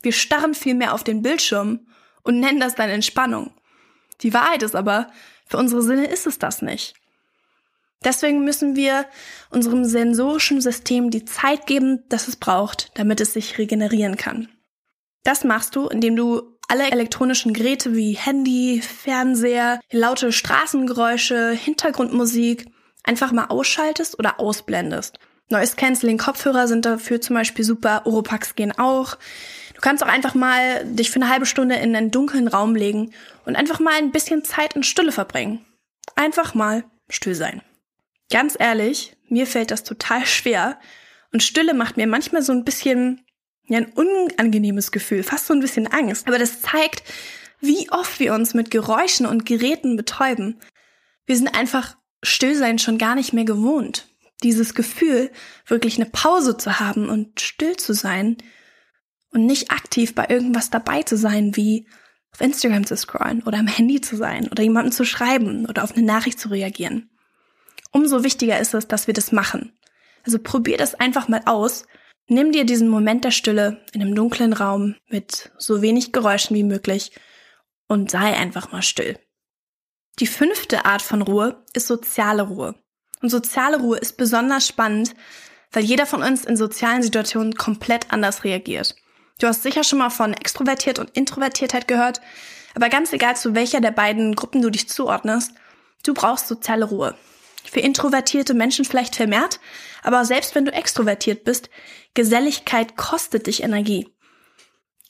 Wir 0.00 0.12
starren 0.12 0.54
vielmehr 0.54 0.94
auf 0.94 1.04
den 1.04 1.20
Bildschirm 1.20 1.86
und 2.22 2.40
nennen 2.40 2.60
das 2.60 2.74
dann 2.74 2.90
Entspannung. 2.90 3.52
Die 4.22 4.34
Wahrheit 4.34 4.62
ist 4.62 4.76
aber, 4.76 5.10
für 5.46 5.56
unsere 5.56 5.82
Sinne 5.82 6.06
ist 6.06 6.26
es 6.26 6.38
das 6.38 6.62
nicht. 6.62 6.94
Deswegen 8.04 8.44
müssen 8.44 8.76
wir 8.76 9.06
unserem 9.50 9.84
sensorischen 9.84 10.60
System 10.60 11.10
die 11.10 11.24
Zeit 11.24 11.66
geben, 11.66 12.02
das 12.08 12.28
es 12.28 12.36
braucht, 12.36 12.90
damit 12.94 13.20
es 13.20 13.34
sich 13.34 13.58
regenerieren 13.58 14.16
kann. 14.16 14.48
Das 15.22 15.44
machst 15.44 15.76
du, 15.76 15.86
indem 15.88 16.16
du 16.16 16.56
alle 16.68 16.90
elektronischen 16.90 17.52
Geräte 17.52 17.94
wie 17.94 18.12
Handy, 18.12 18.80
Fernseher, 18.80 19.80
laute 19.90 20.32
Straßengeräusche, 20.32 21.50
Hintergrundmusik 21.50 22.66
einfach 23.02 23.32
mal 23.32 23.46
ausschaltest 23.46 24.18
oder 24.18 24.40
ausblendest. 24.40 25.18
Noise 25.48 25.74
Canceling 25.76 26.18
Kopfhörer 26.18 26.68
sind 26.68 26.86
dafür 26.86 27.20
zum 27.20 27.34
Beispiel 27.34 27.64
super, 27.64 28.02
Oropax 28.04 28.54
gehen 28.54 28.72
auch. 28.78 29.18
Du 29.80 29.88
kannst 29.88 30.04
auch 30.04 30.08
einfach 30.08 30.34
mal 30.34 30.84
dich 30.84 31.10
für 31.10 31.22
eine 31.22 31.30
halbe 31.30 31.46
Stunde 31.46 31.76
in 31.76 31.96
einen 31.96 32.10
dunklen 32.10 32.48
Raum 32.48 32.76
legen 32.76 33.14
und 33.46 33.56
einfach 33.56 33.80
mal 33.80 33.94
ein 33.94 34.12
bisschen 34.12 34.44
Zeit 34.44 34.76
in 34.76 34.82
Stille 34.82 35.10
verbringen. 35.10 35.64
Einfach 36.16 36.52
mal 36.52 36.84
still 37.08 37.34
sein. 37.34 37.62
Ganz 38.30 38.56
ehrlich, 38.58 39.16
mir 39.30 39.46
fällt 39.46 39.70
das 39.70 39.82
total 39.82 40.26
schwer 40.26 40.78
und 41.32 41.42
Stille 41.42 41.72
macht 41.72 41.96
mir 41.96 42.06
manchmal 42.06 42.42
so 42.42 42.52
ein 42.52 42.62
bisschen 42.64 43.24
ja, 43.68 43.78
ein 43.78 43.90
unangenehmes 43.92 44.92
Gefühl, 44.92 45.22
fast 45.22 45.46
so 45.46 45.54
ein 45.54 45.60
bisschen 45.60 45.86
Angst. 45.86 46.28
Aber 46.28 46.38
das 46.38 46.60
zeigt, 46.60 47.02
wie 47.62 47.90
oft 47.90 48.20
wir 48.20 48.34
uns 48.34 48.52
mit 48.52 48.70
Geräuschen 48.70 49.24
und 49.24 49.46
Geräten 49.46 49.96
betäuben. 49.96 50.60
Wir 51.24 51.38
sind 51.38 51.56
einfach 51.56 51.96
Stillsein 52.22 52.78
schon 52.78 52.98
gar 52.98 53.14
nicht 53.14 53.32
mehr 53.32 53.46
gewohnt. 53.46 54.08
Dieses 54.42 54.74
Gefühl, 54.74 55.30
wirklich 55.66 55.96
eine 55.96 56.10
Pause 56.10 56.58
zu 56.58 56.80
haben 56.80 57.08
und 57.08 57.40
still 57.40 57.78
zu 57.78 57.94
sein, 57.94 58.36
und 59.32 59.46
nicht 59.46 59.70
aktiv 59.70 60.14
bei 60.14 60.26
irgendwas 60.28 60.70
dabei 60.70 61.02
zu 61.02 61.16
sein, 61.16 61.56
wie 61.56 61.86
auf 62.32 62.40
Instagram 62.40 62.86
zu 62.86 62.96
scrollen 62.96 63.42
oder 63.42 63.58
am 63.58 63.66
Handy 63.66 64.00
zu 64.00 64.16
sein 64.16 64.48
oder 64.48 64.62
jemandem 64.62 64.92
zu 64.92 65.04
schreiben 65.04 65.66
oder 65.66 65.84
auf 65.84 65.96
eine 65.96 66.06
Nachricht 66.06 66.38
zu 66.38 66.48
reagieren. 66.48 67.10
Umso 67.92 68.22
wichtiger 68.22 68.58
ist 68.58 68.74
es, 68.74 68.86
dass 68.86 69.06
wir 69.06 69.14
das 69.14 69.32
machen. 69.32 69.72
Also 70.24 70.38
probier 70.38 70.76
das 70.76 70.94
einfach 70.94 71.28
mal 71.28 71.42
aus. 71.46 71.86
Nimm 72.28 72.52
dir 72.52 72.64
diesen 72.64 72.88
Moment 72.88 73.24
der 73.24 73.32
Stille 73.32 73.84
in 73.92 74.00
einem 74.00 74.14
dunklen 74.14 74.52
Raum 74.52 74.94
mit 75.08 75.50
so 75.58 75.82
wenig 75.82 76.12
Geräuschen 76.12 76.56
wie 76.56 76.62
möglich 76.62 77.12
und 77.88 78.10
sei 78.10 78.36
einfach 78.36 78.70
mal 78.70 78.82
still. 78.82 79.18
Die 80.20 80.26
fünfte 80.26 80.84
Art 80.84 81.02
von 81.02 81.22
Ruhe 81.22 81.64
ist 81.72 81.86
soziale 81.86 82.42
Ruhe. 82.42 82.76
Und 83.22 83.30
soziale 83.30 83.78
Ruhe 83.78 83.98
ist 83.98 84.16
besonders 84.16 84.66
spannend, 84.66 85.14
weil 85.72 85.84
jeder 85.84 86.06
von 86.06 86.22
uns 86.22 86.44
in 86.44 86.56
sozialen 86.56 87.02
Situationen 87.02 87.54
komplett 87.54 88.12
anders 88.12 88.44
reagiert. 88.44 88.94
Du 89.40 89.46
hast 89.46 89.62
sicher 89.62 89.84
schon 89.84 89.98
mal 89.98 90.10
von 90.10 90.34
Extrovertiert 90.34 90.98
und 90.98 91.10
Introvertiertheit 91.16 91.88
gehört, 91.88 92.20
Aber 92.74 92.88
ganz 92.88 93.12
egal, 93.12 93.36
zu 93.36 93.56
welcher 93.56 93.80
der 93.80 93.90
beiden 93.90 94.36
Gruppen 94.36 94.62
du 94.62 94.70
dich 94.70 94.88
zuordnest, 94.88 95.52
du 96.04 96.14
brauchst 96.14 96.46
soziale 96.46 96.84
Ruhe. 96.84 97.16
Für 97.64 97.80
introvertierte 97.80 98.54
Menschen 98.54 98.84
vielleicht 98.84 99.16
vermehrt, 99.16 99.58
aber 100.02 100.24
selbst 100.24 100.54
wenn 100.54 100.64
du 100.64 100.72
extrovertiert 100.72 101.44
bist, 101.44 101.68
Geselligkeit 102.14 102.96
kostet 102.96 103.48
dich 103.48 103.62
Energie. 103.62 104.08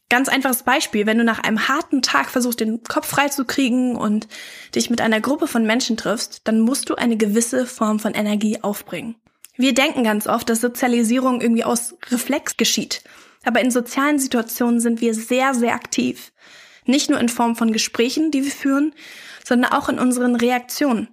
Ganz 0.08 0.28
einfaches 0.28 0.64
Beispiel, 0.64 1.06
wenn 1.06 1.18
du 1.18 1.24
nach 1.24 1.38
einem 1.38 1.68
harten 1.68 2.02
Tag 2.02 2.30
versuchst, 2.30 2.60
den 2.60 2.82
Kopf 2.82 3.06
freizukriegen 3.06 3.94
und 3.94 4.26
dich 4.74 4.90
mit 4.90 5.00
einer 5.00 5.20
Gruppe 5.20 5.46
von 5.46 5.64
Menschen 5.64 5.96
triffst, 5.96 6.48
dann 6.48 6.60
musst 6.60 6.90
du 6.90 6.96
eine 6.96 7.16
gewisse 7.16 7.66
Form 7.66 8.00
von 8.00 8.14
Energie 8.14 8.60
aufbringen. 8.62 9.16
Wir 9.56 9.74
denken 9.74 10.02
ganz 10.02 10.26
oft, 10.26 10.48
dass 10.48 10.60
Sozialisierung 10.62 11.40
irgendwie 11.40 11.64
aus 11.64 11.94
Reflex 12.10 12.56
geschieht. 12.56 13.02
Aber 13.44 13.60
in 13.60 13.70
sozialen 13.70 14.18
Situationen 14.18 14.80
sind 14.80 15.00
wir 15.00 15.14
sehr, 15.14 15.54
sehr 15.54 15.74
aktiv. 15.74 16.32
Nicht 16.84 17.10
nur 17.10 17.20
in 17.20 17.28
Form 17.28 17.56
von 17.56 17.72
Gesprächen, 17.72 18.30
die 18.30 18.44
wir 18.44 18.50
führen, 18.50 18.94
sondern 19.44 19.72
auch 19.72 19.88
in 19.88 19.98
unseren 19.98 20.36
Reaktionen. 20.36 21.08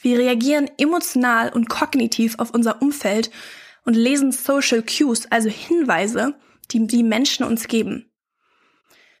Wir 0.00 0.18
reagieren 0.18 0.70
emotional 0.78 1.52
und 1.52 1.68
kognitiv 1.68 2.38
auf 2.38 2.50
unser 2.50 2.82
Umfeld 2.82 3.30
und 3.84 3.94
lesen 3.94 4.32
Social 4.32 4.82
Cues, 4.82 5.26
also 5.30 5.48
Hinweise, 5.48 6.34
die 6.70 6.86
die 6.86 7.02
Menschen 7.02 7.44
uns 7.44 7.68
geben. 7.68 8.10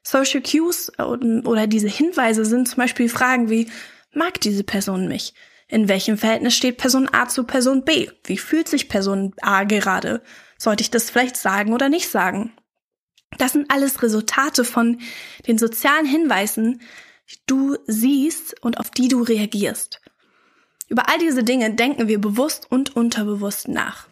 Social 0.02 0.42
Cues 0.42 0.92
oder 0.98 1.66
diese 1.66 1.88
Hinweise 1.88 2.44
sind 2.44 2.68
zum 2.68 2.76
Beispiel 2.78 3.08
Fragen 3.08 3.50
wie, 3.50 3.68
mag 4.12 4.40
diese 4.40 4.64
Person 4.64 5.08
mich? 5.08 5.34
In 5.68 5.88
welchem 5.88 6.16
Verhältnis 6.16 6.56
steht 6.56 6.78
Person 6.78 7.08
A 7.12 7.28
zu 7.28 7.44
Person 7.44 7.84
B? 7.84 8.08
Wie 8.24 8.38
fühlt 8.38 8.68
sich 8.68 8.88
Person 8.88 9.34
A 9.42 9.64
gerade? 9.64 10.22
Sollte 10.58 10.82
ich 10.82 10.90
das 10.90 11.08
vielleicht 11.08 11.36
sagen 11.36 11.72
oder 11.72 11.88
nicht 11.88 12.10
sagen? 12.10 12.52
Das 13.38 13.52
sind 13.52 13.70
alles 13.70 14.02
Resultate 14.02 14.64
von 14.64 15.00
den 15.46 15.58
sozialen 15.58 16.06
Hinweisen, 16.06 16.80
die 17.30 17.36
du 17.46 17.76
siehst 17.86 18.60
und 18.62 18.78
auf 18.78 18.90
die 18.90 19.08
du 19.08 19.22
reagierst. 19.22 20.00
Über 20.88 21.08
all 21.08 21.18
diese 21.18 21.44
Dinge 21.44 21.74
denken 21.74 22.08
wir 22.08 22.20
bewusst 22.20 22.66
und 22.70 22.96
unterbewusst 22.96 23.68
nach. 23.68 24.08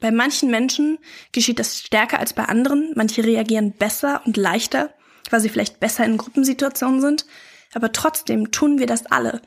Bei 0.00 0.10
manchen 0.10 0.50
Menschen 0.50 0.98
geschieht 1.32 1.58
das 1.58 1.78
stärker 1.78 2.18
als 2.18 2.34
bei 2.34 2.44
anderen. 2.44 2.92
Manche 2.96 3.24
reagieren 3.24 3.72
besser 3.72 4.20
und 4.26 4.36
leichter, 4.36 4.92
weil 5.30 5.40
sie 5.40 5.48
vielleicht 5.48 5.80
besser 5.80 6.04
in 6.04 6.18
Gruppensituationen 6.18 7.00
sind. 7.00 7.26
Aber 7.72 7.92
trotzdem 7.92 8.50
tun 8.50 8.78
wir 8.78 8.86
das 8.86 9.06
alle. 9.06 9.40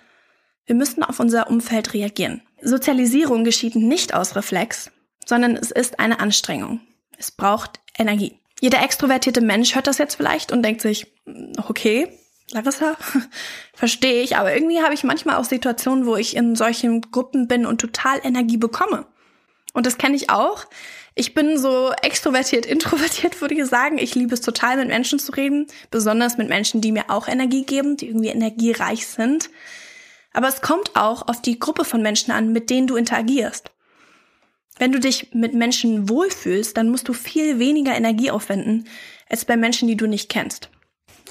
Wir 0.66 0.76
müssen 0.76 1.04
auf 1.04 1.20
unser 1.20 1.50
Umfeld 1.50 1.94
reagieren. 1.94 2.42
Sozialisierung 2.62 3.44
geschieht 3.44 3.76
nicht 3.76 4.14
aus 4.14 4.36
Reflex, 4.36 4.92
sondern 5.26 5.56
es 5.56 5.72
ist 5.72 6.00
eine 6.00 6.20
Anstrengung. 6.20 6.82
Es 7.18 7.32
braucht 7.32 7.80
Energie. 7.98 8.40
Jeder 8.62 8.84
extrovertierte 8.84 9.42
Mensch 9.42 9.76
hört 9.76 9.88
das 9.88 9.98
jetzt 9.98 10.16
vielleicht 10.16 10.52
und 10.52 10.64
denkt 10.64 10.82
sich, 10.82 11.08
okay, 11.68 12.12
Larissa, 12.52 12.98
verstehe 13.74 14.24
ich, 14.24 14.38
aber 14.38 14.54
irgendwie 14.54 14.82
habe 14.82 14.94
ich 14.94 15.04
manchmal 15.04 15.38
auch 15.38 15.44
Situationen, 15.44 16.06
wo 16.06 16.16
ich 16.16 16.36
in 16.36 16.56
solchen 16.56 17.02
Gruppen 17.02 17.48
bin 17.48 17.66
und 17.66 17.80
total 17.80 18.20
Energie 18.24 18.58
bekomme. 18.58 19.06
Und 19.74 19.86
das 19.86 19.98
kenne 19.98 20.16
ich 20.16 20.30
auch. 20.30 20.66
Ich 21.16 21.34
bin 21.34 21.58
so 21.58 21.92
extrovertiert, 22.02 22.66
introvertiert, 22.66 23.40
würde 23.42 23.56
ich 23.56 23.66
sagen. 23.66 23.98
Ich 23.98 24.16
liebe 24.16 24.34
es 24.34 24.42
total, 24.42 24.78
mit 24.78 24.88
Menschen 24.88 25.20
zu 25.20 25.32
reden, 25.32 25.68
besonders 25.92 26.38
mit 26.38 26.50
Menschen, 26.50 26.82
die 26.82 26.92
mir 26.92 27.10
auch 27.10 27.28
Energie 27.28 27.66
geben, 27.66 27.98
die 27.98 28.08
irgendwie 28.08 28.30
energiereich 28.30 29.06
sind. 29.06 29.50
Aber 30.34 30.48
es 30.48 30.62
kommt 30.62 30.96
auch 30.96 31.28
auf 31.28 31.42
die 31.42 31.60
Gruppe 31.60 31.86
von 31.86 32.02
Menschen 32.02 32.32
an, 32.32 32.52
mit 32.52 32.70
denen 32.70 32.88
du 32.88 32.96
interagierst. 32.96 33.72
Wenn 34.80 34.94
du 34.94 35.00
dich 35.00 35.34
mit 35.34 35.54
Menschen 35.54 36.10
wohlfühlst, 36.10 36.76
dann 36.76 36.90
musst 36.90 37.08
du 37.10 37.14
viel 37.14 37.60
weniger 37.60 37.96
Energie 37.96 38.32
aufwenden 38.32 38.88
als 39.30 39.46
bei 39.46 39.58
Menschen, 39.58 39.88
die 39.88 39.98
du 39.98 40.08
nicht 40.08 40.30
kennst. 40.30 40.70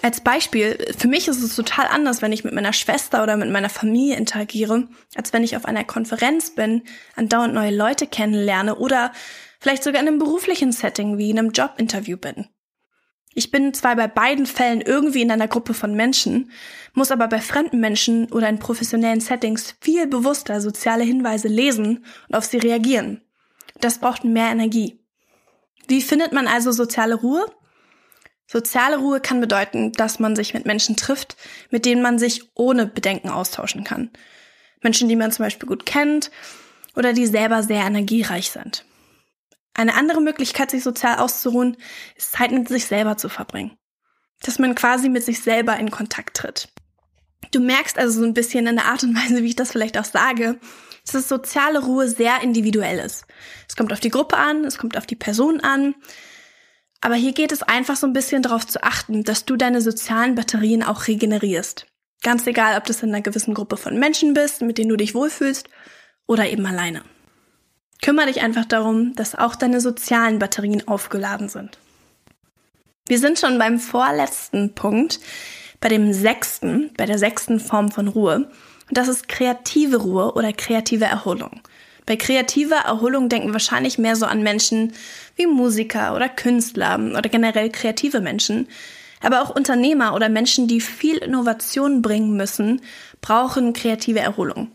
Als 0.03 0.21
Beispiel, 0.21 0.79
für 0.97 1.09
mich 1.09 1.27
ist 1.27 1.43
es 1.43 1.57
total 1.57 1.87
anders, 1.89 2.23
wenn 2.23 2.31
ich 2.31 2.45
mit 2.45 2.55
meiner 2.55 2.73
Schwester 2.73 3.23
oder 3.23 3.37
mit 3.37 3.51
meiner 3.51 3.71
Familie 3.71 4.17
interagiere, 4.17 4.87
als 5.17 5.33
wenn 5.33 5.43
ich 5.43 5.57
auf 5.57 5.65
einer 5.65 5.83
Konferenz 5.83 6.51
bin, 6.51 6.83
andauernd 7.17 7.55
neue 7.55 7.75
Leute 7.75 8.07
kennenlerne 8.07 8.77
oder 8.77 9.13
vielleicht 9.59 9.83
sogar 9.83 10.01
in 10.01 10.07
einem 10.07 10.19
beruflichen 10.19 10.71
Setting 10.71 11.19
wie 11.19 11.31
in 11.31 11.39
einem 11.39 11.51
Jobinterview 11.51 12.17
bin. 12.17 12.47
Ich 13.35 13.51
bin 13.51 13.75
zwar 13.75 13.97
bei 13.97 14.09
beiden 14.09 14.47
Fällen 14.47 14.81
irgendwie 14.81 15.23
in 15.23 15.31
einer 15.31 15.49
Gruppe 15.49 15.75
von 15.75 15.95
Menschen, 15.95 16.51
muss 16.93 17.11
aber 17.11 17.29
bei 17.29 17.41
fremden 17.41 17.81
Menschen 17.81 18.31
oder 18.33 18.49
in 18.49 18.59
professionellen 18.59 19.21
Settings 19.21 19.75
viel 19.81 20.07
bewusster 20.07 20.61
soziale 20.61 21.05
Hinweise 21.05 21.49
lesen 21.49 22.05
und 22.29 22.35
auf 22.35 22.45
sie 22.45 22.59
reagieren. 22.59 23.23
Das 23.81 23.99
braucht 23.99 24.25
mehr 24.25 24.51
Energie. 24.51 25.01
Wie 25.87 26.03
findet 26.03 26.33
man 26.33 26.47
also 26.47 26.73
soziale 26.73 27.15
Ruhe? 27.15 27.47
Soziale 28.47 28.99
Ruhe 28.99 29.21
kann 29.21 29.41
bedeuten, 29.41 29.93
dass 29.93 30.19
man 30.19 30.35
sich 30.35 30.55
mit 30.55 30.65
Menschen 30.65 30.97
trifft, 30.97 31.37
mit 31.71 31.85
denen 31.85 32.03
man 32.03 32.19
sich 32.19 32.51
ohne 32.55 32.87
Bedenken 32.87 33.29
austauschen 33.29 33.85
kann. 33.85 34.11
Menschen, 34.83 35.09
die 35.09 35.17
man 35.17 35.33
zum 35.33 35.45
Beispiel 35.45 35.69
gut 35.69 35.87
kennt 35.87 36.31
oder 36.97 37.13
die 37.13 37.27
selber 37.27 37.63
sehr 37.63 37.85
energiereich 37.85 38.51
sind. 38.51 38.85
Eine 39.75 39.95
andere 39.95 40.21
Möglichkeit, 40.21 40.71
sich 40.71 40.83
sozial 40.83 41.19
auszuruhen, 41.19 41.77
ist 42.17 42.33
Zeit 42.33 42.51
mit 42.51 42.69
sich 42.69 42.87
selber 42.87 43.17
zu 43.17 43.29
verbringen. 43.29 43.77
Dass 44.43 44.59
man 44.59 44.75
quasi 44.75 45.09
mit 45.09 45.25
sich 45.25 45.41
selber 45.41 45.77
in 45.77 45.91
Kontakt 45.91 46.37
tritt. 46.37 46.69
Du 47.51 47.61
merkst 47.61 47.99
also 47.99 48.21
so 48.21 48.27
ein 48.27 48.35
bisschen 48.35 48.67
in 48.67 48.77
der 48.77 48.87
Art 48.87 49.03
und 49.03 49.15
Weise, 49.15 49.43
wie 49.43 49.49
ich 49.49 49.57
das 49.57 49.73
vielleicht 49.73 49.99
auch 49.99 50.05
sage, 50.05 50.59
dass 51.15 51.29
soziale 51.29 51.81
Ruhe 51.81 52.09
sehr 52.09 52.43
individuell 52.43 52.99
ist. 52.99 53.25
Es 53.69 53.77
kommt 53.77 53.93
auf 53.93 54.01
die 54.01 54.11
Gruppe 54.11 54.37
an, 54.37 54.65
es 54.65 54.79
kommt 54.79 54.97
auf 54.97 55.07
die 55.07 55.17
Person 55.17 55.61
an, 55.61 55.95
aber 57.01 57.15
hier 57.15 57.33
geht 57.33 57.53
es 57.53 57.63
einfach 57.63 57.97
so 57.97 58.07
ein 58.07 58.13
bisschen 58.13 58.43
darauf 58.43 58.67
zu 58.67 58.83
achten, 58.83 59.23
dass 59.25 59.45
du 59.45 59.57
deine 59.57 59.81
sozialen 59.81 60.35
Batterien 60.35 60.83
auch 60.83 61.07
regenerierst. 61.07 61.87
Ganz 62.23 62.47
egal, 62.47 62.77
ob 62.77 62.85
du 62.85 62.93
in 62.93 63.11
einer 63.11 63.23
gewissen 63.23 63.55
Gruppe 63.55 63.77
von 63.77 63.99
Menschen 63.99 64.35
bist, 64.35 64.63
mit 64.63 64.79
denen 64.79 64.91
du 64.91 64.97
dich 64.97 65.15
wohlfühlst, 65.15 65.69
oder 66.27 66.49
eben 66.49 66.67
alleine. 66.67 67.03
Kümmere 68.03 68.27
dich 68.27 68.43
einfach 68.43 68.65
darum, 68.65 69.15
dass 69.15 69.35
auch 69.35 69.55
deine 69.55 69.81
sozialen 69.81 70.39
Batterien 70.39 70.87
aufgeladen 70.87 71.49
sind. 71.49 71.79
Wir 73.07 73.19
sind 73.19 73.39
schon 73.39 73.59
beim 73.59 73.79
vorletzten 73.79 74.75
Punkt, 74.75 75.21
bei 75.81 75.89
dem 75.89 76.13
sechsten, 76.13 76.93
bei 76.97 77.07
der 77.07 77.19
sechsten 77.19 77.61
Form 77.61 77.91
von 77.91 78.09
Ruhe. 78.09 78.51
Und 78.89 78.97
das 78.97 79.09
ist 79.09 79.29
kreative 79.29 79.99
Ruhe 79.99 80.33
oder 80.35 80.53
kreative 80.53 81.05
Erholung. 81.05 81.61
Bei 82.07 82.17
kreativer 82.17 82.77
Erholung 82.77 83.29
denken 83.29 83.53
wahrscheinlich 83.53 83.99
mehr 83.99 84.17
so 84.17 84.25
an 84.25 84.43
Menschen 84.43 84.95
wie 85.37 85.47
Musiker 85.47 86.17
oder 86.17 86.29
Künstler 86.31 86.99
oder 86.99 87.29
generell 87.29 87.69
kreative 87.69 88.21
Menschen. 88.21 88.67
Aber 89.21 89.43
auch 89.43 89.55
Unternehmer 89.55 90.15
oder 90.15 90.31
Menschen, 90.31 90.69
die 90.69 90.81
viel 90.81 91.19
Innovation 91.19 92.01
bringen 92.01 92.37
müssen, 92.37 92.81
brauchen 93.21 93.75
kreative 93.75 94.21
Erholung. 94.21 94.71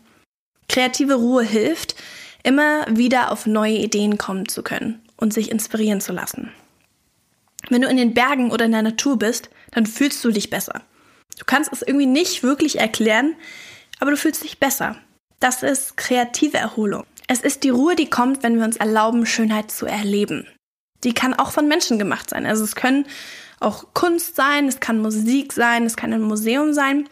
Kreative 0.68 1.14
Ruhe 1.14 1.42
hilft, 1.42 1.96
immer 2.44 2.86
wieder 2.88 3.32
auf 3.32 3.46
neue 3.46 3.78
Ideen 3.78 4.16
kommen 4.16 4.46
zu 4.46 4.62
können 4.62 5.02
und 5.16 5.34
sich 5.34 5.50
inspirieren 5.50 6.00
zu 6.00 6.12
lassen. 6.12 6.52
Wenn 7.68 7.82
du 7.82 7.88
in 7.88 7.96
den 7.96 8.14
Bergen 8.14 8.52
oder 8.52 8.66
in 8.66 8.72
der 8.72 8.82
Natur 8.82 9.18
bist, 9.18 9.50
dann 9.72 9.86
fühlst 9.86 10.24
du 10.24 10.30
dich 10.30 10.50
besser. 10.50 10.82
Du 11.38 11.44
kannst 11.46 11.72
es 11.72 11.82
irgendwie 11.82 12.06
nicht 12.06 12.42
wirklich 12.42 12.78
erklären, 12.78 13.34
aber 14.04 14.10
du 14.10 14.18
fühlst 14.18 14.44
dich 14.44 14.58
besser. 14.58 14.96
Das 15.40 15.62
ist 15.62 15.96
kreative 15.96 16.58
Erholung. 16.58 17.04
Es 17.26 17.40
ist 17.40 17.64
die 17.64 17.70
Ruhe, 17.70 17.96
die 17.96 18.10
kommt, 18.10 18.42
wenn 18.42 18.58
wir 18.58 18.66
uns 18.66 18.76
erlauben, 18.76 19.24
Schönheit 19.24 19.70
zu 19.70 19.86
erleben. 19.86 20.46
Die 21.04 21.14
kann 21.14 21.32
auch 21.32 21.52
von 21.52 21.68
Menschen 21.68 21.98
gemacht 21.98 22.28
sein. 22.28 22.44
Also 22.44 22.64
es 22.64 22.76
können 22.76 23.06
auch 23.60 23.94
Kunst 23.94 24.36
sein, 24.36 24.68
es 24.68 24.78
kann 24.78 25.00
Musik 25.00 25.54
sein, 25.54 25.86
es 25.86 25.96
kann 25.96 26.12
ein 26.12 26.20
Museum 26.20 26.74
sein 26.74 27.08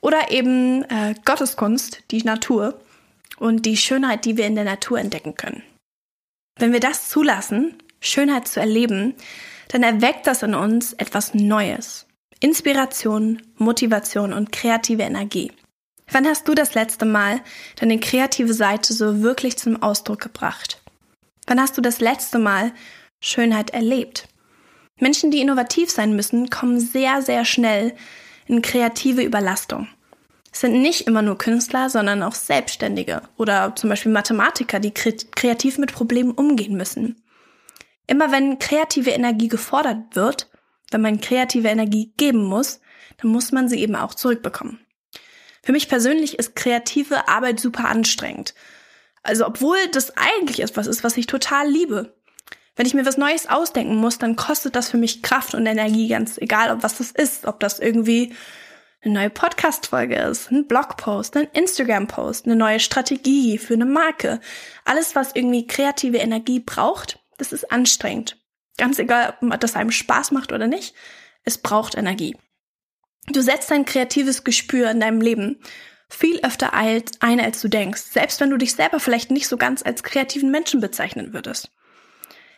oder 0.00 0.30
eben 0.30 0.82
äh, 0.84 1.14
Gotteskunst, 1.26 2.04
die 2.10 2.22
Natur 2.22 2.80
und 3.36 3.66
die 3.66 3.76
Schönheit, 3.76 4.24
die 4.24 4.38
wir 4.38 4.46
in 4.46 4.54
der 4.54 4.64
Natur 4.64 4.98
entdecken 4.98 5.34
können. 5.34 5.62
Wenn 6.58 6.72
wir 6.72 6.80
das 6.80 7.10
zulassen, 7.10 7.74
Schönheit 8.00 8.48
zu 8.48 8.60
erleben, 8.60 9.14
dann 9.68 9.82
erweckt 9.82 10.26
das 10.26 10.42
in 10.42 10.54
uns 10.54 10.94
etwas 10.94 11.34
Neues. 11.34 12.06
Inspiration, 12.40 13.42
Motivation 13.58 14.32
und 14.32 14.52
kreative 14.52 15.02
Energie. 15.02 15.52
Wann 16.12 16.26
hast 16.26 16.48
du 16.48 16.54
das 16.54 16.74
letzte 16.74 17.04
Mal 17.04 17.40
deine 17.76 18.00
kreative 18.00 18.52
Seite 18.52 18.92
so 18.92 19.22
wirklich 19.22 19.56
zum 19.58 19.80
Ausdruck 19.80 20.20
gebracht? 20.20 20.82
Wann 21.46 21.60
hast 21.60 21.76
du 21.76 21.80
das 21.80 22.00
letzte 22.00 22.38
Mal 22.38 22.72
Schönheit 23.20 23.70
erlebt? 23.70 24.26
Menschen, 24.98 25.30
die 25.30 25.40
innovativ 25.40 25.90
sein 25.90 26.16
müssen, 26.16 26.50
kommen 26.50 26.80
sehr, 26.80 27.22
sehr 27.22 27.44
schnell 27.44 27.94
in 28.46 28.60
kreative 28.60 29.22
Überlastung. 29.22 29.88
Es 30.52 30.60
sind 30.60 30.82
nicht 30.82 31.06
immer 31.06 31.22
nur 31.22 31.38
Künstler, 31.38 31.88
sondern 31.90 32.24
auch 32.24 32.34
Selbstständige 32.34 33.22
oder 33.36 33.74
zum 33.76 33.88
Beispiel 33.88 34.10
Mathematiker, 34.10 34.80
die 34.80 34.92
kreativ 34.92 35.78
mit 35.78 35.92
Problemen 35.92 36.32
umgehen 36.32 36.76
müssen. 36.76 37.22
Immer 38.08 38.32
wenn 38.32 38.58
kreative 38.58 39.10
Energie 39.10 39.46
gefordert 39.46 40.16
wird, 40.16 40.50
wenn 40.90 41.02
man 41.02 41.20
kreative 41.20 41.68
Energie 41.68 42.12
geben 42.16 42.42
muss, 42.42 42.80
dann 43.18 43.30
muss 43.30 43.52
man 43.52 43.68
sie 43.68 43.78
eben 43.78 43.94
auch 43.94 44.14
zurückbekommen. 44.14 44.80
Für 45.62 45.72
mich 45.72 45.88
persönlich 45.88 46.38
ist 46.38 46.56
kreative 46.56 47.28
Arbeit 47.28 47.60
super 47.60 47.88
anstrengend. 47.88 48.54
Also 49.22 49.46
obwohl 49.46 49.76
das 49.92 50.16
eigentlich 50.16 50.60
etwas 50.60 50.86
ist, 50.86 51.04
was 51.04 51.16
ich 51.16 51.26
total 51.26 51.68
liebe. 51.68 52.14
Wenn 52.76 52.86
ich 52.86 52.94
mir 52.94 53.04
was 53.04 53.18
Neues 53.18 53.48
ausdenken 53.48 53.96
muss, 53.96 54.18
dann 54.18 54.36
kostet 54.36 54.74
das 54.74 54.90
für 54.90 54.96
mich 54.96 55.22
Kraft 55.22 55.54
und 55.54 55.66
Energie, 55.66 56.08
ganz 56.08 56.38
egal, 56.38 56.70
ob 56.70 56.82
was 56.82 56.96
das 56.96 57.10
ist, 57.10 57.44
ob 57.44 57.60
das 57.60 57.78
irgendwie 57.78 58.34
eine 59.02 59.14
neue 59.14 59.30
Podcast-Folge 59.30 60.16
ist, 60.16 60.50
ein 60.50 60.66
Blogpost, 60.66 61.36
ein 61.36 61.48
Instagram-Post, 61.52 62.46
eine 62.46 62.56
neue 62.56 62.80
Strategie 62.80 63.58
für 63.58 63.74
eine 63.74 63.86
Marke. 63.86 64.40
Alles, 64.84 65.14
was 65.14 65.34
irgendwie 65.34 65.66
kreative 65.66 66.18
Energie 66.18 66.60
braucht, 66.60 67.18
das 67.38 67.52
ist 67.52 67.70
anstrengend. 67.72 68.38
Ganz 68.76 68.98
egal, 68.98 69.34
ob 69.40 69.60
das 69.60 69.76
einem 69.76 69.90
Spaß 69.90 70.30
macht 70.32 70.52
oder 70.52 70.66
nicht, 70.66 70.94
es 71.44 71.58
braucht 71.58 71.96
Energie. 71.96 72.36
Du 73.32 73.42
setzt 73.42 73.70
dein 73.70 73.84
kreatives 73.84 74.44
Gespür 74.44 74.90
in 74.90 75.00
deinem 75.00 75.20
Leben 75.20 75.60
viel 76.08 76.40
öfter 76.40 76.74
ein, 76.74 77.40
als 77.40 77.60
du 77.60 77.68
denkst, 77.68 78.02
selbst 78.02 78.40
wenn 78.40 78.50
du 78.50 78.56
dich 78.56 78.74
selber 78.74 78.98
vielleicht 78.98 79.30
nicht 79.30 79.46
so 79.46 79.56
ganz 79.56 79.84
als 79.84 80.02
kreativen 80.02 80.50
Menschen 80.50 80.80
bezeichnen 80.80 81.32
würdest. 81.32 81.70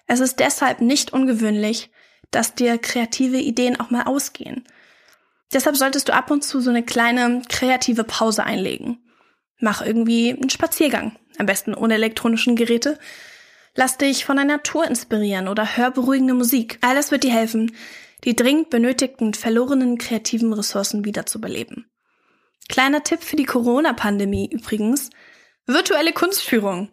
Es 0.06 0.20
ist 0.20 0.40
deshalb 0.40 0.80
nicht 0.80 1.12
ungewöhnlich, 1.12 1.90
dass 2.30 2.54
dir 2.54 2.78
kreative 2.78 3.36
Ideen 3.36 3.78
auch 3.78 3.90
mal 3.90 4.04
ausgehen. 4.04 4.64
Deshalb 5.52 5.76
solltest 5.76 6.08
du 6.08 6.14
ab 6.14 6.30
und 6.30 6.42
zu 6.42 6.60
so 6.60 6.70
eine 6.70 6.82
kleine 6.82 7.42
kreative 7.48 8.04
Pause 8.04 8.44
einlegen. 8.44 8.98
Mach 9.58 9.84
irgendwie 9.84 10.30
einen 10.30 10.48
Spaziergang, 10.48 11.18
am 11.38 11.44
besten 11.44 11.74
ohne 11.74 11.94
elektronischen 11.94 12.56
Geräte. 12.56 12.98
Lass 13.74 13.98
dich 13.98 14.24
von 14.24 14.36
der 14.36 14.46
Natur 14.46 14.86
inspirieren 14.86 15.48
oder 15.48 15.76
hör 15.76 15.90
beruhigende 15.90 16.34
Musik. 16.34 16.78
Alles 16.80 17.10
wird 17.10 17.24
dir 17.24 17.32
helfen, 17.32 17.76
die 18.24 18.36
dringend 18.36 18.70
benötigten 18.70 19.34
verlorenen 19.34 19.98
kreativen 19.98 20.52
Ressourcen 20.52 21.04
wiederzubeleben. 21.04 21.90
Kleiner 22.68 23.02
Tipp 23.02 23.22
für 23.22 23.36
die 23.36 23.44
Corona-Pandemie 23.44 24.48
übrigens. 24.50 25.10
Virtuelle 25.66 26.12
Kunstführung. 26.12 26.90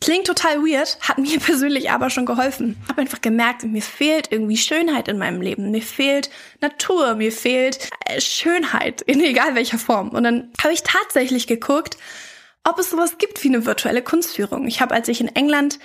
Klingt 0.00 0.26
total 0.26 0.62
weird, 0.62 0.98
hat 1.00 1.18
mir 1.18 1.38
persönlich 1.40 1.90
aber 1.90 2.08
schon 2.08 2.24
geholfen. 2.24 2.76
Habe 2.88 3.02
einfach 3.02 3.20
gemerkt, 3.20 3.64
mir 3.64 3.82
fehlt 3.82 4.32
irgendwie 4.32 4.56
Schönheit 4.56 5.08
in 5.08 5.18
meinem 5.18 5.42
Leben. 5.42 5.70
Mir 5.70 5.82
fehlt 5.82 6.30
Natur, 6.60 7.14
mir 7.14 7.32
fehlt 7.32 7.90
äh, 8.06 8.20
Schönheit, 8.20 9.02
in 9.02 9.20
egal 9.24 9.54
welcher 9.54 9.78
Form. 9.78 10.10
Und 10.10 10.24
dann 10.24 10.50
habe 10.62 10.72
ich 10.72 10.82
tatsächlich 10.82 11.46
geguckt, 11.46 11.98
ob 12.64 12.78
es 12.78 12.90
sowas 12.90 13.18
gibt 13.18 13.42
wie 13.44 13.48
eine 13.48 13.66
virtuelle 13.66 14.02
Kunstführung. 14.02 14.66
Ich 14.66 14.80
habe, 14.80 14.94
als 14.94 15.08
ich 15.08 15.20
in 15.20 15.34
England 15.34 15.78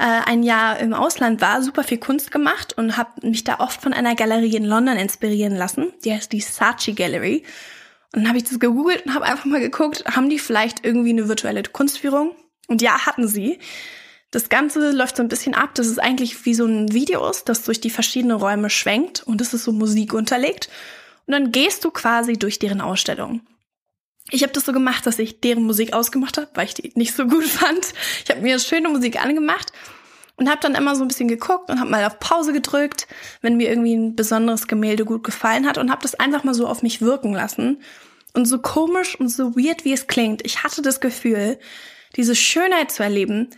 äh, 0.00 0.22
ein 0.24 0.42
Jahr 0.42 0.78
im 0.78 0.94
Ausland 0.94 1.42
war, 1.42 1.62
super 1.62 1.84
viel 1.84 1.98
Kunst 1.98 2.30
gemacht 2.30 2.72
und 2.78 2.96
habe 2.96 3.26
mich 3.26 3.44
da 3.44 3.60
oft 3.60 3.82
von 3.82 3.92
einer 3.92 4.14
Galerie 4.14 4.56
in 4.56 4.64
London 4.64 4.96
inspirieren 4.96 5.54
lassen. 5.54 5.92
Die 6.04 6.12
heißt 6.12 6.32
die 6.32 6.40
Saatchi 6.40 6.94
Gallery. 6.94 7.44
Und 8.14 8.22
dann 8.22 8.28
habe 8.28 8.38
ich 8.38 8.44
das 8.44 8.58
gegoogelt 8.58 9.04
und 9.04 9.14
habe 9.14 9.26
einfach 9.26 9.44
mal 9.44 9.60
geguckt, 9.60 10.04
haben 10.06 10.30
die 10.30 10.38
vielleicht 10.38 10.86
irgendwie 10.86 11.10
eine 11.10 11.28
virtuelle 11.28 11.62
Kunstführung? 11.62 12.34
Und 12.66 12.80
ja, 12.80 13.04
hatten 13.04 13.28
sie. 13.28 13.58
Das 14.30 14.48
Ganze 14.48 14.90
läuft 14.92 15.16
so 15.16 15.22
ein 15.22 15.28
bisschen 15.28 15.54
ab. 15.54 15.74
Das 15.74 15.86
ist 15.86 15.98
eigentlich 15.98 16.46
wie 16.46 16.54
so 16.54 16.64
ein 16.64 16.92
Video 16.92 17.28
ist, 17.28 17.50
das 17.50 17.64
durch 17.64 17.80
die 17.82 17.90
verschiedenen 17.90 18.38
Räume 18.38 18.70
schwenkt 18.70 19.22
und 19.24 19.42
es 19.42 19.52
ist 19.52 19.64
so 19.64 19.72
Musik 19.72 20.14
unterlegt. 20.14 20.70
Und 21.26 21.32
dann 21.32 21.52
gehst 21.52 21.84
du 21.84 21.90
quasi 21.90 22.38
durch 22.38 22.58
deren 22.58 22.80
Ausstellung. 22.80 23.42
Ich 24.30 24.42
habe 24.42 24.52
das 24.52 24.64
so 24.64 24.72
gemacht, 24.72 25.06
dass 25.06 25.18
ich 25.18 25.40
deren 25.40 25.64
Musik 25.64 25.92
ausgemacht 25.92 26.36
habe, 26.36 26.48
weil 26.54 26.66
ich 26.66 26.74
die 26.74 26.92
nicht 26.94 27.14
so 27.14 27.26
gut 27.26 27.44
fand. 27.46 27.92
Ich 28.24 28.30
habe 28.30 28.42
mir 28.42 28.58
schöne 28.58 28.88
Musik 28.88 29.22
angemacht 29.22 29.72
und 30.36 30.48
habe 30.48 30.60
dann 30.60 30.74
immer 30.74 30.96
so 30.96 31.02
ein 31.02 31.08
bisschen 31.08 31.28
geguckt 31.28 31.70
und 31.70 31.80
habe 31.80 31.90
mal 31.90 32.04
auf 32.04 32.18
Pause 32.18 32.52
gedrückt, 32.52 33.06
wenn 33.42 33.56
mir 33.56 33.68
irgendwie 33.68 33.94
ein 33.94 34.16
besonderes 34.16 34.68
Gemälde 34.68 35.04
gut 35.04 35.24
gefallen 35.24 35.66
hat 35.66 35.78
und 35.78 35.90
habe 35.90 36.02
das 36.02 36.14
einfach 36.14 36.44
mal 36.44 36.54
so 36.54 36.66
auf 36.66 36.82
mich 36.82 37.00
wirken 37.00 37.32
lassen. 37.32 37.82
Und 38.32 38.46
so 38.46 38.60
komisch 38.60 39.18
und 39.18 39.28
so 39.28 39.56
weird 39.56 39.84
wie 39.84 39.92
es 39.92 40.06
klingt, 40.06 40.44
ich 40.46 40.62
hatte 40.62 40.82
das 40.82 41.00
Gefühl, 41.00 41.58
diese 42.16 42.36
Schönheit 42.36 42.90
zu 42.90 43.02
erleben, 43.02 43.50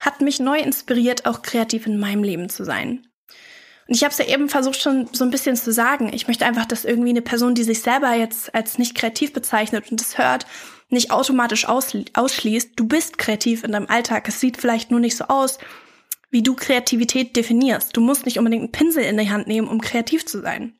hat 0.00 0.20
mich 0.20 0.40
neu 0.40 0.58
inspiriert, 0.58 1.26
auch 1.26 1.42
kreativ 1.42 1.86
in 1.86 1.98
meinem 1.98 2.22
Leben 2.22 2.48
zu 2.48 2.64
sein. 2.64 3.06
Ich 3.92 4.02
habe 4.02 4.12
es 4.12 4.18
ja 4.18 4.26
eben 4.26 4.48
versucht 4.48 4.80
schon 4.80 5.08
so 5.12 5.24
ein 5.24 5.30
bisschen 5.30 5.56
zu 5.56 5.72
sagen. 5.72 6.10
Ich 6.12 6.26
möchte 6.26 6.46
einfach, 6.46 6.66
dass 6.66 6.84
irgendwie 6.84 7.10
eine 7.10 7.22
Person, 7.22 7.54
die 7.54 7.62
sich 7.62 7.82
selber 7.82 8.14
jetzt 8.14 8.54
als 8.54 8.78
nicht 8.78 8.94
kreativ 8.94 9.32
bezeichnet 9.32 9.90
und 9.90 10.00
das 10.00 10.18
hört, 10.18 10.46
nicht 10.88 11.10
automatisch 11.10 11.66
ausschließt. 11.66 12.70
Du 12.76 12.86
bist 12.86 13.18
kreativ 13.18 13.64
in 13.64 13.72
deinem 13.72 13.88
Alltag. 13.88 14.28
Es 14.28 14.40
sieht 14.40 14.56
vielleicht 14.56 14.90
nur 14.90 15.00
nicht 15.00 15.16
so 15.16 15.24
aus, 15.24 15.58
wie 16.30 16.42
du 16.42 16.54
Kreativität 16.54 17.36
definierst. 17.36 17.96
Du 17.96 18.00
musst 18.00 18.26
nicht 18.26 18.38
unbedingt 18.38 18.62
einen 18.62 18.72
Pinsel 18.72 19.04
in 19.04 19.18
die 19.18 19.30
Hand 19.30 19.46
nehmen, 19.46 19.68
um 19.68 19.80
kreativ 19.80 20.26
zu 20.26 20.40
sein. 20.40 20.74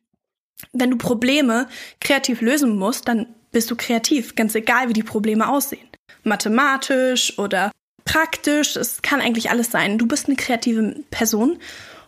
Wenn 0.72 0.90
du 0.90 0.96
Probleme 0.96 1.68
kreativ 2.00 2.40
lösen 2.40 2.76
musst, 2.76 3.08
dann 3.08 3.26
bist 3.50 3.70
du 3.70 3.76
kreativ, 3.76 4.34
ganz 4.34 4.54
egal, 4.54 4.88
wie 4.88 4.94
die 4.94 5.02
Probleme 5.02 5.48
aussehen 5.48 5.92
mathematisch 6.24 7.38
oder 7.38 7.70
praktisch. 8.04 8.76
Es 8.76 9.02
kann 9.02 9.20
eigentlich 9.20 9.50
alles 9.50 9.70
sein. 9.70 9.98
Du 9.98 10.06
bist 10.06 10.26
eine 10.26 10.36
kreative 10.36 10.96
Person 11.10 11.58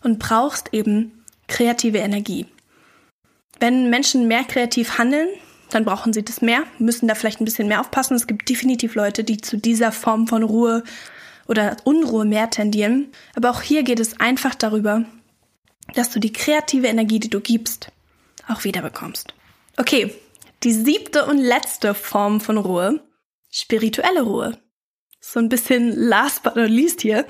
und 0.05 0.19
brauchst 0.19 0.73
eben 0.73 1.25
kreative 1.49 1.99
Energie. 1.99 2.47
Wenn 3.61 3.91
Menschen 3.91 4.29
mehr 4.29 4.45
kreativ 4.45 4.99
handeln, 4.99 5.29
dann 5.71 5.85
brauchen 5.85 6.13
sie 6.13 6.25
das 6.25 6.41
mehr, 6.41 6.65
müssen 6.79 7.09
da 7.09 7.15
vielleicht 7.15 7.41
ein 7.41 7.45
bisschen 7.45 7.69
mehr 7.69 7.81
aufpassen. 7.81 8.15
Es 8.15 8.27
gibt 8.27 8.49
definitiv 8.49 8.95
Leute, 8.95 9.25
die 9.25 9.39
zu 9.39 9.57
dieser 9.57 9.93
Form 9.93 10.27
von 10.27 10.43
Ruhe 10.43 10.85
oder 11.47 11.77
Unruhe 11.85 12.25
mehr 12.25 12.51
tendieren. 12.51 13.09
Aber 13.35 13.51
auch 13.51 13.63
hier 13.63 13.83
geht 13.83 14.01
es 14.01 14.21
einfach 14.21 14.55
darüber, 14.55 15.05
dass 15.95 16.11
du 16.11 16.21
die 16.21 16.33
kreative 16.33 16.87
Energie, 16.87 17.21
die 17.21 17.31
du 17.31 17.41
gibst, 17.41 17.89
auch 18.49 18.65
wiederbekommst. 18.65 19.35
Okay, 19.77 20.15
die 20.63 20.73
siebte 20.73 21.27
und 21.27 21.39
letzte 21.39 21.95
Form 21.95 22.41
von 22.41 22.59
Ruhe 22.59 23.01
spirituelle 23.51 24.23
Ruhe. 24.23 24.59
So 25.21 25.39
ein 25.39 25.49
bisschen 25.49 25.91
last 25.95 26.43
but 26.43 26.57
not 26.57 26.69
least 26.69 27.01
hier. 27.01 27.25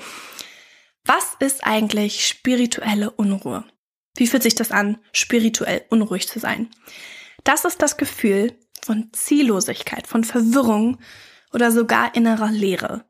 Was 1.05 1.35
ist 1.39 1.65
eigentlich 1.65 2.25
spirituelle 2.25 3.11
Unruhe? 3.11 3.63
Wie 4.15 4.25
fühlt 4.25 4.41
sich 4.41 4.55
das 4.55 4.71
an, 4.71 4.97
spirituell 5.11 5.85
unruhig 5.89 6.27
zu 6.27 6.39
sein? 6.39 6.69
Das 7.43 7.63
ist 7.63 7.81
das 7.83 7.97
Gefühl 7.97 8.57
von 8.83 9.09
Ziellosigkeit, 9.13 10.07
von 10.07 10.23
Verwirrung 10.23 10.97
oder 11.53 11.71
sogar 11.71 12.15
innerer 12.15 12.49
Leere. 12.49 13.05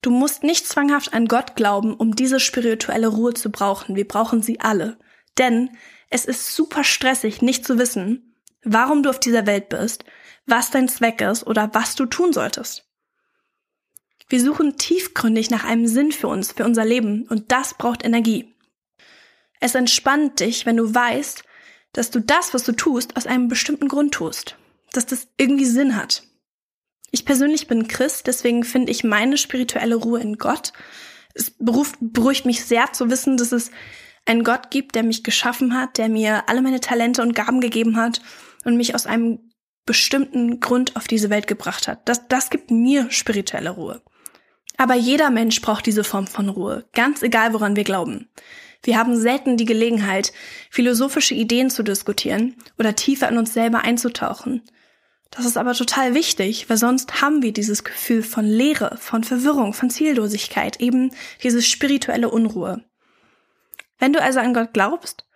Du 0.00 0.10
musst 0.10 0.44
nicht 0.44 0.66
zwanghaft 0.66 1.12
an 1.12 1.26
Gott 1.26 1.56
glauben, 1.56 1.94
um 1.94 2.16
diese 2.16 2.40
spirituelle 2.40 3.08
Ruhe 3.08 3.34
zu 3.34 3.50
brauchen. 3.50 3.96
Wir 3.96 4.08
brauchen 4.08 4.40
sie 4.40 4.60
alle. 4.60 4.98
Denn 5.36 5.70
es 6.08 6.24
ist 6.24 6.54
super 6.54 6.84
stressig, 6.84 7.42
nicht 7.42 7.66
zu 7.66 7.78
wissen, 7.78 8.34
warum 8.64 9.02
du 9.02 9.10
auf 9.10 9.20
dieser 9.20 9.46
Welt 9.46 9.68
bist, 9.68 10.04
was 10.46 10.70
dein 10.70 10.88
Zweck 10.88 11.20
ist 11.20 11.46
oder 11.46 11.70
was 11.74 11.96
du 11.96 12.06
tun 12.06 12.32
solltest. 12.32 12.89
Wir 14.30 14.40
suchen 14.40 14.78
tiefgründig 14.78 15.50
nach 15.50 15.64
einem 15.64 15.88
Sinn 15.88 16.12
für 16.12 16.28
uns, 16.28 16.52
für 16.52 16.64
unser 16.64 16.84
Leben 16.84 17.26
und 17.28 17.50
das 17.50 17.74
braucht 17.74 18.04
Energie. 18.04 18.54
Es 19.58 19.74
entspannt 19.74 20.38
dich, 20.38 20.66
wenn 20.66 20.76
du 20.76 20.94
weißt, 20.94 21.42
dass 21.92 22.12
du 22.12 22.20
das, 22.20 22.54
was 22.54 22.62
du 22.62 22.70
tust, 22.70 23.16
aus 23.16 23.26
einem 23.26 23.48
bestimmten 23.48 23.88
Grund 23.88 24.14
tust, 24.14 24.56
dass 24.92 25.04
das 25.04 25.26
irgendwie 25.36 25.64
Sinn 25.64 25.96
hat. 25.96 26.22
Ich 27.10 27.24
persönlich 27.24 27.66
bin 27.66 27.88
Christ, 27.88 28.28
deswegen 28.28 28.62
finde 28.62 28.92
ich 28.92 29.02
meine 29.02 29.36
spirituelle 29.36 29.96
Ruhe 29.96 30.20
in 30.20 30.38
Gott. 30.38 30.72
Es 31.34 31.50
beruft, 31.50 31.96
beruhigt 32.00 32.46
mich 32.46 32.64
sehr 32.64 32.92
zu 32.92 33.10
wissen, 33.10 33.36
dass 33.36 33.50
es 33.50 33.72
einen 34.26 34.44
Gott 34.44 34.70
gibt, 34.70 34.94
der 34.94 35.02
mich 35.02 35.24
geschaffen 35.24 35.74
hat, 35.76 35.98
der 35.98 36.08
mir 36.08 36.48
alle 36.48 36.62
meine 36.62 36.80
Talente 36.80 37.22
und 37.22 37.34
Gaben 37.34 37.60
gegeben 37.60 37.96
hat 37.96 38.22
und 38.64 38.76
mich 38.76 38.94
aus 38.94 39.06
einem 39.06 39.50
bestimmten 39.86 40.60
Grund 40.60 40.94
auf 40.94 41.08
diese 41.08 41.30
Welt 41.30 41.48
gebracht 41.48 41.88
hat. 41.88 42.08
Das, 42.08 42.28
das 42.28 42.48
gibt 42.48 42.70
mir 42.70 43.10
spirituelle 43.10 43.70
Ruhe. 43.70 44.00
Aber 44.80 44.94
jeder 44.94 45.28
Mensch 45.28 45.60
braucht 45.60 45.84
diese 45.84 46.04
Form 46.04 46.26
von 46.26 46.48
Ruhe, 46.48 46.86
ganz 46.94 47.20
egal 47.20 47.52
woran 47.52 47.76
wir 47.76 47.84
glauben. 47.84 48.30
Wir 48.82 48.96
haben 48.96 49.14
selten 49.14 49.58
die 49.58 49.66
Gelegenheit, 49.66 50.32
philosophische 50.70 51.34
Ideen 51.34 51.68
zu 51.68 51.82
diskutieren 51.82 52.56
oder 52.78 52.96
tiefer 52.96 53.28
in 53.28 53.36
uns 53.36 53.52
selber 53.52 53.82
einzutauchen. 53.82 54.62
Das 55.30 55.44
ist 55.44 55.58
aber 55.58 55.74
total 55.74 56.14
wichtig, 56.14 56.70
weil 56.70 56.78
sonst 56.78 57.20
haben 57.20 57.42
wir 57.42 57.52
dieses 57.52 57.84
Gefühl 57.84 58.22
von 58.22 58.46
Leere, 58.46 58.96
von 58.98 59.22
Verwirrung, 59.22 59.74
von 59.74 59.90
Ziellosigkeit, 59.90 60.80
eben 60.80 61.10
diese 61.42 61.60
spirituelle 61.60 62.30
Unruhe. 62.30 62.82
Wenn 63.98 64.14
du 64.14 64.22
also 64.22 64.40
an 64.40 64.54
Gott 64.54 64.72
glaubst, 64.72 65.26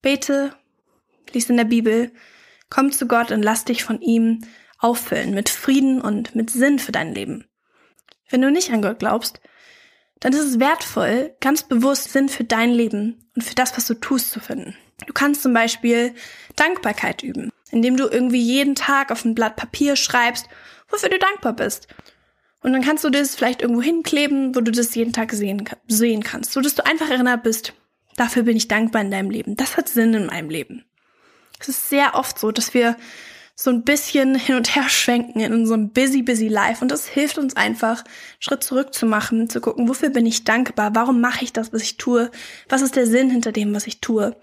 bete, 0.00 0.54
lies 1.34 1.50
in 1.50 1.58
der 1.58 1.64
Bibel, 1.64 2.12
Komm 2.70 2.92
zu 2.92 3.06
Gott 3.06 3.30
und 3.30 3.42
lass 3.42 3.66
dich 3.66 3.84
von 3.84 4.00
ihm 4.00 4.40
auffüllen 4.78 5.34
mit 5.34 5.50
Frieden 5.50 6.00
und 6.00 6.34
mit 6.34 6.48
Sinn 6.48 6.78
für 6.78 6.92
dein 6.92 7.12
Leben. 7.12 7.44
Wenn 8.30 8.40
du 8.40 8.50
nicht 8.50 8.70
an 8.70 8.82
Gott 8.82 9.00
glaubst, 9.00 9.40
dann 10.20 10.32
ist 10.32 10.44
es 10.44 10.60
wertvoll, 10.60 11.34
ganz 11.40 11.62
bewusst 11.62 12.12
Sinn 12.12 12.28
für 12.28 12.44
dein 12.44 12.70
Leben 12.70 13.30
und 13.34 13.42
für 13.42 13.54
das, 13.54 13.76
was 13.76 13.86
du 13.86 13.94
tust, 13.94 14.30
zu 14.30 14.40
finden. 14.40 14.76
Du 15.06 15.12
kannst 15.12 15.42
zum 15.42 15.52
Beispiel 15.52 16.14
Dankbarkeit 16.56 17.22
üben, 17.22 17.50
indem 17.70 17.96
du 17.96 18.06
irgendwie 18.06 18.40
jeden 18.40 18.74
Tag 18.74 19.10
auf 19.10 19.24
ein 19.24 19.34
Blatt 19.34 19.56
Papier 19.56 19.96
schreibst, 19.96 20.46
wofür 20.88 21.08
du 21.08 21.18
dankbar 21.18 21.54
bist. 21.54 21.88
Und 22.62 22.74
dann 22.74 22.82
kannst 22.82 23.04
du 23.04 23.10
das 23.10 23.34
vielleicht 23.34 23.62
irgendwo 23.62 23.80
hinkleben, 23.80 24.54
wo 24.54 24.60
du 24.60 24.70
das 24.70 24.94
jeden 24.94 25.14
Tag 25.14 25.32
sehen, 25.32 25.64
sehen 25.88 26.22
kannst, 26.22 26.52
so 26.52 26.60
dass 26.60 26.74
du 26.74 26.84
einfach 26.84 27.08
erinnert 27.08 27.42
bist, 27.42 27.72
dafür 28.16 28.42
bin 28.42 28.56
ich 28.56 28.68
dankbar 28.68 29.00
in 29.00 29.10
deinem 29.10 29.30
Leben. 29.30 29.56
Das 29.56 29.78
hat 29.78 29.88
Sinn 29.88 30.12
in 30.12 30.26
meinem 30.26 30.50
Leben. 30.50 30.84
Es 31.58 31.68
ist 31.68 31.88
sehr 31.88 32.14
oft 32.14 32.38
so, 32.38 32.52
dass 32.52 32.74
wir 32.74 32.96
so 33.62 33.68
ein 33.68 33.82
bisschen 33.82 34.36
hin 34.36 34.56
und 34.56 34.74
her 34.74 34.88
schwenken 34.88 35.40
in 35.40 35.52
unserem 35.52 35.90
busy, 35.90 36.22
busy 36.22 36.48
Life. 36.48 36.80
Und 36.80 36.90
das 36.90 37.06
hilft 37.06 37.36
uns 37.36 37.56
einfach, 37.56 38.04
Schritt 38.38 38.64
zurück 38.64 38.94
zu 38.94 39.04
machen, 39.04 39.50
zu 39.50 39.60
gucken, 39.60 39.86
wofür 39.86 40.08
bin 40.08 40.24
ich 40.24 40.44
dankbar? 40.44 40.94
Warum 40.94 41.20
mache 41.20 41.44
ich 41.44 41.52
das, 41.52 41.70
was 41.70 41.82
ich 41.82 41.98
tue? 41.98 42.30
Was 42.70 42.80
ist 42.80 42.96
der 42.96 43.06
Sinn 43.06 43.28
hinter 43.28 43.52
dem, 43.52 43.74
was 43.74 43.86
ich 43.86 44.00
tue? 44.00 44.34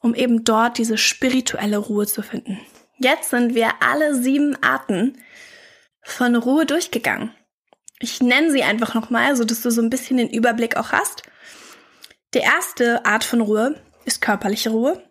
Um 0.00 0.14
eben 0.14 0.44
dort 0.44 0.78
diese 0.78 0.96
spirituelle 0.96 1.76
Ruhe 1.76 2.06
zu 2.06 2.22
finden. 2.22 2.58
Jetzt 2.96 3.28
sind 3.28 3.54
wir 3.54 3.82
alle 3.82 4.14
sieben 4.14 4.56
Arten 4.62 5.18
von 6.00 6.34
Ruhe 6.34 6.64
durchgegangen. 6.64 7.34
Ich 7.98 8.22
nenne 8.22 8.50
sie 8.50 8.62
einfach 8.62 8.94
nochmal, 8.94 9.36
so 9.36 9.44
dass 9.44 9.60
du 9.60 9.70
so 9.70 9.82
ein 9.82 9.90
bisschen 9.90 10.16
den 10.16 10.30
Überblick 10.30 10.78
auch 10.78 10.92
hast. 10.92 11.22
Die 12.32 12.38
erste 12.38 13.04
Art 13.04 13.24
von 13.24 13.42
Ruhe 13.42 13.74
ist 14.06 14.22
körperliche 14.22 14.70
Ruhe. 14.70 15.02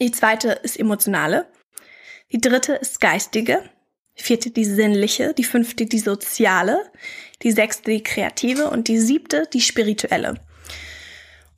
Die 0.00 0.10
zweite 0.10 0.52
ist 0.52 0.80
emotionale. 0.80 1.46
Die 2.32 2.40
dritte 2.40 2.74
ist 2.74 3.00
geistige. 3.00 3.62
Die 4.18 4.22
vierte 4.22 4.50
die 4.50 4.64
sinnliche. 4.64 5.34
Die 5.34 5.44
fünfte 5.44 5.86
die 5.86 5.98
soziale. 5.98 6.78
Die 7.42 7.52
sechste 7.52 7.90
die 7.90 8.02
kreative. 8.02 8.70
Und 8.70 8.88
die 8.88 8.98
siebte 8.98 9.48
die 9.52 9.60
spirituelle. 9.60 10.34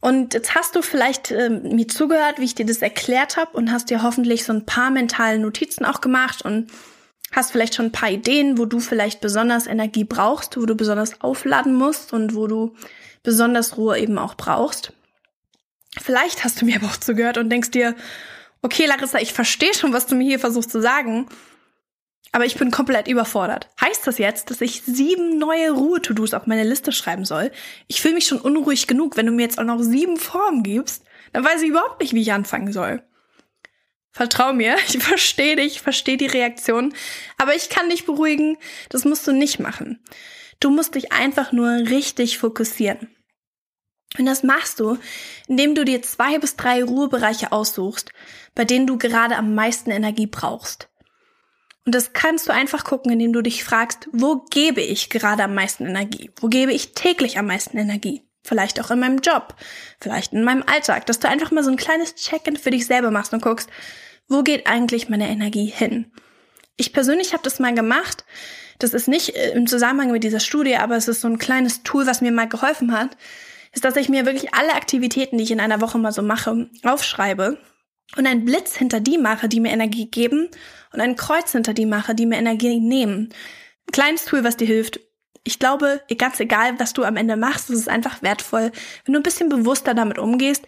Und 0.01 0.35
jetzt 0.35 0.57
hast 0.57 0.75
du 0.75 0.83
vielleicht 0.83 1.31
äh, 1.31 1.49
mir 1.49 1.87
zugehört, 1.87 2.41
wie 2.41 2.45
ich 2.45 2.57
dir 2.57 2.67
das 2.67 2.83
erklärt 2.83 3.37
habe 3.37 3.57
und 3.57 3.71
hast 3.71 3.89
dir 3.89 4.03
hoffentlich 4.03 4.43
so 4.43 4.53
ein 4.53 4.67
paar 4.67 4.91
mentale 4.91 5.39
Notizen 5.39 5.85
auch 5.85 6.01
gemacht 6.01 6.43
und 6.43 6.73
hast 7.31 7.53
vielleicht 7.53 7.77
schon 7.77 7.87
ein 7.87 7.93
paar 7.93 8.11
Ideen, 8.11 8.59
wo 8.59 8.65
du 8.65 8.81
vielleicht 8.81 9.21
besonders 9.21 9.69
Energie 9.69 10.03
brauchst, 10.03 10.57
wo 10.57 10.67
du 10.67 10.75
besonders 10.75 11.21
aufladen 11.21 11.75
musst 11.75 12.13
und 12.13 12.35
wo 12.35 12.49
du 12.49 12.75
besonders 13.23 13.77
Ruhe 13.77 13.97
eben 13.99 14.19
auch 14.19 14.35
brauchst. 14.35 14.93
Vielleicht 16.01 16.43
hast 16.43 16.61
du 16.61 16.65
mir 16.65 16.77
aber 16.77 16.87
auch 16.87 16.97
zugehört 16.97 17.39
und 17.39 17.49
denkst 17.51 17.71
dir, 17.71 17.95
okay, 18.63 18.87
Larissa, 18.87 19.19
ich 19.19 19.33
verstehe 19.33 19.75
schon, 19.75 19.93
was 19.93 20.07
du 20.07 20.15
mir 20.15 20.25
hier 20.25 20.39
versuchst 20.39 20.71
zu 20.71 20.81
sagen, 20.81 21.29
aber 22.33 22.47
ich 22.47 22.57
bin 22.57 22.71
komplett 22.71 23.09
überfordert. 23.09 23.69
Heißt 23.81 24.07
das 24.07 24.17
jetzt, 24.19 24.51
dass 24.51 24.63
ich 24.63 24.83
sieben 24.83 25.39
neue 25.39 25.73
Ruhe-To-Dos 25.73 26.33
auf 26.33 26.47
meine 26.47 26.65
Liste 26.65 26.91
schreiben 26.91 27.27
soll? 27.27 27.53
Ich 27.89 28.01
fühle 28.01 28.15
mich 28.15 28.27
schon 28.27 28.41
unruhig 28.41 28.87
genug, 28.87 29.17
wenn 29.17 29.27
du 29.27 29.33
mir 29.33 29.43
jetzt 29.43 29.59
auch 29.59 29.65
noch 29.65 29.83
sieben 29.83 30.17
Formen 30.17 30.63
gibst. 30.63 31.05
Dann 31.35 31.45
weiß 31.45 31.63
ich 31.63 31.69
überhaupt 31.69 32.01
nicht, 32.01 32.15
wie 32.15 32.23
ich 32.23 32.33
anfangen 32.33 32.73
soll. 32.73 33.03
Vertrau 34.13 34.53
mir, 34.53 34.77
ich 34.89 34.99
verstehe 34.99 35.57
dich, 35.57 35.83
verstehe 35.83 36.17
die 36.17 36.27
Reaktion, 36.27 36.95
aber 37.37 37.55
ich 37.55 37.69
kann 37.69 37.91
dich 37.91 38.07
beruhigen, 38.07 38.57
das 38.89 39.05
musst 39.05 39.27
du 39.27 39.33
nicht 39.33 39.59
machen. 39.59 40.03
Du 40.61 40.71
musst 40.71 40.95
dich 40.95 41.13
einfach 41.13 41.53
nur 41.53 41.69
richtig 41.69 42.39
fokussieren. 42.39 43.11
Und 44.19 44.27
das 44.27 44.43
machst 44.43 44.81
du, 44.81 44.99
indem 45.49 45.75
du 45.75 45.85
dir 45.85 46.03
zwei 46.03 46.39
bis 46.39 46.57
drei 46.57 46.85
Ruhebereiche 46.85 47.53
aussuchst, 47.53 48.11
bei 48.55 48.65
denen 48.65 48.87
du 48.87 48.99
gerade 48.99 49.37
am 49.37 49.55
meisten 49.55 49.91
Energie 49.91 50.27
brauchst. 50.27 50.89
Und 51.85 51.95
das 51.95 52.13
kannst 52.13 52.49
du 52.49 52.53
einfach 52.53 52.85
gucken, 52.85 53.11
indem 53.11 53.33
du 53.33 53.43
dich 53.43 53.65
fragst, 53.65 54.09
wo 54.13 54.45
gebe 54.51 54.81
ich 54.81 55.11
gerade 55.11 55.43
am 55.45 55.55
meisten 55.55 55.87
Energie? 55.87 56.31
Wo 56.41 56.49
gebe 56.49 56.73
ich 56.73 56.95
täglich 56.95 57.39
am 57.39 57.47
meisten 57.47 57.77
Energie? 57.77 58.23
Vielleicht 58.45 58.81
auch 58.81 58.91
in 58.91 59.01
meinem 59.01 59.19
Job, 59.19 59.55
vielleicht 60.01 60.33
in 60.33 60.45
meinem 60.45 60.65
Alltag, 60.67 61.07
dass 61.07 61.21
du 61.21 61.29
einfach 61.29 61.51
mal 61.51 61.65
so 61.65 61.71
ein 61.71 61.77
kleines 61.77 62.17
Check-in 62.17 62.57
für 62.57 62.71
dich 62.71 62.87
selber 62.87 63.11
machst 63.11 63.33
und 63.33 63.43
guckst, 63.43 63.71
wo 64.29 64.43
geht 64.43 64.67
eigentlich 64.67 65.09
meine 65.09 65.29
Energie 65.29 65.67
hin? 65.67 66.13
Ich 66.77 66.93
persönlich 66.93 67.33
habe 67.33 67.43
das 67.45 67.61
mal 67.61 67.75
gemacht. 67.75 68.25
Das 68.79 68.95
ist 68.95 69.07
nicht 69.07 69.37
äh, 69.37 69.53
im 69.53 69.67
Zusammenhang 69.67 70.11
mit 70.11 70.25
dieser 70.25 70.41
Studie, 70.41 70.77
aber 70.77 70.97
es 70.97 71.09
ist 71.09 71.21
so 71.21 71.29
ein 71.29 71.39
kleines 71.39 71.83
Tool, 71.83 72.07
was 72.07 72.21
mir 72.21 72.33
mal 72.33 72.49
geholfen 72.49 72.93
hat, 72.93 73.17
ist, 73.73 73.85
dass 73.85 73.97
ich 73.97 74.09
mir 74.09 74.27
wirklich 74.27 74.55
alle 74.55 74.75
Aktivitäten, 74.75 75.39
die 75.39 75.45
ich 75.45 75.51
in 75.51 75.61
einer 75.61 75.81
Woche 75.81 75.99
mal 75.99 76.13
so 76.13 76.23
mache, 76.23 76.71
aufschreibe 76.83 77.59
und 78.17 78.27
einen 78.27 78.45
Blitz 78.45 78.77
hinter 78.77 79.01
die 79.01 79.19
mache, 79.19 79.49
die 79.49 79.61
mir 79.61 79.73
Energie 79.73 80.07
geben 80.07 80.49
und 80.93 81.01
ein 81.01 81.17
Kreuz 81.17 81.53
hinter 81.53 81.75
die 81.75 81.87
mache, 81.87 82.15
die 82.15 82.27
mir 82.27 82.37
Energie 82.37 82.79
nehmen. 82.81 83.33
Ein 83.89 83.93
kleines 83.93 84.25
Tool, 84.27 84.45
was 84.45 84.57
dir 84.57 84.67
hilft. 84.67 85.01
Ich 85.45 85.59
glaube, 85.59 86.03
ganz 86.19 86.39
egal, 86.39 86.79
was 86.79 86.93
du 86.93 87.03
am 87.03 87.17
Ende 87.17 87.37
machst, 87.37 87.71
es 87.71 87.79
ist 87.79 87.89
einfach 87.89 88.23
wertvoll, 88.23 88.71
wenn 89.05 89.15
du 89.15 89.21
ein 89.21 89.25
bisschen 89.25 89.49
bewusster 89.49 89.95
damit 89.95 90.19
umgehst, 90.19 90.67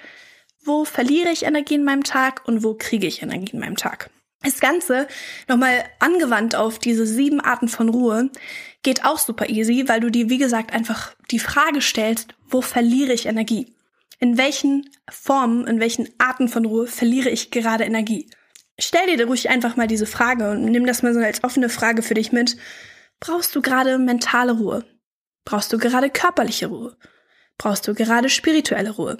wo 0.64 0.84
verliere 0.84 1.30
ich 1.30 1.44
Energie 1.44 1.74
in 1.74 1.84
meinem 1.84 2.04
Tag 2.04 2.48
und 2.48 2.64
wo 2.64 2.74
kriege 2.74 3.06
ich 3.06 3.22
Energie 3.22 3.52
in 3.52 3.60
meinem 3.60 3.76
Tag. 3.76 4.10
Das 4.44 4.60
Ganze 4.60 5.08
nochmal 5.48 5.84
angewandt 6.00 6.54
auf 6.54 6.78
diese 6.78 7.06
sieben 7.06 7.40
Arten 7.40 7.68
von 7.68 7.88
Ruhe 7.88 8.30
geht 8.82 9.04
auch 9.04 9.18
super 9.18 9.48
easy, 9.48 9.88
weil 9.88 10.00
du 10.00 10.10
dir, 10.10 10.28
wie 10.28 10.36
gesagt, 10.36 10.72
einfach 10.72 11.14
die 11.30 11.38
Frage 11.38 11.80
stellst, 11.80 12.34
wo 12.46 12.60
verliere 12.60 13.14
ich 13.14 13.24
Energie? 13.24 13.74
In 14.20 14.36
welchen 14.36 14.90
Formen, 15.10 15.66
in 15.66 15.80
welchen 15.80 16.08
Arten 16.18 16.48
von 16.48 16.66
Ruhe 16.66 16.86
verliere 16.86 17.30
ich 17.30 17.50
gerade 17.50 17.84
Energie? 17.84 18.28
Stell 18.78 19.16
dir 19.16 19.26
ruhig 19.26 19.48
einfach 19.48 19.76
mal 19.76 19.86
diese 19.86 20.06
Frage 20.06 20.50
und 20.50 20.66
nimm 20.66 20.86
das 20.86 21.02
mal 21.02 21.14
so 21.14 21.20
als 21.20 21.42
offene 21.42 21.70
Frage 21.70 22.02
für 22.02 22.14
dich 22.14 22.30
mit. 22.30 22.56
Brauchst 23.20 23.56
du 23.56 23.62
gerade 23.62 23.96
mentale 23.96 24.52
Ruhe? 24.52 24.84
Brauchst 25.46 25.72
du 25.72 25.78
gerade 25.78 26.10
körperliche 26.10 26.66
Ruhe? 26.66 26.96
Brauchst 27.56 27.88
du 27.88 27.94
gerade 27.94 28.28
spirituelle 28.28 28.90
Ruhe? 28.90 29.18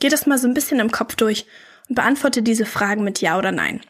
Geh 0.00 0.08
das 0.08 0.26
mal 0.26 0.38
so 0.38 0.48
ein 0.48 0.54
bisschen 0.54 0.80
im 0.80 0.90
Kopf 0.90 1.14
durch 1.14 1.46
und 1.88 1.94
beantworte 1.94 2.42
diese 2.42 2.66
Fragen 2.66 3.04
mit 3.04 3.20
Ja 3.20 3.38
oder 3.38 3.52
Nein. 3.52 3.80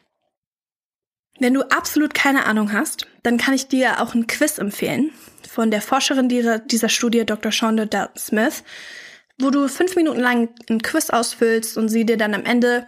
Wenn 1.40 1.54
du 1.54 1.62
absolut 1.70 2.14
keine 2.14 2.46
Ahnung 2.46 2.72
hast, 2.72 3.06
dann 3.22 3.38
kann 3.38 3.54
ich 3.54 3.68
dir 3.68 4.00
auch 4.00 4.14
ein 4.14 4.26
Quiz 4.26 4.58
empfehlen 4.58 5.10
von 5.48 5.70
der 5.70 5.80
Forscherin 5.80 6.28
dieser 6.28 6.88
Studie, 6.88 7.24
Dr. 7.24 7.52
Shonda 7.52 7.86
Dell 7.86 8.08
Smith, 8.16 8.64
wo 9.38 9.50
du 9.50 9.68
fünf 9.68 9.96
Minuten 9.96 10.20
lang 10.20 10.48
ein 10.68 10.82
Quiz 10.82 11.10
ausfüllst 11.10 11.76
und 11.76 11.88
sie 11.88 12.04
dir 12.04 12.16
dann 12.16 12.34
am 12.34 12.44
Ende 12.44 12.86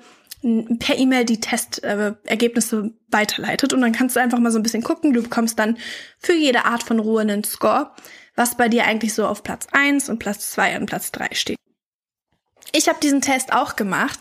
per 0.78 0.96
E-Mail 0.96 1.24
die 1.24 1.40
Testergebnisse 1.40 2.92
weiterleitet. 3.09 3.72
Und 3.72 3.80
dann 3.80 3.92
kannst 3.92 4.16
du 4.16 4.20
einfach 4.20 4.38
mal 4.38 4.52
so 4.52 4.59
ein 4.59 4.62
bisschen 4.62 4.82
gucken. 4.82 5.12
Du 5.12 5.22
bekommst 5.22 5.59
dann 5.59 5.78
für 6.18 6.35
jede 6.35 6.64
Art 6.64 6.82
von 6.82 7.00
Ruhe 7.00 7.22
einen 7.22 7.42
Score, 7.42 7.90
was 8.37 8.56
bei 8.56 8.68
dir 8.68 8.85
eigentlich 8.85 9.14
so 9.14 9.26
auf 9.26 9.42
Platz 9.42 9.66
eins 9.72 10.09
und 10.09 10.18
Platz 10.18 10.50
zwei 10.50 10.78
und 10.78 10.87
Platz 10.87 11.11
drei 11.11 11.28
steht. 11.32 11.56
Ich 12.72 12.88
habe 12.88 13.00
diesen 13.00 13.22
Test 13.22 13.52
auch 13.52 13.76
gemacht 13.76 14.20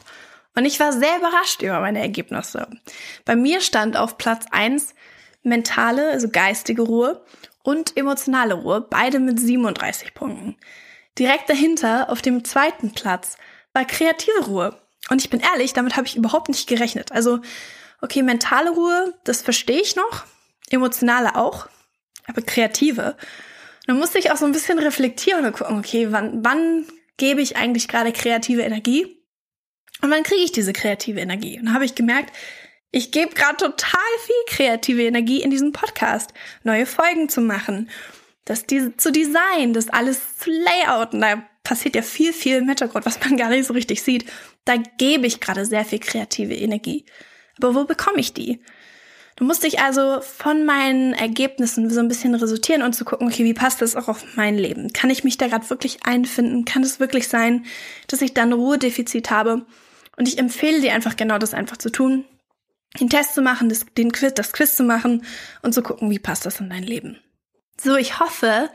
und 0.55 0.65
ich 0.65 0.79
war 0.79 0.93
sehr 0.93 1.17
überrascht 1.17 1.61
über 1.61 1.79
meine 1.79 1.99
Ergebnisse. 1.99 2.67
Bei 3.25 3.35
mir 3.35 3.61
stand 3.61 3.97
auf 3.97 4.17
Platz 4.17 4.45
eins 4.51 4.95
mentale, 5.43 6.11
also 6.11 6.29
geistige 6.29 6.81
Ruhe 6.81 7.23
und 7.63 7.97
emotionale 7.97 8.55
Ruhe, 8.55 8.81
beide 8.81 9.19
mit 9.19 9.39
37 9.39 10.13
Punkten. 10.13 10.55
Direkt 11.19 11.49
dahinter, 11.49 12.09
auf 12.09 12.21
dem 12.21 12.43
zweiten 12.43 12.91
Platz, 12.91 13.37
war 13.73 13.85
kreative 13.85 14.45
Ruhe. 14.45 14.79
Und 15.09 15.21
ich 15.21 15.29
bin 15.29 15.39
ehrlich, 15.39 15.73
damit 15.73 15.95
habe 15.95 16.07
ich 16.07 16.15
überhaupt 16.15 16.49
nicht 16.49 16.67
gerechnet. 16.67 17.11
Also, 17.11 17.39
okay, 18.01 18.23
mentale 18.23 18.71
Ruhe, 18.71 19.13
das 19.23 19.41
verstehe 19.41 19.81
ich 19.81 19.95
noch, 19.95 20.23
emotionale 20.69 21.35
auch, 21.35 21.67
aber 22.27 22.41
kreative. 22.41 23.15
dann 23.87 23.97
musste 23.97 24.19
ich 24.19 24.31
auch 24.31 24.37
so 24.37 24.45
ein 24.45 24.51
bisschen 24.51 24.79
reflektieren 24.79 25.45
und 25.45 25.53
gucken, 25.53 25.77
okay, 25.77 26.11
wann, 26.11 26.43
wann 26.43 26.85
gebe 27.17 27.41
ich 27.41 27.55
eigentlich 27.55 27.87
gerade 27.87 28.11
kreative 28.11 28.61
Energie? 28.61 29.24
Und 30.05 30.11
wann 30.11 30.21
kriege 30.21 30.43
ich 30.43 30.51
diese 30.51 30.71
kreative 30.71 31.19
Energie? 31.19 31.57
Und 31.57 31.65
dann 31.65 31.73
habe 31.73 31.83
ich 31.83 31.95
gemerkt, 31.95 32.31
ich 32.91 33.09
gebe 33.09 33.33
gerade 33.33 33.57
total 33.57 33.99
viel 34.23 34.35
kreative 34.55 35.01
Energie 35.01 35.41
in 35.41 35.49
diesen 35.49 35.71
Podcast, 35.71 36.31
neue 36.63 36.85
Folgen 36.85 37.27
zu 37.27 37.41
machen, 37.41 37.89
das 38.45 38.67
zu 38.67 39.11
designen, 39.11 39.73
das 39.73 39.89
alles 39.89 40.37
zu 40.37 40.51
layouten. 40.51 41.21
Da 41.21 41.41
passiert 41.63 41.95
ja 41.95 42.03
viel, 42.03 42.33
viel 42.33 42.57
im 42.57 42.67
Hintergrund, 42.67 43.07
was 43.07 43.19
man 43.19 43.35
gar 43.37 43.49
nicht 43.49 43.65
so 43.65 43.73
richtig 43.73 44.03
sieht. 44.03 44.31
Da 44.63 44.75
gebe 44.77 45.25
ich 45.25 45.39
gerade 45.39 45.65
sehr 45.65 45.83
viel 45.83 45.97
kreative 45.97 46.53
Energie. 46.53 47.05
Aber 47.57 47.73
wo 47.73 47.85
bekomme 47.85 48.19
ich 48.19 48.31
die? 48.31 48.61
Du 49.37 49.43
musst 49.43 49.63
dich 49.63 49.79
also 49.79 50.21
von 50.21 50.65
meinen 50.65 51.13
Ergebnissen 51.13 51.89
so 51.89 51.99
ein 51.99 52.07
bisschen 52.07 52.35
resultieren 52.35 52.83
und 52.83 52.93
zu 52.93 53.05
gucken, 53.05 53.27
okay, 53.27 53.43
wie 53.43 53.55
passt 53.55 53.81
das 53.81 53.95
auch 53.95 54.07
auf 54.07 54.23
mein 54.35 54.55
Leben? 54.55 54.93
Kann 54.93 55.09
ich 55.09 55.23
mich 55.23 55.39
da 55.39 55.47
gerade 55.47 55.67
wirklich 55.71 56.05
einfinden? 56.05 56.63
Kann 56.63 56.83
es 56.83 56.99
wirklich 56.99 57.27
sein, 57.27 57.65
dass 58.05 58.21
ich 58.21 58.35
dann 58.35 58.53
Ruhedefizit 58.53 59.31
habe? 59.31 59.65
Und 60.17 60.27
ich 60.27 60.37
empfehle 60.37 60.81
dir 60.81 60.93
einfach 60.93 61.15
genau 61.15 61.37
das 61.37 61.53
einfach 61.53 61.77
zu 61.77 61.91
tun, 61.91 62.25
den 62.99 63.09
Test 63.09 63.35
zu 63.35 63.41
machen, 63.41 63.69
das, 63.69 63.85
den 63.97 64.11
Quiz, 64.11 64.33
das 64.33 64.53
Quiz 64.53 64.75
zu 64.75 64.83
machen 64.83 65.25
und 65.61 65.73
zu 65.73 65.81
gucken, 65.81 66.09
wie 66.09 66.19
passt 66.19 66.45
das 66.45 66.59
in 66.59 66.69
dein 66.69 66.83
Leben. 66.83 67.19
So, 67.81 67.97
ich 67.97 68.19
hoffe, 68.19 68.69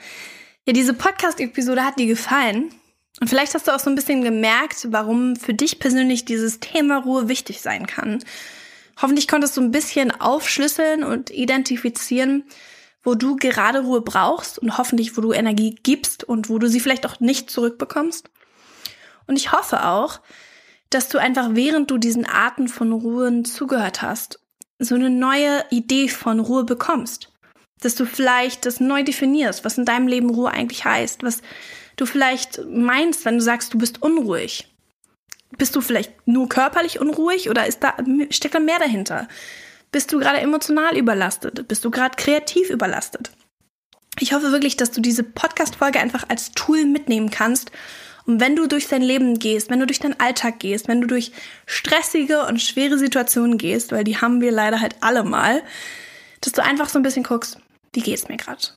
ja, 0.66 0.72
diese 0.72 0.92
Podcast-Episode 0.94 1.85
hat 1.85 1.98
dir 1.98 2.07
gefallen. 2.07 2.74
Und 3.20 3.29
vielleicht 3.29 3.55
hast 3.55 3.66
du 3.66 3.74
auch 3.74 3.81
so 3.81 3.90
ein 3.90 3.96
bisschen 3.96 4.22
gemerkt, 4.22 4.88
warum 4.90 5.37
für 5.37 5.55
dich 5.55 5.79
persönlich 5.79 6.24
dieses 6.24 6.61
Thema 6.61 6.98
Ruhe 6.98 7.29
wichtig 7.29 7.61
sein 7.61 7.86
kann. 7.86 8.22
Hoffentlich 9.01 9.28
konntest 9.28 9.57
du 9.57 9.62
ein 9.62 9.70
bisschen 9.70 10.11
aufschlüsseln 10.11 11.03
und 11.03 11.30
identifizieren, 11.30 12.45
wo 13.03 13.14
du 13.14 13.36
gerade 13.36 13.80
Ruhe 13.80 14.03
brauchst 14.03 14.59
und 14.59 14.76
hoffentlich, 14.76 15.16
wo 15.16 15.22
du 15.22 15.32
Energie 15.32 15.76
gibst 15.82 16.24
und 16.24 16.51
wo 16.51 16.59
du 16.59 16.68
sie 16.68 16.80
vielleicht 16.80 17.07
auch 17.07 17.18
nicht 17.20 17.51
zurückbekommst. 17.51 18.30
Und 19.26 19.36
ich 19.36 19.53
hoffe 19.53 19.86
auch, 19.86 20.20
dass 20.91 21.09
du 21.09 21.18
einfach 21.18 21.51
während 21.53 21.91
du 21.91 21.99
diesen 21.99 22.26
Arten 22.26 22.68
von 22.68 22.93
Ruhen 22.93 23.45
zugehört 23.45 24.03
hast, 24.03 24.41
so 24.78 24.95
eine 24.95 25.11
neue 25.11 25.64
Idee 25.70 26.09
von 26.09 26.41
Ruhe 26.41 26.64
bekommst. 26.64 27.32
Dass 27.80 27.95
du 27.95 28.05
vielleicht 28.05 28.66
das 28.66 28.80
neu 28.80 29.03
definierst, 29.03 29.64
was 29.64 29.78
in 29.78 29.84
deinem 29.84 30.09
Leben 30.09 30.30
Ruhe 30.30 30.51
eigentlich 30.51 30.84
heißt, 30.84 31.22
was 31.22 31.43
du 31.97 32.07
vielleicht 32.07 32.61
meinst, 32.66 33.24
wenn 33.24 33.38
du 33.38 33.43
sagst, 33.43 33.72
du 33.72 33.78
bist 33.78 34.03
unruhig. 34.03 34.66
Bist 35.57 35.74
du 35.76 35.80
vielleicht 35.80 36.26
nur 36.26 36.49
körperlich 36.49 37.01
unruhig 37.01 37.51
oder 37.51 37.66
ist 37.66 37.82
da, 37.82 37.97
steckt 38.30 38.55
da 38.55 38.61
mehr 38.61 38.78
dahinter? 38.78 39.28
Bist 39.93 40.12
du 40.12 40.20
gerade 40.20 40.38
emotional 40.38 40.97
überlastet? 40.97 41.66
Bist 41.66 41.84
du 41.84 41.91
gerade 41.91 42.16
kreativ 42.16 42.70
überlastet? 42.70 43.32
Ich 44.18 44.32
hoffe 44.32 44.53
wirklich, 44.53 44.76
dass 44.76 44.91
du 44.91 45.01
diese 45.01 45.24
Podcast-Folge 45.24 45.99
einfach 45.99 46.24
als 46.28 46.53
Tool 46.53 46.84
mitnehmen 46.84 47.30
kannst. 47.30 47.72
Und 48.31 48.39
wenn 48.39 48.55
du 48.55 48.68
durch 48.68 48.87
dein 48.87 49.03
Leben 49.03 49.41
gehst, 49.41 49.70
wenn 49.70 49.81
du 49.81 49.87
durch 49.87 49.99
deinen 49.99 50.20
Alltag 50.20 50.61
gehst, 50.61 50.87
wenn 50.87 51.01
du 51.01 51.09
durch 51.09 51.33
stressige 51.66 52.47
und 52.47 52.62
schwere 52.62 52.97
Situationen 52.97 53.59
gehst, 53.59 53.91
weil 53.91 54.05
die 54.05 54.18
haben 54.18 54.41
wir 54.41 54.53
leider 54.53 54.81
halt 54.81 54.95
alle 55.01 55.24
mal, 55.24 55.64
dass 56.41 56.53
du 56.53 56.62
einfach 56.62 56.89
so 56.89 57.01
ein 57.01 57.03
bisschen 57.03 57.24
guckst, 57.24 57.59
wie 57.93 58.03
geht's 58.03 58.28
mir 58.28 58.37
gerade? 58.37 58.68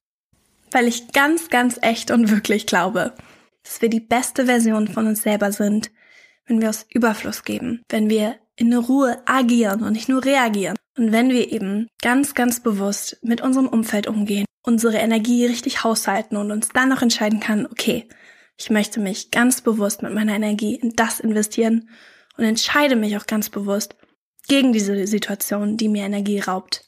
Weil 0.71 0.87
ich 0.87 1.11
ganz, 1.11 1.49
ganz 1.49 1.77
echt 1.83 2.09
und 2.09 2.31
wirklich 2.31 2.65
glaube, 2.65 3.13
dass 3.61 3.79
wir 3.79 3.89
die 3.89 3.99
beste 3.99 4.47
Version 4.47 4.87
von 4.87 5.05
uns 5.05 5.21
selber 5.21 5.51
sind, 5.51 5.91
wenn 6.47 6.59
wir 6.59 6.71
aus 6.71 6.87
Überfluss 6.89 7.43
geben, 7.43 7.83
wenn 7.89 8.09
wir 8.09 8.37
in 8.55 8.73
Ruhe 8.73 9.21
agieren 9.27 9.83
und 9.83 9.93
nicht 9.93 10.09
nur 10.09 10.25
reagieren. 10.25 10.77
Und 10.97 11.11
wenn 11.11 11.29
wir 11.29 11.51
eben 11.51 11.89
ganz, 12.01 12.33
ganz 12.33 12.59
bewusst 12.59 13.19
mit 13.21 13.41
unserem 13.41 13.67
Umfeld 13.67 14.07
umgehen, 14.07 14.45
unsere 14.63 14.97
Energie 14.97 15.45
richtig 15.45 15.83
haushalten 15.83 16.37
und 16.37 16.49
uns 16.49 16.69
dann 16.69 16.89
noch 16.89 17.03
entscheiden 17.03 17.39
kann, 17.39 17.67
okay, 17.67 18.07
ich 18.63 18.69
möchte 18.69 19.01
mich 19.01 19.29
ganz 19.29 19.59
bewusst 19.59 20.03
mit 20.03 20.13
meiner 20.13 20.35
Energie 20.35 20.75
in 20.75 20.95
das 20.95 21.19
investieren 21.19 21.89
und 22.37 22.45
entscheide 22.45 22.95
mich 22.95 23.17
auch 23.17 23.27
ganz 23.27 23.49
bewusst 23.49 23.97
gegen 24.47 24.71
diese 24.71 25.05
Situation, 25.05 25.75
die 25.75 25.89
mir 25.89 26.05
Energie 26.05 26.39
raubt. 26.39 26.85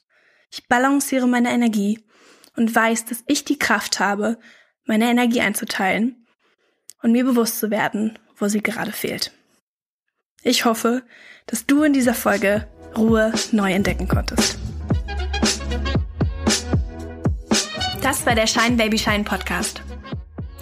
Ich 0.51 0.69
balanciere 0.69 1.27
meine 1.27 1.51
Energie 1.51 1.99
und 2.55 2.73
weiß, 2.73 3.05
dass 3.05 3.25
ich 3.27 3.43
die 3.43 3.59
Kraft 3.59 3.99
habe, 3.99 4.39
meine 4.85 5.09
Energie 5.09 5.41
einzuteilen 5.41 6.25
und 7.01 7.11
mir 7.11 7.25
bewusst 7.25 7.59
zu 7.59 7.69
werden, 7.71 8.17
wo 8.37 8.47
sie 8.47 8.63
gerade 8.63 8.93
fehlt. 8.93 9.33
Ich 10.43 10.63
hoffe, 10.63 11.03
dass 11.45 11.65
du 11.65 11.83
in 11.83 11.91
dieser 11.91 12.13
Folge 12.13 12.69
Ruhe 12.95 13.33
neu 13.51 13.73
entdecken 13.73 14.07
konntest. 14.07 14.57
Das 18.01 18.25
war 18.25 18.35
der 18.35 18.47
Shine 18.47 18.77
Baby 18.77 18.97
Shine 18.97 19.25
Podcast. 19.25 19.81